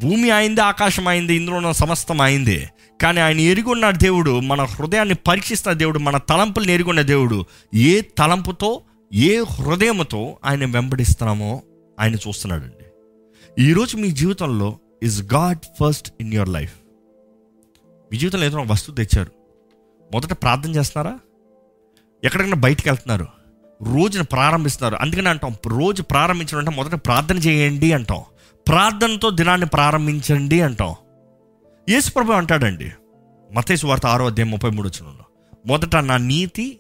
[0.02, 2.68] భూమి అయింది ఆకాశం అయింది ఇందులో ఉన్న సమస్తం అయింది
[3.02, 8.82] కానీ ఆయన ఎరుగున్న దేవుడు మన హృదయాన్ని పరీక్షిస్తున్న దేవుడు మన తలంపులను ఎరుగున్న దేవుడు ఏ తలంపుతో
[9.14, 11.62] ఏ హృదయంతో ఆయన వెంబడిస్తున్నామో
[12.00, 12.81] ఆయన చూస్తున్నాడండి.
[13.60, 16.74] ఈరోజు మీ జీవితంలో is God first in your life
[18.12, 19.32] మీ జీవితంలో ఏదైనా ఒక వస్తువు తెచ్చారు.
[20.14, 21.20] మొదట ప్రార్థన చేస్తున్నారా?
[22.24, 23.28] ఎక్కడికైనా బయటికి వెళ్తున్నారు.
[23.84, 24.96] రోజును ప్రారంభిస్తున్నారు.
[24.96, 28.22] అందుకని అంటాం రోజు ప్రారంభించడం అంటే మొదట ప్రార్థన చేయండి అంటాం.
[28.68, 30.96] ప్రార్థనతో దినాన్ని ప్రారంభించండి అంటాం.
[31.90, 32.92] యేసుప్రభు అంటాడండి
[33.54, 35.26] మతేసు వార్త ఆరో అధ్యాయం ముప్పై మూడు వచ్చినంలో
[35.66, 36.80] మొదట నా నీతి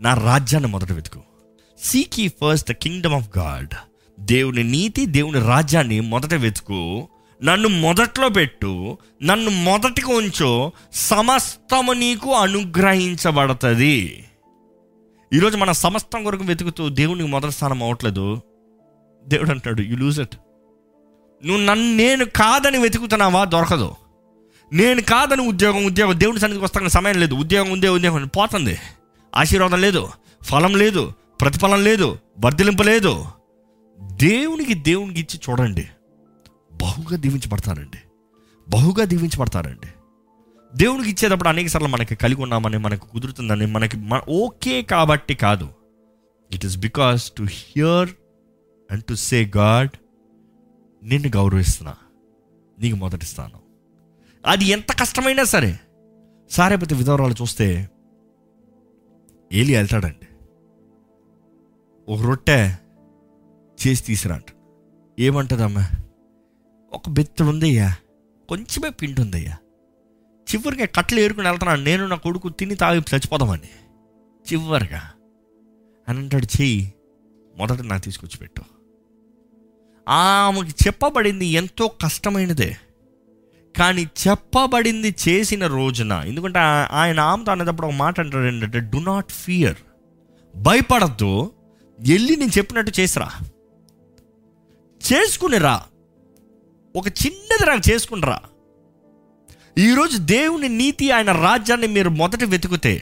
[0.00, 1.20] నా రాజ్యాన్ని మొదట వెతుకు.
[1.78, 3.74] Seek ye first the kingdom of God
[4.22, 7.08] దేవుని నీతి దేవుని రాజ్యాన్ని మొదట వెతుకు
[7.44, 14.24] నన్ను మొదట్లో పెట్టు నన్ను మొదటికి ఉంచో సమస్తము నీకు అనుగ్రహించబడుతుంది.
[15.32, 18.40] ఈరోజు మన సమస్తం కొరకు వెతుకుతూ దేవునికి మొదటి స్థానం అవ్వట్లేదు
[19.26, 20.36] దేవుడు అంటాడు యు లూజ్ ఇట్
[21.46, 23.44] నువ్వు నన్ను నేను కాదని వెతుకుతున్నావా?
[23.44, 23.94] దొరకదు.
[24.72, 27.34] నేను కాదని ఉద్యోగం ఉద్యోగం దేవుని సన్నిధికి వస్తాను సమయం లేదు.
[27.34, 28.78] ఉద్యోగం ఉందే ఉద్యోగం పోతుంది.
[29.34, 30.08] ఆశీర్వాదం లేదు.
[30.44, 31.12] ఫలం లేదు.
[31.40, 32.18] ప్రతిఫలం లేదు.
[32.40, 33.24] వర్ధలింపు లేదు.
[34.02, 35.88] దేవునికి దేవునికి ఇచ్చి చూడండి.
[36.82, 37.98] బహుగా దీవించబడతారండి.
[38.68, 39.88] బహుగా దీవించబడతారండి.
[40.76, 43.96] దేవునికి ఇచ్చేటప్పుడు అనేక సార్లు మనకి కలిగి ఉన్నామని మనకు కుదురుతుందని మనకి
[44.28, 45.68] ఓకే కాబట్టి కాదు.
[46.52, 48.10] It is because to hear
[48.90, 49.90] and to say God
[51.04, 51.94] నిన్ను గౌరవిస్తున్నా.
[52.78, 53.60] నీకు మొదటి స్థానం.
[54.46, 55.80] అది ఎంత కష్టమైనా సరే
[56.50, 57.90] సారేపతి విధవరాలు చూస్తే
[59.52, 60.26] ఏలి వెళ్తాడండి
[62.08, 62.74] ఒక రొట్టె
[63.86, 64.40] చేసి తీసిరా
[65.18, 65.88] ఏమంటదమ్మా?
[66.92, 67.94] ఒక బెత్తడు ఉందయ్యా
[68.48, 69.56] కొంచెమే పిండి ఉందయ్యా
[70.54, 73.68] చివరిగా కట్టలు ఏరుకుని వెళ్తున్నాను నేను నా కొడుకు తిని తాగి చచ్చిపోదామని.
[74.52, 75.00] చివరిగా.
[76.08, 76.92] అని అంటాడు చెయ్యి
[77.56, 78.62] మొదట నాకు తీసుకొచ్చి పెట్టు.
[80.08, 82.76] ఆమెకి చెప్పబడింది ఎంతో కష్టమైనదే.
[83.78, 89.32] కానీ చెప్పబడింది చేసిన రోజున ఎందుకంటే ఆ- ఆయన ఆమెతో అనేటప్పుడు ఒక మాట అంటాడు ఏంటంటే డు నాట్
[89.32, 89.76] ఫియర్
[90.56, 91.52] భయపడద్దు.
[92.00, 93.30] వెళ్ళి నేను చెప్పినట్టు చేసిరా.
[95.08, 95.74] చేసుకునిరా.
[96.96, 98.38] ఒక చిన్నది నాకు చేసుకునిరా.
[99.78, 102.94] ఈరోజు దేవుని నీతి ఆయన రాజ్యాన్ని మీరు మొదట వెతుకుతే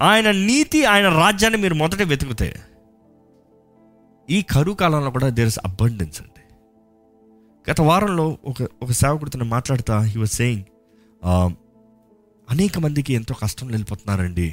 [0.00, 2.48] ఆయన నీతి ఆయన రాజ్యాన్ని మీరు మొదట వెతుకుతే
[4.30, 6.42] ఈ కరువు కాలంలో కూడా దేర్ ఇస్ అబండెన్స్ అండి.
[7.70, 10.64] గత వారంలో ఒక ఒక సేవకుడితో మాట్లాడుతా హీ వాజ్ సేయింగ్
[12.50, 14.48] అనేక మందికి ఎంతో కష్టం వెళ్ళిపోతున్నారండి.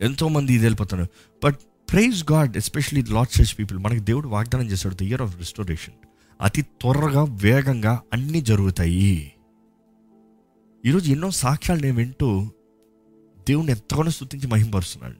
[0.00, 1.10] ఎంతోమంది ఇది వెళ్ళిపోతున్నారు.
[1.44, 1.58] But
[1.94, 5.94] praise God especially lot church people మనకి దేవుడు వాగ్దానం చేశాడు ద ఇయర్ ఆఫ్ రిస్టోరేషన్
[6.40, 9.32] అతి త్వరగా వేగంగా అన్నీ జరుగుతాయి.
[10.84, 12.50] ఈరోజు ఎన్నో సాక్ష్యాలు నేను వింటూ
[13.48, 15.14] దేవుని ఎంతగానో స్థుతించి మహింపరుస్తున్నాడు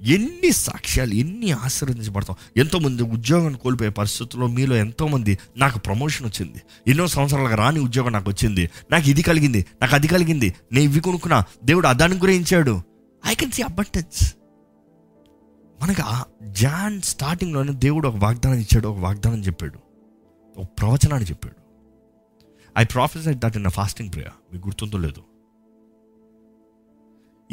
[0.00, 2.36] ఎన్ని సాక్ష్యాలు ఎన్ని ఆశీర్వదించబడతాం.
[2.56, 6.62] ఎంతోమంది ఉద్యోగాన్ని కోల్పోయే పరిస్థితుల్లో మీలో ఎంతోమంది నాకు ప్రమోషన్ వచ్చింది.
[6.86, 8.70] ఎన్నో సంవత్సరాలకు రాని ఉద్యోగం నాకు వచ్చింది.
[8.90, 10.54] నాకు ఇది కలిగింది నాకు అది కలిగింది.
[10.72, 12.82] నేను ఇవి కొనుక్కున్నా దేవుడు అదాన్ని గురించాడు
[13.26, 14.22] ఐ కెన్ సీ అబంటెన్స్
[15.82, 16.02] మనకి
[16.50, 19.78] జాన్ స్టార్టింగ్లోనే దేవుడు ఒక వాగ్దానం ఇచ్చాడు ఒక వాగ్దానం చెప్పాడు
[20.60, 21.56] ఒక ప్రవచనాన్ని చెప్పాడు.
[22.78, 25.22] I prophesy that in fasting prayer మీకు గుర్తుందో లేదు.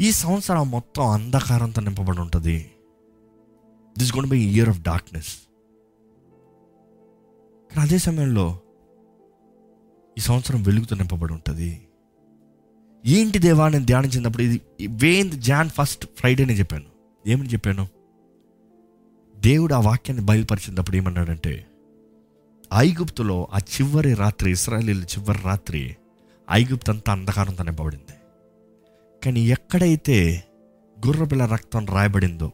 [0.00, 2.70] ఈ సంవత్సరం మొత్తం అంధకారంతో నింపబడి ఉంటుంది.
[3.98, 5.32] This gone by year of darkness
[7.70, 8.60] కానీ అదే సమయంలో
[10.18, 11.88] ఈ సంవత్సరం వెలుగుతో నింపబడి ఉంటుంది.
[13.06, 16.84] ఏంటి దేవా నేను ధ్యానించినప్పుడు ఇది వేన్ జాన్ ఫస్ట్ ఫ్రైడే నేను చెప్పాను.
[17.26, 18.01] ఏమని చెప్పాను?
[19.44, 21.66] దేవుడు ఆ వాక్యాన్ని బయలుపరిచినప్పుడు ఏమన్నాడంటే
[22.74, 25.96] ఐగుప్తులో ఆ చివరి రాత్రి ఇస్రాయలీల చివరి రాత్రి
[26.50, 28.14] ఐగుప్తు అంతా అంధకారంతో నింపబడింది
[29.24, 30.44] కానీ ఎక్కడైతే
[31.06, 32.52] గుర్రపిల్ల రక్తం రాయబడిందో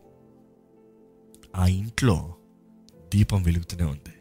[1.56, 2.34] ఆ ఇంట్లో
[3.14, 4.14] దీపం వెలుగుతూనే ఉంది.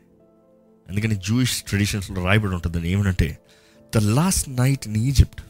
[0.89, 3.37] అందుకని జూయిష్ ట్రెడిషన్స్లో రాయబడి ఉంటుంది ఏమనంటే
[3.95, 5.41] the last night in Egypt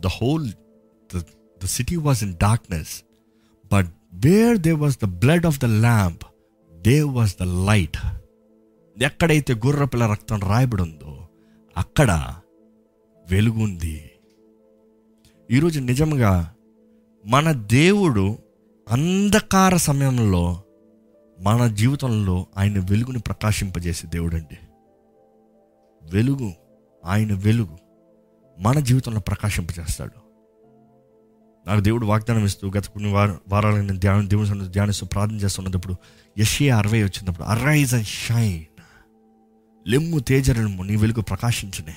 [0.00, 0.52] the whole
[1.62, 3.02] the city was in darkness
[3.72, 6.22] but where they was the blood of the lamp
[6.74, 7.96] they was the light
[9.02, 11.28] ఎక్కడైతే గుర్రపిల్ల రక్తం రాయబడి ఉందో
[11.76, 12.34] అక్కడ
[13.30, 14.10] వెలుగు ఉంది.
[15.50, 16.54] ఈరోజు నిజంగా
[17.26, 18.38] మన దేవుడు
[18.88, 20.62] అంధకార సమయంలో
[21.40, 24.58] మన జీవితంలో ఆయన వెలుగుని ప్రకాశింపజేసే దేవుడు అండి
[26.02, 26.52] వెలుగు
[27.04, 27.78] ఆయన వెలుగు
[28.58, 30.27] మన జీవితంలో ప్రకాశింపజేస్తాడు.
[31.68, 35.94] నాకు దేవుడు వాగ్దానం ఇస్తూ గత కొన్ని వార వారాలు నేను ధ్యానం దేవుని ధ్యానిస్తూ ప్రార్థన చేస్తున్నప్పుడు
[36.38, 38.64] యషి అరవై వచ్చినప్పుడు అరైజ్ అండ్ షైన్
[39.88, 41.96] లెమ్ము తేజరము నీ వెలుగు ప్రకాశించనే.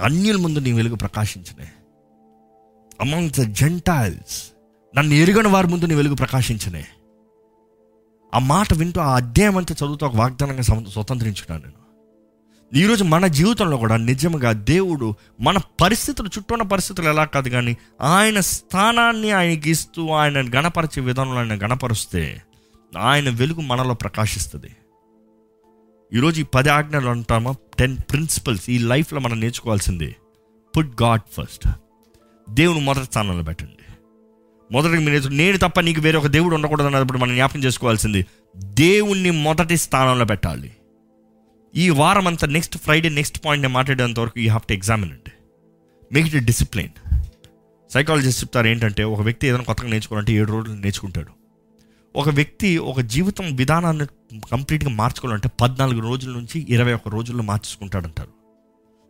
[0.00, 1.68] అన్యుల ముందు నీ వెలుగు ప్రకాశించనే.
[3.00, 4.52] అమాంగ్ ద జెంటైల్స్
[4.96, 6.84] నన్ను ఎరుగని వారి ముందు నీ వెలుగు ప్రకాశించనే.
[8.34, 11.81] ఆ మాట వింటూ ఆ అధ్యాయం అంతా చదువుతూ ఒక వాగ్దానంగా స్వతంత్రించుకున్నాను నేను.
[12.74, 18.40] ఈరోజు మన జీవితంలో కూడా నిజంగా దేవుడు మన పరిస్థితులు చుట్టూ ఉన్న పరిస్థితులు ఎలా కాదు కానీ ఆయన
[18.40, 22.42] స్థానాన్ని ఆయనకి ఇస్తూ ఆయన గణపరిచే విధానంలో ఆయన గణపరుస్తే
[22.98, 24.76] ఆయన వెలుగు మనలో ప్రకాశిస్తుంది.
[26.12, 27.54] ఈరోజు ఈ పది ఆజ్ఞలు అంటామా?
[27.78, 30.16] టెన్ ప్రిన్సిపల్స్ ఈ లైఫ్లో మనం నేర్చుకోవాల్సింది.
[30.76, 31.68] పుట్ గాడ్ ఫస్ట్
[32.50, 33.92] దేవుని మొదటి స్థానంలో పెట్టండి.
[34.72, 38.26] మొదటి మీరు నేను తప్ప నీకు వేరే ఒక దేవుడు ఉండకూడదు అన్నప్పుడు మనం జ్ఞాపకం చేసుకోవాల్సింది
[38.56, 40.72] దేవుణ్ణి మొదటి స్థానంలో పెట్టాలి.
[41.76, 45.32] ఈ వారం అంతా నెక్స్ట్ ఫ్రైడే నెక్స్ట్ పాయింట్ నేను మాట్లాడేంత వరకు యూ హ్యావ్ టు ఎగ్జామిన్ అండి
[46.12, 46.88] మేక్ ఇట్ డిసిప్లిన్
[47.90, 51.32] సైకాలజిస్ట్ చెప్తారు ఏంటంటే ఒక వ్యక్తి ఏదైనా కొత్తగా నేర్చుకోవాలంటే ఏడు రోజులు నేర్చుకుంటాడు.
[52.16, 54.06] ఒక వ్యక్తి ఒక జీవితం విధానాన్ని
[54.50, 58.28] కంప్లీట్గా మార్చుకోవాలంటే పద్నాలుగు రోజుల నుంచి ఇరవై ఒక్క రోజుల్లో మార్చుకుంటాడంటారు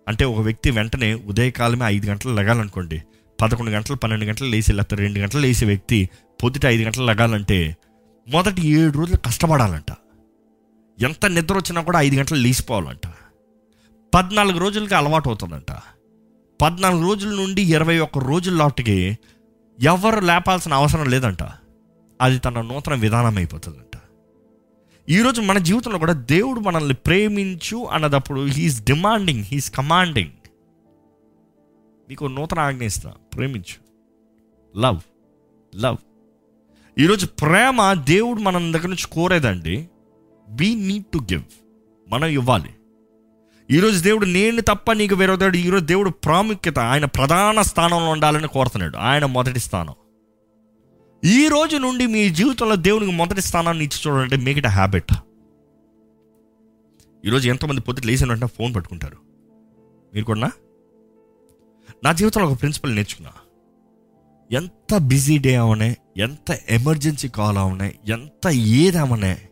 [0.09, 3.03] అంటే ఒక వ్యక్తి వెంటనే ఉదయకాలమే ఐదు గంటలు లగాలనుకోండి
[3.43, 6.09] పదకొండు గంటలు పన్నెండు గంటలు లేచి లేకపోతే రెండు గంటలు లేసే వ్యక్తి
[6.43, 7.77] పొద్దుట ఐదు గంటలు లగాలంటే
[8.29, 9.93] మొదటి ఏడు రోజులు కష్టపడాలంట.
[11.01, 13.13] ఎంత నిద్ర వచ్చినా కూడా ఐదు గంటలు లేచిపోవాలంట.
[14.15, 15.77] పద్నాలుగు రోజులకి అలవాటు అవుతుందంట.
[16.63, 19.19] పద్నాలుగు రోజుల నుండి ఇరవై ఒక్క రోజుల నాటికి
[19.81, 21.43] ఎవరు లేపాల్సిన అవసరం లేదంట.
[22.21, 24.01] అది తన నూతన విధానం అయిపోతుందంట.
[25.09, 30.31] ఈరోజు మన జీవితంలో కూడా దేవుడు మనల్ని ప్రేమించు అన్నదప్పుడు హీఈస్ డిమాండింగ్ హీఈస్ కమాండింగ్
[32.09, 33.11] నీకు నూతన ఆజ్ఞ ఇస్తా.
[33.11, 33.83] ప్రేమించు.
[34.79, 35.01] లవ్
[35.77, 35.97] లవ్
[36.99, 39.89] ఈరోజు ప్రేమ దేవుడు మన దగ్గర నుంచి కోరేదండి.
[40.51, 41.43] వీ నీడ్ టు గివ్
[42.09, 42.71] మనం ఇవ్వాలి.
[43.71, 48.97] ఈరోజు దేవుడు నేను తప్ప నీకు వేరొకడు ఈరోజు దేవుడు ప్రాముఖ్యత ఆయన ప్రధాన స్థానంలో ఉండాలని కోరుతున్నాడు.
[48.97, 49.95] ఆయన మొదటి స్థానం.
[51.25, 55.13] ఈ రోజు నుండి మీ జీవితంలో దేవునికి మొదటి స్థానాన్ని ఇచ్చి చూడాలంటే మేక్ ఇట్ హ్యాబిట్
[57.25, 59.17] ఈరోజు ఎంతోమంది పొద్దుట లేచిన వెంటనే ఫోన్ పట్టుకుంటారు.
[60.15, 60.51] మీరు కూడా
[62.05, 62.13] నా?
[62.13, 63.33] జీవితంలో ఒక ప్రిన్సిపల్ నేర్చుకున్నా.
[64.53, 69.49] ఎంత బిజీ డే అవనే ఎంత ఎమర్జెన్సీ కాల్ అవనే ఎంత ఏదవనే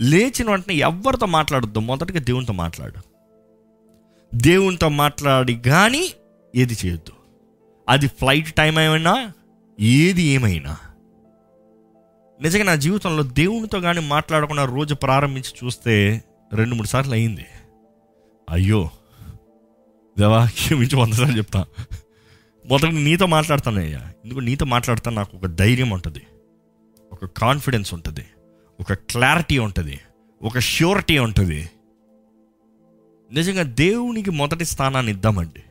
[0.00, 3.14] లేచిన వెంటనే ఎవరితో మాట్లాడద్దు మొదటగా దేవునితో మాట్లాడు.
[4.34, 6.10] దేవునితో మాట్లాడి కానీ
[6.54, 7.12] ఏది చేయొద్దు.
[7.88, 9.32] అది ఫ్లైట్ టైం ఏమైనా
[9.80, 10.76] ఏది ఏమైనా.
[12.42, 17.46] నిజంగా నా జీవితంలో దేవునితో కానీ మాట్లాడకుండా రోజు ప్రారంభించి చూస్తే రెండు మూడు సార్లు అయింది.
[18.50, 18.90] అయ్యో
[20.18, 21.66] దేవా క్షమించి వంద చెప్తా.
[22.66, 23.98] మొదట నీతో మాట్లాడతానయ్యా.
[24.24, 26.26] ఎందుకు నీతో మాట్లాడతాను నాకు ఒక ధైర్యం ఉంటుంది.
[27.12, 28.26] ఒక కాన్ఫిడెన్స్ ఉంటుంది.
[28.80, 30.00] ఒక క్లారిటీ ఉంటుంది.
[30.42, 31.70] ఒక ష్యూరిటీ ఉంటుంది.
[33.32, 35.62] నిజంగా దేవునికి మొదటి స్థానాన్ని ఇద్దామండి.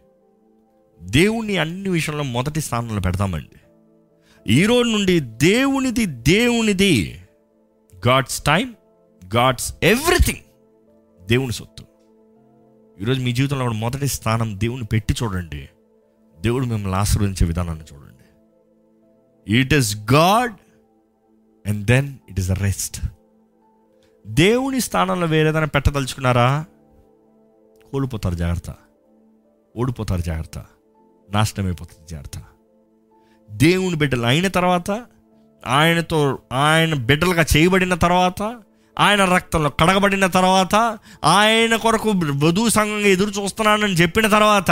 [1.02, 3.60] దేవుని అన్ని విషయంలో మొదటి స్థానంలో పెడతామండి.
[4.54, 7.22] ఈ రోజు నుండి దేవునిది దేవునిది.
[8.08, 8.76] గాడ్స్ టైం
[9.36, 10.40] గాడ్స్ ఎవ్రీథింగ్
[11.28, 11.86] దేవుని సొత్తు.
[13.02, 15.70] ఈరోజు మీ జీవితంలో కూడా మొదటి స్థానం దేవుని పెట్టి చూడండి.
[16.40, 18.14] దేవుడు మిమ్మల్ని ఆశీర్వదించే విధానాన్ని చూడండి.
[19.60, 20.54] It is God
[21.68, 23.02] and then it is a rest
[24.28, 26.66] దేవుని స్థానంలో వేరేదైనా పెట్టదలుచుకున్నారా?
[27.92, 28.76] కోల్పోతారు జాగ్రత్త.
[29.78, 30.58] ఓడిపోతారు జాగ్రత్త.
[31.30, 31.76] నాశనం
[32.10, 32.32] జాగ్రత్త.
[33.52, 35.06] దేవుని బిడ్డలు అయిన తర్వాత
[35.68, 38.60] ఆయనతో ఆయన బిడ్డలుగా చేయబడిన తర్వాత
[39.00, 42.14] ఆయన రక్తంలో కడగబడిన తర్వాత ఆయన కొరకు
[42.48, 44.72] వధువు సంఘంగా ఎదురు చూస్తున్నానని చెప్పిన తర్వాత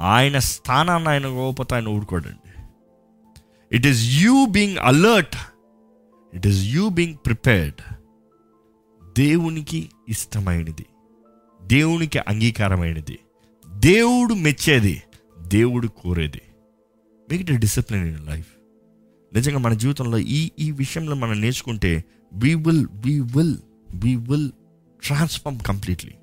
[0.00, 2.60] ఆయన స్థానాన్ని ఆయన గోపత ఆయన ఊరుకోడండి.
[3.76, 5.36] It is you being alert
[6.34, 7.94] it is you being prepared
[9.18, 10.86] దేవునికి ఇష్టమైనది.
[11.62, 13.18] దేవునికి అంగీకారమైనది.
[13.76, 15.02] దేవుడు మెచ్చేది.
[15.38, 16.42] దేవుడు కోరేది.
[17.30, 18.46] Make it discipline in life
[19.34, 23.56] నిజంగా మన జీవితంలో ఈ ఈ విషయంలో మనం నేర్చుకుంటే we will we will
[23.94, 24.50] we will
[25.02, 26.14] transform completely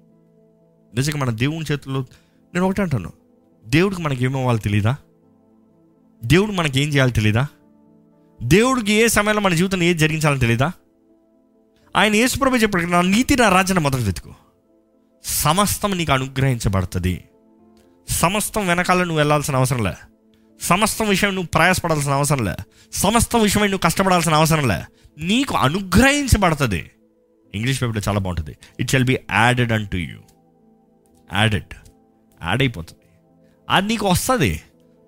[0.96, 2.06] నిజంగా మన దేవుని చేతుల్లో
[2.54, 3.14] నేను ఒకటి అంటాను
[3.68, 4.96] దేవుడికి మనకి ఏమవ్వాలి తెలీదా?
[6.24, 7.48] దేవుడు మనకి ఏం చేయాలో తెలీదా?
[8.46, 10.72] దేవుడికి ఏ సమయంలో మన జీవితంలో ఏది జరిగించాలని తెలియదా
[11.98, 14.34] ఆయన యేసుప్రభు చెప్పాడు నా నీతి నా రాజ్యాన్ని మొదలు వెతుకు.
[15.24, 17.24] సమస్తం నీకు అనుగ్రహించబడుతుంది.
[18.10, 19.94] సమస్తం వెనకాల నువ్వు వెళ్ళాల్సిన అవసరం లే.
[20.62, 22.56] సమస్తం విషయం నువ్వు ప్రయాసపడాల్సిన అవసరం లే.
[22.94, 24.84] సమస్తం విషయమై నువ్వు కష్టపడాల్సిన అవసరం లే.
[25.18, 26.92] నీకు అనుగ్రహించబడుతుంది.
[27.56, 28.58] ఇంగ్లీష్ పేపర్లో చాలా బాగుంటుంది.
[28.80, 30.20] It shall be added unto you
[31.34, 31.74] added
[32.44, 33.04] add అయిపోతుంది.
[33.70, 34.62] అది నీకు వస్తుంది.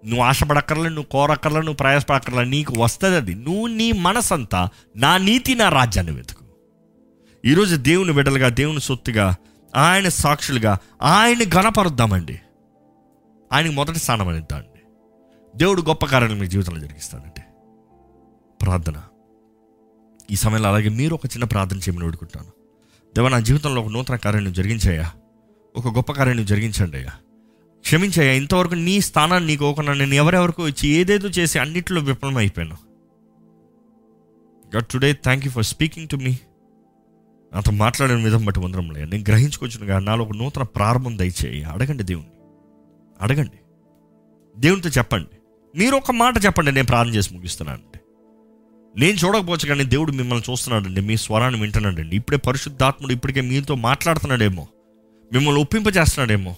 [0.05, 2.45] నువ్వు ఆశపడక్కర్లే నువ్వు కోరక్కర్లే నువ్వు ప్రయాసపడక్కర్లే.
[2.45, 3.35] నీకు వస్తుంది అది.
[3.35, 6.45] నువ్వు నీ మనసంతా నా నీతి నా రాజ్యాన్ని వెతుకు.
[7.45, 9.35] ఈరోజు దేవుని బిడ్డలుగా దేవుని సొత్తుగా
[9.75, 12.39] ఆయన సాక్షులుగా ఆయన గణపరుద్దామండి
[13.53, 14.81] ఆయనకి మొదటి స్థానం అనిద్దామండి
[15.55, 17.41] దేవుడు గొప్ప కార్యాలు మీ జీవితంలో జరిగిస్తాడండి.
[18.61, 18.95] ప్రార్థన.
[20.31, 22.47] ఈ సమయంలో అలాగే మీరు ఒక చిన్న ప్రార్థన చేయమని వేడుకుంటాను.
[23.15, 25.11] దేవ నా జీవితంలో ఒక నూతన కార్యం నువ్వు జరిగించాయా?
[25.75, 27.11] ఒక గొప్ప కార్యం నువ్వు జరిగించండి అయ్యా.
[27.81, 32.77] క్షమించాయా ఇంతవరకు నీ స్థానాన్ని నీకు ఒకనా నేను ఎవరెవరికి ఇచ్చి ఏదేదో చేసి అన్నింటిలో విఫలం అయిపోయాను
[34.77, 36.37] got today thank you for speaking to me
[37.53, 41.63] నాతో మాట్లాడిన విధం బట్టి వందరంలే నేను గ్రహించుకొచ్చిన నాలో ఒక నూతన ప్రారంభం దయచేయి.
[41.63, 42.31] అడగండి దేవుణ్ణి.
[43.21, 43.59] అడగండి.
[44.57, 45.37] దేవునితో చెప్పండి.
[45.77, 47.99] మీరు ఒక మాట చెప్పండి నేను ప్రార్థన చేసి ముగిస్తున్నానండి.
[48.99, 51.01] నేను చూడకపోవచ్చు కానీ దేవుడు మిమ్మల్ని చూస్తున్నాడండి.
[51.01, 52.15] మీ స్వరాన్ని వింటున్నాడండి.
[52.15, 54.67] ఇప్పుడే పరిశుద్ధాత్ముడు ఇప్పటికే మీతో మాట్లాడుతున్నాడేమో.
[55.33, 56.55] మిమ్మల్ని ఒప్పింపజేస్తున్నాడేమో.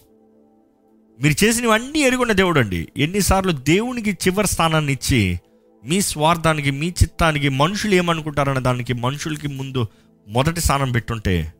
[1.21, 5.39] మీరు చేసినవన్నీ ఎరుగున్న దేవుడు అండి ఎన్నిసార్లు దేవునికి చివరి స్థానాన్ని ఇచ్చి
[5.85, 9.87] మీ స్వార్థానికి మీ చిత్తానికి మనుషులు ఏమనుకుంటారనే దానికి మనుషులకి ముందు
[10.27, 11.53] మొదటి స్థానం పెట్టుంటే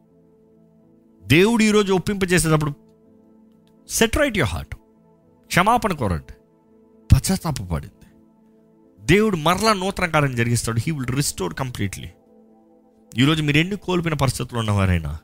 [1.24, 2.74] దేవుడు ఈరోజు ఒప్పింపజేసేటప్పుడు
[3.90, 4.76] సెట్ రైట్ యువర్ హార్ట్
[5.48, 6.34] క్షమాపణ కోరండి.
[7.16, 8.08] పశ్చాత్తాపడింది
[9.00, 10.80] దేవుడు మరలా నూతన కార్యం జరిగిస్తాడు.
[10.88, 12.10] హీ విల్ రిస్టోర్ కంప్లీట్లీ
[13.18, 15.18] ఈరోజు మీరు ఎన్ని కోల్పోయిన పరిస్థితుల్లో ఉన్నవారైనా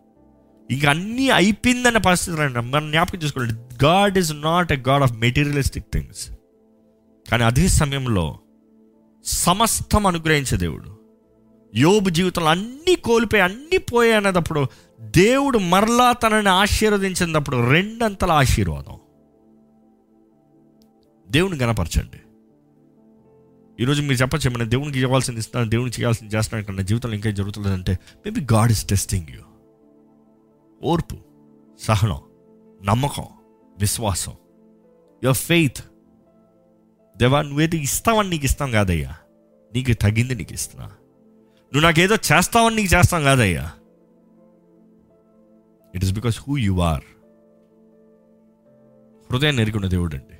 [0.71, 3.53] ఇక అన్నీ అయిపోయిందన్న పరిస్థితులు మనం జ్ఞాపకం చేసుకోండి.
[3.85, 6.29] God is not a God of materialistic things
[7.31, 8.39] కానీ అదే సమయంలో
[9.25, 10.99] సమస్తం అనుగ్రహించే దేవుడు.
[11.75, 14.65] యోబు జీవితంలో అన్నీ కోల్పోయి అన్నీ పోయాయి అన్నదప్పుడు
[15.01, 18.97] దేవుడు మరలా తనని ఆశీర్వదించినప్పుడు రెండంతల ఆశీర్వాదం.
[21.29, 22.19] దేవుని గనపరచండి
[23.79, 27.93] ఈరోజు మీరు చెప్పచ్చు ఏమైనా దేవునికి ఇవ్వాల్సింది ఇస్తాను దేవునికి చేయాల్సింది చేస్తున్నాను కన్నా జీవితంలో ఇంకా జరుగుతుందంటే
[28.25, 29.41] maybe God is testing you
[30.83, 31.15] ఓర్పు
[31.79, 32.19] సహనం
[32.83, 33.25] నమ్మకం
[33.79, 34.33] విశ్వాసం.
[35.23, 35.81] యువర్ ఫెయిత్
[37.17, 39.15] దేవా నువ్వేదో ఇస్తావని నీకు ఇస్తాం కాదయ్యా.
[39.73, 40.85] నీకు తగింది నీకు ఇస్తున్నా.
[40.85, 43.71] నువ్వు నాకేదో చేస్తావని నీకు చేస్తాం కాదయ్యా.
[45.95, 47.03] It is because who you are
[49.31, 50.37] హృదయం ఎరుగున్న దేవుడు అండి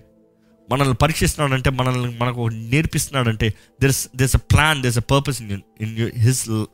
[0.72, 6.66] మనల్ని పరీక్షిస్తున్నాడంటే మనల్ని మనకు నేర్పిస్తున్నాడంటే this this a plan this a purpose in in his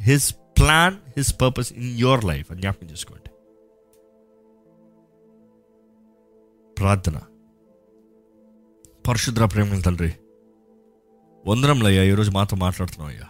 [0.00, 3.30] his plan his purpose in your life అని జ్ఞాపకం చేసుకోండి.
[6.78, 7.18] ప్రార్థన.
[9.08, 10.12] పరిశుద్ర ప్రేమల తండ్రి
[11.46, 13.28] వందరంలయ్యా ఈరోజు మాతో మాట్లాడుతున్నావు అయ్యా.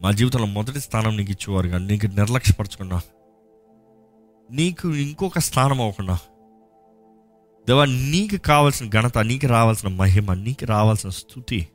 [0.00, 3.00] మా జీవితంలో మొదటి స్థానం నీకు ఇచ్చేవారు కానీ నీకు నిర్లక్ష్యపరచకుండా
[4.50, 6.18] నీకు ఇంకొక స్థానం అవ్వకుండా
[7.68, 11.68] దేవా నీకు కావాల్సిన ఘనత నీకు రావాల్సిన మహిమ నీకు రావాల్సిన స్థుతి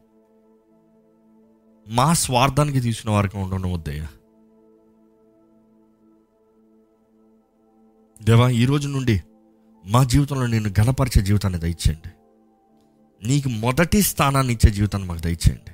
[1.88, 4.08] మా స్వార్థానికి తీసుకున్న వారికి ఉండడం వద్దయ్యా.
[8.24, 9.24] దేవా ఈ రోజు నుండి
[9.86, 12.10] మా జీవితంలో నేను ఘనపరిచే జీవితాన్ని దయచేయండి.
[13.28, 15.72] నీకు మొదటి స్థానాన్ని ఇచ్చే జీవితాన్ని మాకు దయచేయండి.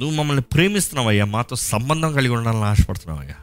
[0.00, 3.34] నువ్వు మమ్మల్ని ప్రేమిస్తున్నావయ్యా మాతో సంబంధం కలిగి ఉండాలని ఆశపడుతున్నావయ్యా.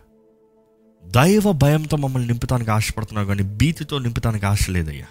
[1.06, 5.06] దైవ భయంతో మమ్మల్ని నింపుతానికి ఆశపడుతున్నావు కానీ భీతితో నింపుతానికి ఆశ లేదయ్యా.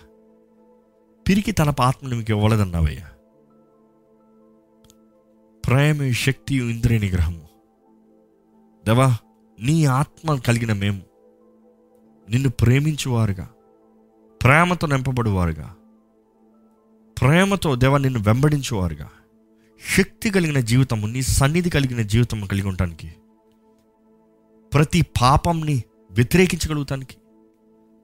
[1.29, 3.09] పిరికి తన ఆత్మని మీకు ఇవ్వలేదన్నావయ్యా.
[5.67, 7.49] ప్రేమ శక్తి ఇంద్రియ నిగ్రహము.
[8.87, 9.17] దేవా
[9.61, 11.12] నీ ఆత్మ కలిగిన మేము
[12.33, 13.49] నిన్ను ప్రేమించువారుగా
[14.43, 15.75] ప్రేమతో నింపబడువారుగా
[17.21, 19.11] ప్రేమతో దేవ నిన్ను వెంబడించేవారుగా.
[19.97, 23.15] శక్తి కలిగిన జీవితము నీ సన్నిధి కలిగిన జీవితము కలిగి ఉండటానికి
[24.73, 27.17] ప్రతి పాపంని వ్యతిరేకించగలుగుతానికి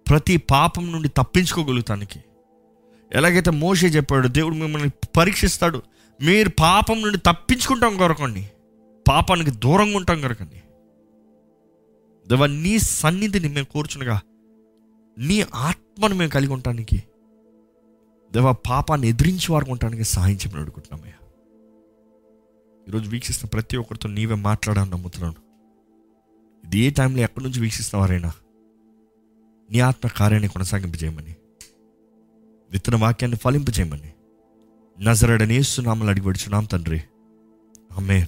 [0.09, 2.25] ప్రతి పాపం నుండి తప్పించుకోగలుగుతానికి.
[3.13, 5.83] ఎలాగైతే మోసే చెప్పాడు దేవుడు మిమ్మల్ని పరీక్షిస్తాడు.
[6.23, 8.51] మీరు పాపం నుండి తప్పించుకుంటాం కొరకండి.
[9.09, 10.63] పాపానికి దూరంగా ఉంటాం కొరకండి.
[12.31, 14.21] దేవ నీ సన్నిధిని మేము కోరుచునగా
[15.19, 17.03] నీ ఆత్మను మేము కలిగి ఉండటానికి
[18.33, 21.19] దేవ పాపాన్ని ఎదిరించి వారు ఉండటానికి సహాయం చెప్పని అడుగుతున్నామయ్యా
[22.89, 25.35] ఈరోజు వీక్షిస్తున్న ప్రతి ఒక్కరితో నీవే మాట్లాడాలని నమ్ముతున్నాను.
[26.65, 28.33] ఇది ఏ టైంలో ఎక్కడి నుంచి వీక్షిస్తున్నవారైనా
[29.71, 31.37] నీ ఆత్మ కార్యాన్ని కొనసాగింపజేయమని
[32.71, 34.13] విత్తన వాక్యాన్ని ఫలింపజేయమని
[35.01, 37.03] నజరడనేస్తున్నామని అడిగి పడుచున్నాం తండ్రి.
[37.93, 38.27] ఆమె